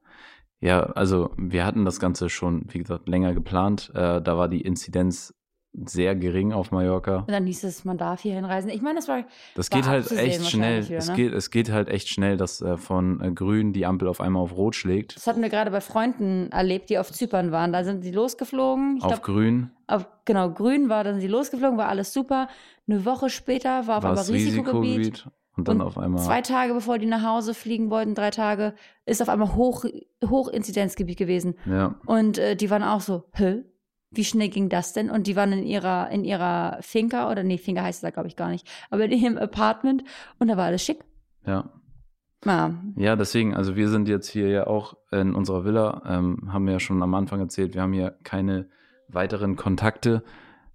Ja, 0.61 0.81
also 0.81 1.31
wir 1.37 1.67
hatten 1.67 1.85
das 1.85 2.01
Ganze 2.01 2.31
schon, 2.31 2.65
wie 2.71 2.79
gesagt, 2.79 3.07
länger 3.07 3.35
geplant. 3.35 3.91
Äh, 3.95 4.23
da 4.23 4.39
war 4.39 4.49
die 4.49 4.63
Inzidenz 4.63 5.35
sehr 5.75 6.15
gering 6.15 6.53
auf 6.53 6.71
Mallorca. 6.71 7.19
Und 7.19 7.31
dann 7.31 7.47
hieß 7.47 7.65
es, 7.65 7.85
man 7.85 7.99
darf 7.99 8.23
hier 8.23 8.35
hinreisen. 8.35 8.71
Ich 8.71 8.81
meine, 8.81 8.97
das 8.97 9.09
war, 9.09 9.25
Das 9.57 9.71
War 9.71 9.79
geht 9.79 9.89
halt 9.89 10.11
echt 10.13 10.47
schnell. 10.47 10.77
wahrscheinlich 10.77 10.89
wieder, 10.89 10.99
es, 10.99 11.09
ne? 11.09 11.17
geht, 11.17 11.33
es 11.35 11.51
geht 11.51 11.71
halt 11.73 11.89
echt 11.89 12.09
schnell, 12.09 12.37
dass 12.37 12.63
äh, 12.63 12.77
von 12.77 13.21
äh, 13.21 13.33
grün 13.33 13.73
die 13.73 13.85
Ampel 13.85 14.09
auf 14.09 14.21
einmal 14.21 14.43
auf 14.43 14.57
rot 14.57 14.77
schlägt. 14.77 15.17
das 15.17 15.27
hatten 15.27 15.43
wir 15.43 15.49
gerade 15.49 15.71
bei 15.71 15.81
Freunden 15.81 16.51
erlebt, 16.53 16.91
die 16.91 16.99
auf 16.99 17.11
Zypern 17.13 17.51
waren. 17.51 17.73
Da 17.73 17.85
sind 17.85 18.03
sie 18.03 18.13
losgeflogen. 18.13 18.99
Ich 18.99 19.03
auf 19.03 19.11
glaub, 19.11 19.23
grün 19.23 19.71
auf, 19.87 20.07
genau, 20.25 20.51
grün 20.51 20.89
war, 20.89 21.05
dann 21.05 21.15
sind 21.15 21.23
sie 21.23 21.29
losgeflogen, 21.29 21.77
war 21.77 21.89
alles 21.89 22.13
super. 22.13 22.49
Eine 22.89 23.05
Woche 23.05 23.31
später 23.31 23.87
war 23.87 23.99
auf 23.99 24.05
war 24.05 24.13
es 24.15 24.33
Risikogebiet. 24.33 24.99
Risikogebiet. 24.99 25.27
Und 25.57 25.69
dann 25.69 25.81
Und 25.81 25.87
auf 25.87 25.99
einmal. 25.99 26.23
Zwei 26.23 26.41
Tage 26.41 26.75
bevor 26.75 26.99
die 26.99 27.07
nach 27.07 27.23
Hause 27.23 27.55
fliegen 27.55 27.91
wollten, 27.91 28.15
drei 28.15 28.31
Tage, 28.31 28.75
ist 29.07 29.23
auf 29.23 29.29
einmal 29.29 29.55
Hoch, 29.55 29.85
Hochinzidenzgebiet 30.25 31.19
gewesen. 31.19 31.55
Ja, 31.67 31.95
Und 32.07 32.39
äh, 32.39 32.57
die 32.57 32.71
waren 32.71 32.83
auch 32.83 33.01
so, 33.01 33.25
hä? 33.35 33.65
Wie 34.11 34.25
schnell 34.25 34.49
ging 34.49 34.69
das 34.69 34.93
denn? 34.93 35.11
Und 35.11 35.27
die 35.27 35.35
waren 35.35 35.53
in 35.53 35.65
ihrer, 35.65 36.09
in 36.11 36.25
ihrer 36.25 36.79
Finca, 36.81 37.31
oder 37.31 37.43
nee, 37.43 37.59
Finca 37.59 37.83
heißt 37.83 37.99
es 37.99 38.03
da, 38.03 38.11
glaube 38.11 38.29
ich, 38.29 38.37
gar 38.37 38.49
nicht, 38.49 38.69
aber 38.91 39.05
in 39.05 39.13
ihrem 39.13 39.39
Apartment 39.39 40.05
und 40.39 40.49
da 40.49 40.57
war 40.57 40.67
alles 40.67 40.85
schick. 40.85 41.05
ja. 41.47 41.71
Ja, 42.47 42.75
Ja, 42.97 43.17
deswegen, 43.17 43.55
also 43.55 43.75
wir 43.75 43.89
sind 43.89 44.07
jetzt 44.07 44.29
hier 44.29 44.49
ja 44.49 44.67
auch 44.67 44.99
in 45.11 45.35
unserer 45.35 45.65
Villa, 45.65 46.03
ähm, 46.07 46.53
haben 46.53 46.67
wir 46.67 46.75
ja 46.75 46.81
schon 46.81 47.03
am 47.03 47.15
Anfang 47.15 47.41
erzählt, 47.41 47.75
wir 47.75 47.81
haben 47.81 47.95
hier 47.95 48.19
keine 48.23 48.69
weiteren 49.09 49.57
Kontakte. 49.57 50.23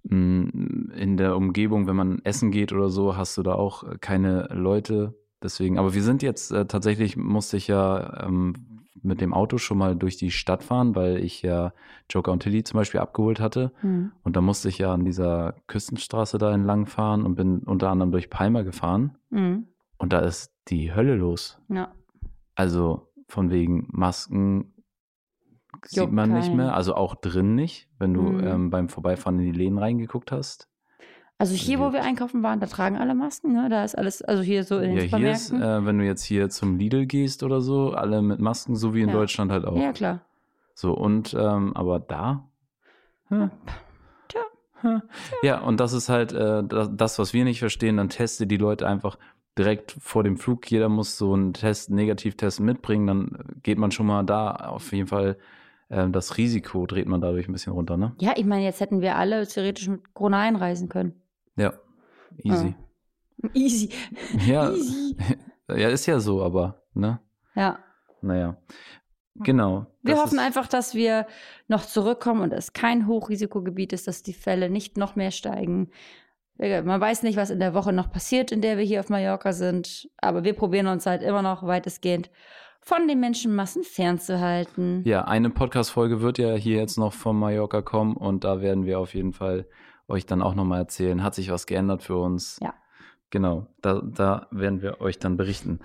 In 0.02 1.16
der 1.16 1.36
Umgebung, 1.36 1.86
wenn 1.86 1.96
man 1.96 2.20
essen 2.24 2.50
geht 2.50 2.72
oder 2.72 2.88
so, 2.88 3.16
hast 3.16 3.36
du 3.36 3.42
da 3.42 3.54
auch 3.54 3.84
keine 4.00 4.48
Leute. 4.52 5.14
Deswegen, 5.42 5.78
aber 5.78 5.94
wir 5.94 6.02
sind 6.02 6.22
jetzt 6.22 6.52
äh, 6.52 6.66
tatsächlich, 6.66 7.16
musste 7.16 7.56
ich 7.56 7.68
ja 7.68 8.26
ähm, 8.26 8.54
mit 9.02 9.20
dem 9.20 9.32
Auto 9.32 9.58
schon 9.58 9.78
mal 9.78 9.96
durch 9.96 10.16
die 10.16 10.30
Stadt 10.30 10.62
fahren, 10.62 10.94
weil 10.94 11.18
ich 11.18 11.42
ja 11.42 11.72
Joker 12.08 12.32
und 12.32 12.42
Tilly 12.42 12.62
zum 12.64 12.78
Beispiel 12.78 13.00
abgeholt 13.00 13.40
hatte. 13.40 13.72
hm. 13.80 14.12
Und 14.22 14.36
da 14.36 14.40
musste 14.40 14.68
ich 14.68 14.78
ja 14.78 14.92
an 14.92 15.04
dieser 15.04 15.54
Küstenstraße 15.66 16.38
da 16.38 16.52
entlang 16.52 16.86
fahren 16.86 17.24
und 17.24 17.34
bin 17.34 17.60
unter 17.60 17.90
anderem 17.90 18.10
durch 18.12 18.30
Palma 18.30 18.62
gefahren. 18.62 19.16
Hm. 19.30 19.66
Und 19.96 20.12
da 20.12 20.20
ist 20.20 20.52
die 20.68 20.94
Hölle 20.94 21.14
los. 21.16 21.58
ja. 21.68 21.92
Also 22.54 23.08
von 23.28 23.50
wegen 23.50 23.88
Masken, 23.90 24.74
sieht 25.86 25.98
Juckt 25.98 26.12
man 26.12 26.32
nicht 26.32 26.46
keinen. 26.48 26.56
mehr. 26.56 26.74
Also 26.74 26.94
auch 26.94 27.14
drin 27.14 27.54
nicht, 27.54 27.88
wenn 27.98 28.14
du 28.14 28.22
Mhm. 28.22 28.46
ähm, 28.46 28.70
beim 28.70 28.88
Vorbeifahren 28.88 29.38
in 29.38 29.52
die 29.52 29.58
Läden 29.58 29.78
reingeguckt 29.78 30.32
hast. 30.32 30.68
Also 31.38 31.54
hier, 31.54 31.78
wo 31.80 31.94
wir 31.94 32.02
einkaufen 32.02 32.42
waren, 32.42 32.60
da 32.60 32.66
tragen 32.66 32.98
alle 32.98 33.14
Masken, 33.14 33.52
ne? 33.54 33.68
Da 33.70 33.82
ist 33.82 33.96
alles, 33.96 34.20
also 34.20 34.42
hier 34.42 34.62
so 34.64 34.78
in 34.78 34.90
den 34.94 35.08
Ja, 35.08 35.16
hier 35.18 35.32
ist, 35.32 35.50
äh, 35.52 35.86
wenn 35.86 35.98
du 35.98 36.04
jetzt 36.04 36.22
hier 36.22 36.50
zum 36.50 36.76
Lidl 36.76 37.06
gehst 37.06 37.42
oder 37.42 37.62
so, 37.62 37.92
alle 37.92 38.20
mit 38.20 38.40
Masken, 38.40 38.76
so 38.76 38.92
wie 38.92 39.00
in 39.00 39.08
Ja. 39.08 39.14
Deutschland 39.14 39.50
halt 39.50 39.64
auch. 39.64 39.76
ja, 39.78 39.92
klar. 39.92 40.20
So, 40.74 40.92
und, 40.92 41.34
ähm, 41.38 41.74
aber 41.74 41.98
da? 41.98 42.44
Hm. 43.28 43.50
Tja. 44.28 44.40
Hm. 44.82 45.02
Ja, 45.42 45.60
und 45.60 45.80
das 45.80 45.94
ist 45.94 46.08
halt 46.10 46.32
äh, 46.34 46.62
das, 46.62 47.18
was 47.18 47.32
wir 47.32 47.44
nicht 47.44 47.60
verstehen. 47.60 47.96
Dann 47.96 48.08
teste 48.10 48.46
die 48.46 48.56
Leute 48.58 48.86
einfach 48.86 49.16
direkt 49.56 49.92
vor 50.00 50.22
dem 50.24 50.36
Flug. 50.36 50.70
Jeder 50.70 50.88
muss 50.90 51.16
so 51.16 51.32
einen 51.32 51.54
Test, 51.54 51.88
einen 51.88 51.96
Negativtest 51.96 52.60
mitbringen. 52.60 53.06
Dann 53.06 53.38
geht 53.62 53.78
man 53.78 53.90
schon 53.92 54.06
mal 54.06 54.24
da 54.24 54.50
auf 54.52 54.92
jeden 54.92 55.06
Fall 55.08 55.38
das 55.90 56.36
Risiko 56.36 56.86
dreht 56.86 57.08
man 57.08 57.20
dadurch 57.20 57.48
ein 57.48 57.52
bisschen 57.52 57.72
runter, 57.72 57.96
ne? 57.96 58.14
Ja, 58.20 58.34
ich 58.36 58.44
meine, 58.44 58.64
jetzt 58.64 58.80
hätten 58.80 59.00
wir 59.00 59.16
alle 59.16 59.44
theoretisch 59.46 59.88
mit 59.88 60.14
Corona 60.14 60.40
einreisen 60.40 60.88
können. 60.88 61.20
Ja, 61.56 61.74
easy. 62.42 62.74
Easy. 63.54 63.88
Ja, 64.46 64.70
Easy. 64.70 65.16
ja, 65.68 65.88
ist 65.88 66.06
ja 66.06 66.20
so, 66.20 66.42
aber, 66.42 66.82
ne? 66.92 67.20
Ja. 67.54 67.78
Naja. 68.20 68.56
Genau. 69.36 69.86
Wir 70.02 70.18
hoffen 70.18 70.38
einfach, 70.38 70.66
dass 70.66 70.94
wir 70.94 71.26
noch 71.66 71.86
zurückkommen 71.86 72.42
und 72.42 72.52
es 72.52 72.74
kein 72.74 73.06
Hochrisikogebiet 73.06 73.92
ist, 73.94 74.06
dass 74.06 74.22
die 74.22 74.34
Fälle 74.34 74.68
nicht 74.68 74.98
noch 74.98 75.16
mehr 75.16 75.30
steigen. 75.30 75.90
Man 76.58 77.00
weiß 77.00 77.22
nicht, 77.22 77.36
was 77.36 77.48
in 77.48 77.58
der 77.60 77.72
Woche 77.72 77.92
noch 77.92 78.12
passiert, 78.12 78.52
in 78.52 78.60
der 78.60 78.76
wir 78.76 78.84
hier 78.84 79.00
auf 79.00 79.08
Mallorca 79.08 79.52
sind, 79.52 80.10
aber 80.18 80.44
wir 80.44 80.52
probieren 80.52 80.88
uns 80.88 81.06
halt 81.06 81.22
immer 81.22 81.40
noch 81.40 81.66
weitestgehend 81.66 82.30
von 82.80 83.06
den 83.08 83.20
Menschenmassen 83.20 83.84
fernzuhalten. 83.84 85.02
Ja, 85.04 85.24
eine 85.24 85.50
Podcast-Folge 85.50 86.20
wird 86.20 86.38
ja 86.38 86.54
hier 86.54 86.76
jetzt 86.76 86.98
noch 86.98 87.12
von 87.12 87.38
Mallorca 87.38 87.82
kommen 87.82 88.16
und 88.16 88.44
da 88.44 88.60
werden 88.60 88.84
wir 88.84 88.98
auf 88.98 89.14
jeden 89.14 89.32
Fall 89.32 89.66
euch 90.08 90.26
dann 90.26 90.42
auch 90.42 90.54
nochmal 90.54 90.80
erzählen. 90.80 91.22
Hat 91.22 91.34
sich 91.34 91.50
was 91.50 91.66
geändert 91.66 92.02
für 92.02 92.16
uns? 92.16 92.58
Ja. 92.62 92.74
Genau, 93.30 93.68
da, 93.80 94.02
da 94.02 94.48
werden 94.50 94.82
wir 94.82 95.00
euch 95.00 95.18
dann 95.18 95.36
berichten. 95.36 95.80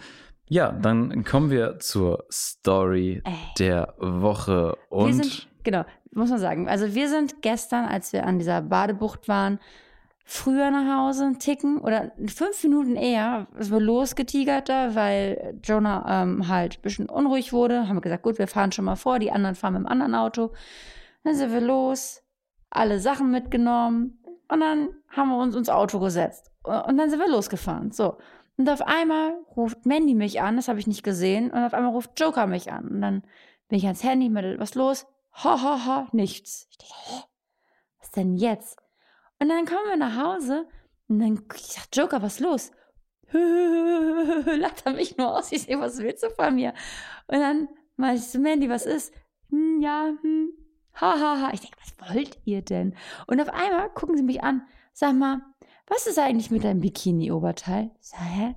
Ja, 0.48 0.72
dann 0.72 1.24
kommen 1.24 1.50
wir 1.50 1.80
zur 1.80 2.26
Story 2.32 3.22
Ey. 3.24 3.34
der 3.60 3.96
Woche 3.98 4.78
und 4.90 5.08
wir 5.08 5.24
sind, 5.24 5.48
genau, 5.64 5.86
muss 6.12 6.30
man 6.30 6.40
sagen. 6.40 6.68
Also 6.68 6.94
wir 6.94 7.10
sind 7.10 7.42
gestern, 7.42 7.86
als 7.86 8.14
wir 8.14 8.26
an 8.26 8.40
dieser 8.40 8.62
Badebucht 8.62 9.28
waren, 9.28 9.60
früher 10.28 10.72
nach 10.72 10.98
Hause 10.98 11.26
einen 11.26 11.40
Ticken 11.40 11.78
oder 11.78 12.12
fünf 12.28 12.62
Minuten 12.64 12.96
eher 12.96 13.48
sind 13.58 13.72
wir 13.72 13.80
losgetigert 13.80 14.68
da, 14.68 14.96
weil 14.96 15.60
Jonah 15.64 16.24
ähm, 16.24 16.48
halt 16.48 16.80
ein 16.80 16.82
bisschen 16.82 17.08
unruhig 17.08 17.54
wurde. 17.54 17.88
Haben 17.88 17.98
wir 17.98 18.02
gesagt, 18.02 18.24
gut, 18.24 18.40
wir 18.40 18.48
fahren 18.48 18.72
schon 18.72 18.86
mal 18.86 18.96
vor, 18.96 19.20
die 19.20 19.32
anderen 19.32 19.56
fahren 19.56 19.74
mit 19.74 19.84
dem 19.84 19.88
anderen 19.88 20.16
Auto. 20.16 20.52
Dann 21.24 21.36
sind 21.36 21.54
wir 21.54 21.62
los, 21.62 22.24
alle 22.72 23.00
Sachen 23.00 23.30
mitgenommen 23.32 24.20
und 24.48 24.60
dann 24.60 24.90
haben 25.10 25.30
wir 25.30 25.38
uns 25.38 25.56
ins 25.56 25.70
Auto 25.70 26.00
gesetzt. 26.00 26.52
Und 26.64 26.98
dann 26.98 27.10
sind 27.10 27.20
wir 27.20 27.30
losgefahren. 27.30 27.92
So. 27.92 28.18
Und 28.58 28.70
auf 28.70 28.82
einmal 28.82 29.38
ruft 29.56 29.86
Mandy 29.86 30.16
mich 30.16 30.42
an, 30.42 30.56
das 30.56 30.68
habe 30.68 30.80
ich 30.80 30.88
nicht 30.88 31.04
gesehen. 31.04 31.52
Und 31.52 31.64
auf 31.64 31.74
einmal 31.74 31.92
ruft 31.92 32.20
Joker 32.20 32.48
mich 32.48 32.72
an. 32.72 32.88
Und 32.88 33.02
dann 33.02 33.24
bin 33.70 33.78
ich 33.78 33.86
ans 33.86 34.04
Handy, 34.04 34.30
meinte, 34.30 34.60
was 34.60 34.74
los? 34.74 35.06
Ha, 35.44 35.62
ha, 35.62 35.86
ha, 35.86 36.08
nichts. 36.14 36.68
Ich 36.72 36.78
dachte, 36.78 36.94
hä? 37.06 37.24
Was 38.00 38.12
denn 38.12 38.36
jetzt? 38.36 38.80
Und 39.40 39.50
dann 39.50 39.66
kommen 39.66 39.90
wir 39.90 39.98
nach 39.98 40.18
Hause 40.18 40.68
und 41.08 41.20
dann, 41.20 41.44
ich 41.56 41.64
sag, 41.64 41.88
Joker, 41.94 42.22
was 42.22 42.40
los? 42.40 42.72
Lacht 43.32 44.86
er 44.86 44.94
mich 44.94 45.18
nur 45.18 45.38
aus. 45.38 45.52
Ich 45.52 45.64
sehe, 45.64 45.80
was 45.80 45.98
willst 46.00 46.24
du 46.24 46.30
von 46.30 46.56
mir? 46.56 46.74
Und 47.28 47.40
dann 47.40 47.68
meinte 47.98 48.22
ich 48.22 48.30
zu 48.30 48.40
Mandy, 48.40 48.70
was 48.70 48.86
ist? 48.86 49.14
Hm, 49.50 49.82
ja, 49.82 50.12
hm, 50.22 50.50
ha, 50.94 51.20
ha, 51.20 51.42
ha. 51.42 51.50
Ich 51.54 51.62
denke, 51.62 51.78
was 51.82 52.10
wollt 52.10 52.38
ihr 52.46 52.62
denn? 52.62 52.96
Und 53.28 53.42
auf 53.42 53.50
einmal 53.50 53.90
gucken 53.90 54.18
sie 54.18 54.24
mich 54.24 54.44
an. 54.44 54.66
Sag 54.94 55.14
mal, 55.16 55.42
was 55.88 56.08
ist 56.08 56.18
eigentlich 56.18 56.52
mit 56.52 56.64
deinem 56.64 56.82
Bikini-Oberteil? 56.82 57.92
Ich 58.00 58.08
sag, 58.08 58.20
hä? 58.22 58.56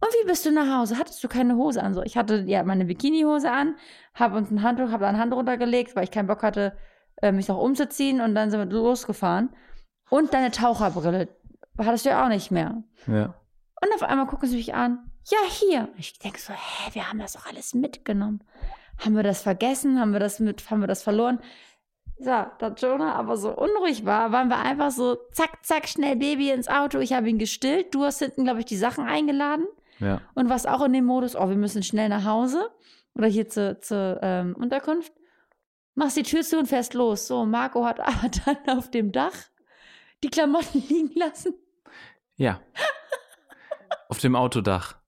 Und 0.00 0.08
wie 0.14 0.26
bist 0.26 0.46
du 0.46 0.50
nach 0.50 0.78
Hause? 0.78 0.96
Hattest 0.98 1.22
du 1.22 1.28
keine 1.28 1.56
Hose 1.56 1.82
an? 1.82 1.92
So, 1.92 2.02
ich 2.02 2.16
hatte 2.16 2.44
ja 2.46 2.62
meine 2.64 2.86
Bikini-Hose 2.86 3.50
an, 3.52 3.76
habe 4.14 4.38
uns 4.38 4.50
ein 4.50 4.62
Handtuch, 4.62 4.90
habe 4.90 5.06
ein 5.06 5.18
Hand 5.18 5.34
runtergelegt, 5.34 5.94
weil 5.94 6.04
ich 6.04 6.10
keinen 6.10 6.26
Bock 6.26 6.42
hatte, 6.42 6.76
äh, 7.22 7.32
mich 7.32 7.48
noch 7.48 7.58
umzuziehen 7.58 8.20
und 8.20 8.34
dann 8.34 8.50
sind 8.50 8.60
wir 8.60 8.66
losgefahren. 8.66 9.50
Und 10.08 10.34
deine 10.34 10.50
Taucherbrille 10.50 11.28
hattest 11.78 12.04
du 12.04 12.10
ja 12.10 12.24
auch 12.24 12.28
nicht 12.28 12.50
mehr. 12.50 12.82
ja. 13.06 13.34
Und 13.82 13.94
auf 13.94 14.02
einmal 14.02 14.26
gucken 14.26 14.46
sie 14.46 14.56
mich 14.56 14.74
an. 14.74 15.10
Ja, 15.30 15.38
hier. 15.48 15.88
Ich 15.96 16.18
denke 16.18 16.38
so, 16.38 16.52
hä, 16.52 16.90
wir 16.92 17.08
haben 17.08 17.18
das 17.18 17.32
doch 17.32 17.46
alles 17.46 17.72
mitgenommen. 17.72 18.44
Haben 18.98 19.16
wir 19.16 19.22
das 19.22 19.40
vergessen? 19.40 19.98
Haben 19.98 20.12
wir 20.12 20.20
das 20.20 20.38
mit, 20.38 20.70
haben 20.70 20.80
wir 20.80 20.86
das 20.86 21.02
verloren? 21.02 21.38
So, 22.18 22.26
da 22.58 22.74
Jonah 22.76 23.14
aber 23.14 23.38
so 23.38 23.56
unruhig 23.56 24.04
war, 24.04 24.32
waren 24.32 24.48
wir 24.48 24.58
einfach 24.58 24.90
so, 24.90 25.16
zack, 25.32 25.64
zack, 25.64 25.88
schnell 25.88 26.16
Baby 26.16 26.50
ins 26.50 26.68
Auto. 26.68 26.98
Ich 26.98 27.14
habe 27.14 27.30
ihn 27.30 27.38
gestillt. 27.38 27.94
Du 27.94 28.04
hast 28.04 28.18
hinten, 28.18 28.44
glaube 28.44 28.58
ich, 28.60 28.66
die 28.66 28.76
Sachen 28.76 29.06
eingeladen 29.06 29.64
Ja. 29.98 30.20
und 30.34 30.50
warst 30.50 30.68
auch 30.68 30.82
in 30.84 30.92
dem 30.92 31.06
Modus, 31.06 31.34
oh, 31.34 31.48
wir 31.48 31.56
müssen 31.56 31.82
schnell 31.82 32.10
nach 32.10 32.26
Hause 32.26 32.68
oder 33.14 33.28
hier 33.28 33.48
zur, 33.48 33.80
zur 33.80 34.18
ähm, 34.22 34.54
Unterkunft. 34.58 35.14
Machst 36.00 36.16
die 36.16 36.22
Tür 36.22 36.40
zu 36.40 36.58
und 36.58 36.66
fährst 36.66 36.94
los. 36.94 37.26
So, 37.26 37.44
Marco 37.44 37.84
hat 37.84 38.00
aber 38.00 38.30
dann 38.46 38.78
auf 38.78 38.90
dem 38.90 39.12
Dach 39.12 39.34
die 40.24 40.30
Klamotten 40.30 40.82
liegen 40.88 41.12
lassen. 41.14 41.52
Ja. 42.36 42.58
Auf 44.08 44.18
dem 44.18 44.34
Autodach. 44.34 44.96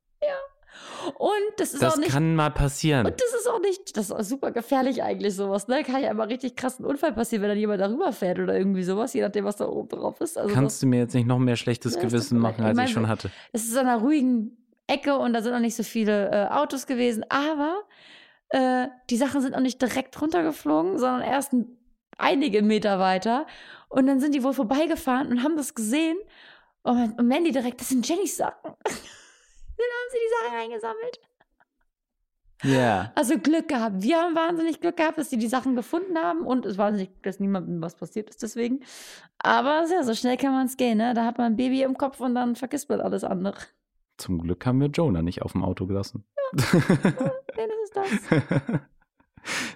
Und 1.19 1.31
das 1.57 1.73
ist 1.73 1.83
Das 1.83 1.95
auch 1.95 1.99
nicht 1.99 2.11
kann 2.13 2.37
mal 2.37 2.51
passieren. 2.51 3.07
Und 3.07 3.21
das 3.21 3.35
ist 3.35 3.49
auch 3.49 3.61
nicht, 3.61 3.97
das 3.97 4.05
ist 4.05 4.13
auch 4.13 4.23
super 4.23 4.53
gefährlich 4.53 5.03
eigentlich 5.03 5.35
sowas, 5.35 5.67
ne? 5.67 5.83
Kann 5.83 6.01
ja 6.03 6.11
immer 6.11 6.29
richtig 6.29 6.55
krassen 6.57 6.85
Unfall 6.85 7.13
passieren, 7.13 7.43
wenn 7.43 7.49
dann 7.49 7.59
jemand 7.59 7.81
darüber 7.81 8.13
fährt 8.13 8.39
oder 8.39 8.57
irgendwie 8.57 8.85
sowas, 8.85 9.13
je 9.15 9.23
nachdem, 9.23 9.45
was 9.45 9.57
da 9.57 9.67
oben 9.67 9.89
drauf 9.89 10.21
ist. 10.21 10.39
Also 10.39 10.55
Kannst 10.55 10.81
du 10.83 10.87
mir 10.87 11.01
jetzt 11.01 11.15
nicht 11.15 11.27
noch 11.27 11.39
mehr 11.39 11.57
schlechtes 11.57 11.95
Ja, 11.95 11.99
es 11.99 12.03
tut 12.03 12.11
Gewissen 12.13 12.39
machen, 12.39 12.63
als 12.63 12.73
Ich 12.73 12.77
mein, 12.77 12.87
ich 12.87 12.93
schon 12.93 13.09
hatte? 13.09 13.31
das, 13.53 13.63
es 13.63 13.69
ist 13.71 13.77
an 13.77 13.89
einer 13.89 14.01
ruhigen 14.01 14.57
Ecke 14.87 15.17
und 15.17 15.33
da 15.33 15.43
sind 15.43 15.55
auch 15.55 15.59
nicht 15.59 15.75
so 15.75 15.83
viele 15.83 16.31
äh, 16.31 16.47
Autos 16.53 16.87
gewesen, 16.87 17.25
aber 17.31 17.83
äh, 18.53 18.89
die 19.09 19.17
Sachen 19.17 19.41
sind 19.41 19.55
auch 19.55 19.61
nicht 19.61 19.81
direkt 19.81 20.21
runtergeflogen, 20.21 20.99
sondern 20.99 21.23
erst 21.23 21.53
ein, 21.53 21.79
einige 22.19 22.63
Meter 22.63 22.99
weiter. 22.99 23.47
Und 23.89 24.07
dann 24.07 24.21
sind 24.21 24.35
die 24.35 24.45
wohl 24.45 24.53
vorbeigefahren 24.53 25.29
und 25.29 25.43
haben 25.43 25.57
das 25.57 25.75
gesehen. 25.75 26.19
Und, 26.83 27.19
und 27.19 27.27
Mandy 27.27 27.51
direkt, 27.51 27.81
das 27.81 27.89
sind 27.89 28.07
Jennys 28.07 28.37
Sachen. 28.37 28.63
dann 28.63 28.73
haben 28.93 30.11
sie 30.11 30.19
die 30.19 30.47
Sachen 30.47 30.59
eingesammelt. 30.59 31.21
Ja. 32.65 33.11
Also 33.15 33.39
Glück 33.39 33.69
gehabt. 33.69 34.03
Wir 34.03 34.19
haben 34.19 34.37
wahnsinnig 34.37 34.81
Glück 34.81 34.97
gehabt, 34.97 35.19
dass 35.19 35.31
die 35.31 35.37
die 35.37 35.49
Sachen 35.49 35.75
gefunden 35.75 36.17
haben 36.17 36.47
und 36.47 36.65
es 36.65 36.79
war 36.79 36.91
nicht, 36.91 37.11
dass 37.23 37.41
niemandem 37.41 37.81
was 37.83 37.97
passiert 37.97 38.31
ist 38.31 38.43
deswegen. 38.43 38.85
Aber 39.39 39.85
ja, 39.91 40.03
so 40.05 40.15
schnell 40.15 40.37
kann 40.37 40.53
man 40.53 40.67
es 40.67 40.77
gehen, 40.77 40.99
ne? 40.99 41.15
Da 41.15 41.25
hat 41.25 41.39
man 41.39 41.53
ein 41.53 41.57
Baby 41.57 41.83
im 41.83 41.97
Kopf 41.97 42.21
und 42.21 42.35
dann 42.35 42.55
vergisst 42.55 42.89
man 42.89 43.01
alles 43.01 43.25
andere. 43.25 43.57
Zum 44.23 44.41
Glück 44.41 44.65
haben 44.67 44.81
wir 44.81 44.87
Jonah 44.87 45.21
nicht 45.21 45.43
auf 45.43 45.51
dem 45.51 45.65
Auto 45.65 45.85
gelassen. 45.87 46.23
Nee, 46.55 46.61
das 46.63 47.83
ist 47.83 47.97
das. 47.97 48.81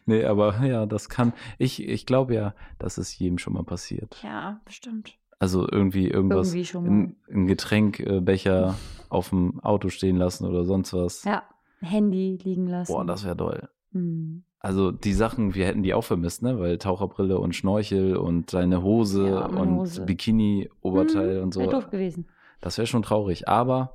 nee, 0.07 0.25
aber 0.25 0.65
ja, 0.65 0.87
das 0.87 1.09
kann. 1.09 1.33
Ich, 1.59 1.83
ich 1.83 2.07
glaube 2.07 2.35
ja, 2.35 2.55
dass 2.79 2.97
es 2.97 3.19
jedem 3.19 3.39
schon 3.39 3.55
mal 3.55 3.65
passiert. 3.65 4.21
Ja, 4.23 4.61
bestimmt. 4.65 5.19
Also 5.41 5.67
irgendwie 5.69 6.07
irgendwas, 6.09 6.49
Irgendwie 6.49 6.65
schon 6.65 6.85
mal. 6.87 7.13
ein, 7.29 7.47
Getränkbecher 7.49 8.77
auf 9.09 9.31
dem 9.31 9.59
Auto 9.65 9.89
stehen 9.89 10.17
lassen 10.17 10.47
oder 10.47 10.65
sonst 10.65 10.93
was. 10.95 11.25
Ja, 11.25 11.43
Handy 11.81 12.39
liegen 12.43 12.69
lassen. 12.69 12.93
Boah, 12.93 13.05
das 13.05 13.25
wäre 13.25 13.35
doll. 13.37 13.69
Hm. 13.93 14.45
Also 14.61 14.93
die 14.93 15.13
Sachen, 15.13 15.55
wir 15.57 15.67
hätten 15.67 15.83
die 15.83 15.93
auch 15.93 16.05
vermisst, 16.05 16.43
ne? 16.43 16.59
Weil 16.61 16.79
Taucherbrille 16.79 17.39
und 17.41 17.57
Schnorchel 17.57 18.17
und 18.17 18.55
deine 18.55 18.83
Hose 18.83 19.27
Ja, 19.29 19.47
und. 19.47 20.07
Bikini-Oberteil 20.07 21.37
Hm, 21.39 21.43
und 21.43 21.55
so. 21.55 21.61
Wäre 21.63 21.71
doof 21.73 21.91
gewesen. 21.91 22.29
Das 22.61 22.79
wäre 22.79 22.87
schon 22.87 23.03
traurig. 23.03 23.49
Aber 23.49 23.95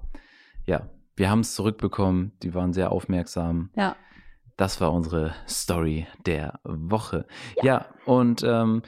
ja, 0.65 0.89
wir 1.15 1.29
haben 1.29 1.41
es 1.41 1.55
zurückbekommen. 1.55 2.31
Die 2.41 2.53
waren 2.53 2.73
sehr 2.73 2.91
aufmerksam. 2.91 3.69
Ja. 3.75 3.95
Das 4.57 4.81
war 4.81 4.93
unsere 4.93 5.33
Story 5.47 6.07
der 6.25 6.59
Woche. 6.63 7.25
Ja, 7.63 7.87
und 8.05 8.43
ähm, 8.43 8.83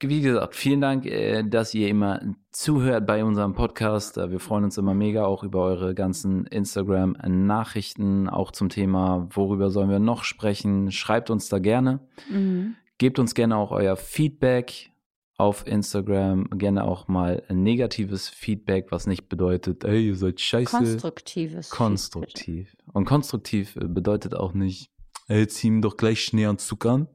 wie 0.00 0.20
gesagt, 0.20 0.54
vielen 0.54 0.80
Dank, 0.80 1.06
äh, 1.06 1.42
dass 1.44 1.74
ihr 1.74 1.88
immer 1.88 2.20
zuhört 2.50 3.06
bei 3.06 3.24
unserem 3.24 3.54
Podcast. 3.54 4.18
Äh, 4.18 4.30
Wir 4.30 4.40
freuen 4.40 4.64
uns 4.64 4.76
immer 4.78 4.94
mega 4.94 5.24
auch 5.24 5.42
über 5.42 5.62
eure 5.62 5.94
ganzen 5.94 6.46
Instagram-Nachrichten, 6.46 8.28
auch 8.28 8.50
zum 8.50 8.68
Thema, 8.68 9.28
worüber 9.30 9.70
sollen 9.70 9.90
wir 9.90 10.00
noch 10.00 10.24
sprechen. 10.24 10.90
Schreibt 10.90 11.30
uns 11.30 11.48
da 11.48 11.58
gerne. 11.58 12.00
Mhm. 12.30 12.74
Gebt 12.98 13.18
uns 13.18 13.34
gerne 13.34 13.56
auch 13.56 13.70
euer 13.70 13.96
Feedback 13.96 14.90
auf 15.36 15.66
Instagram. 15.66 16.48
Gerne 16.50 16.84
auch 16.84 17.08
mal 17.08 17.42
negatives 17.50 18.28
Feedback, 18.28 18.90
was 18.90 19.06
nicht 19.06 19.28
bedeutet, 19.28 19.84
ey, 19.84 20.08
ihr 20.08 20.16
seid 20.16 20.40
scheiße. 20.40 20.76
Konstruktives. 20.76 21.70
Konstruktiv. 21.70 22.76
Und 22.92 23.04
konstruktiv 23.04 23.76
äh, 23.76 23.86
bedeutet 23.86 24.34
auch 24.34 24.54
nicht, 24.54 24.90
ey, 25.28 25.46
zieh 25.46 25.68
ihm 25.68 25.82
doch 25.82 25.96
gleich 25.96 26.24
Schnee 26.24 26.46
an 26.46 26.58
Zug 26.58 26.86
an. 26.86 27.08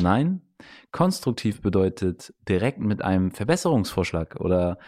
Nein, 0.00 0.42
konstruktiv 0.92 1.60
bedeutet 1.60 2.34
direkt 2.48 2.80
mit 2.80 3.02
einem 3.02 3.30
Verbesserungsvorschlag 3.30 4.40
oder 4.40 4.78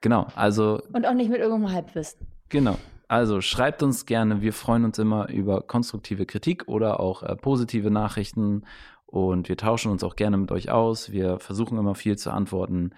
genau, 0.00 0.26
also 0.34 0.80
Und 0.92 1.06
auch 1.06 1.14
nicht 1.14 1.30
mit 1.30 1.40
irgendeinem 1.40 1.72
Halbwissen. 1.72 2.26
genau. 2.48 2.76
Also 3.10 3.40
schreibt 3.40 3.82
uns 3.82 4.04
gerne. 4.04 4.42
Wir 4.42 4.52
freuen 4.52 4.84
uns 4.84 4.98
immer 4.98 5.30
über 5.30 5.62
konstruktive 5.62 6.26
Kritik 6.26 6.68
oder 6.68 7.00
auch 7.00 7.22
äh, 7.22 7.36
positive 7.36 7.90
Nachrichten. 7.90 8.66
Und 9.10 9.48
wir 9.48 9.56
tauschen 9.56 9.90
uns 9.90 10.04
auch 10.04 10.16
gerne 10.16 10.36
mit 10.36 10.52
euch 10.52 10.70
aus. 10.70 11.12
Wir 11.12 11.38
versuchen 11.38 11.78
immer 11.78 11.94
viel 11.94 12.18
zu 12.18 12.30
antworten. 12.30 12.90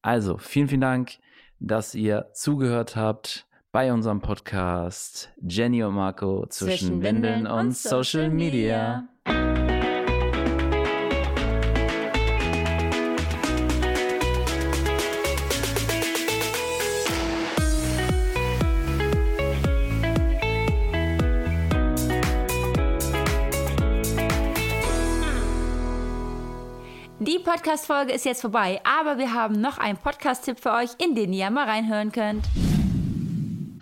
Also 0.00 0.38
vielen, 0.38 0.68
vielen 0.68 0.80
Dank, 0.80 1.18
dass 1.60 1.94
ihr 1.94 2.30
zugehört 2.32 2.96
habt 2.96 3.46
bei 3.70 3.92
unserem 3.92 4.20
Podcast 4.20 5.30
Jenny 5.46 5.82
und 5.84 5.94
Marco 5.94 6.46
zwischen, 6.46 6.78
zwischen 6.78 7.02
Windeln 7.02 7.46
und, 7.46 7.58
und 7.58 7.76
Social 7.76 8.30
Media. 8.30 9.08
Media. 9.26 9.41
Podcast-Folge 27.52 28.14
ist 28.14 28.24
jetzt 28.24 28.40
vorbei, 28.40 28.80
aber 28.82 29.18
wir 29.18 29.34
haben 29.34 29.60
noch 29.60 29.76
einen 29.76 29.98
Podcast-Tipp 29.98 30.58
für 30.58 30.72
euch, 30.72 30.88
in 30.96 31.14
den 31.14 31.34
ihr 31.34 31.50
mal 31.50 31.68
reinhören 31.68 32.10
könnt. 32.10 32.46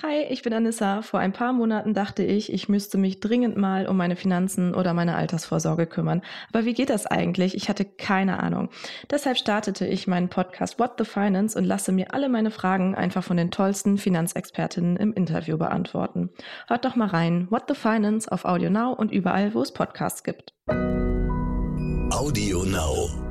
Hi, 0.02 0.24
ich 0.28 0.42
bin 0.42 0.52
Anissa. 0.52 1.02
Vor 1.02 1.20
ein 1.20 1.32
paar 1.32 1.52
Monaten 1.52 1.94
dachte 1.94 2.24
ich, 2.24 2.52
ich 2.52 2.68
müsste 2.68 2.98
mich 2.98 3.20
dringend 3.20 3.56
mal 3.56 3.86
um 3.86 3.96
meine 3.96 4.16
Finanzen 4.16 4.74
oder 4.74 4.92
meine 4.92 5.14
Altersvorsorge 5.14 5.86
kümmern. 5.86 6.22
Aber 6.52 6.64
wie 6.64 6.74
geht 6.74 6.90
das 6.90 7.06
eigentlich? 7.06 7.54
Ich 7.54 7.68
hatte 7.68 7.84
keine 7.84 8.42
Ahnung. 8.42 8.70
Deshalb 9.08 9.36
startete 9.36 9.86
ich 9.86 10.08
meinen 10.08 10.30
Podcast 10.30 10.80
What 10.80 10.94
the 10.98 11.04
Finance 11.04 11.56
und 11.56 11.64
lasse 11.64 11.92
mir 11.92 12.12
alle 12.12 12.28
meine 12.28 12.50
Fragen 12.50 12.96
einfach 12.96 13.22
von 13.22 13.36
den 13.36 13.52
tollsten 13.52 13.98
Finanzexpertinnen 13.98 14.96
im 14.96 15.12
Interview 15.12 15.56
beantworten. 15.58 16.30
Hört 16.66 16.84
doch 16.84 16.96
mal 16.96 17.06
rein. 17.06 17.46
What 17.50 17.64
the 17.68 17.74
Finance 17.76 18.32
auf 18.32 18.44
Audio 18.44 18.68
Now 18.68 18.94
und 18.94 19.12
überall, 19.12 19.54
wo 19.54 19.62
es 19.62 19.72
Podcasts 19.72 20.24
gibt. 20.24 20.54
Audio 22.10 22.64
Now. 22.64 23.29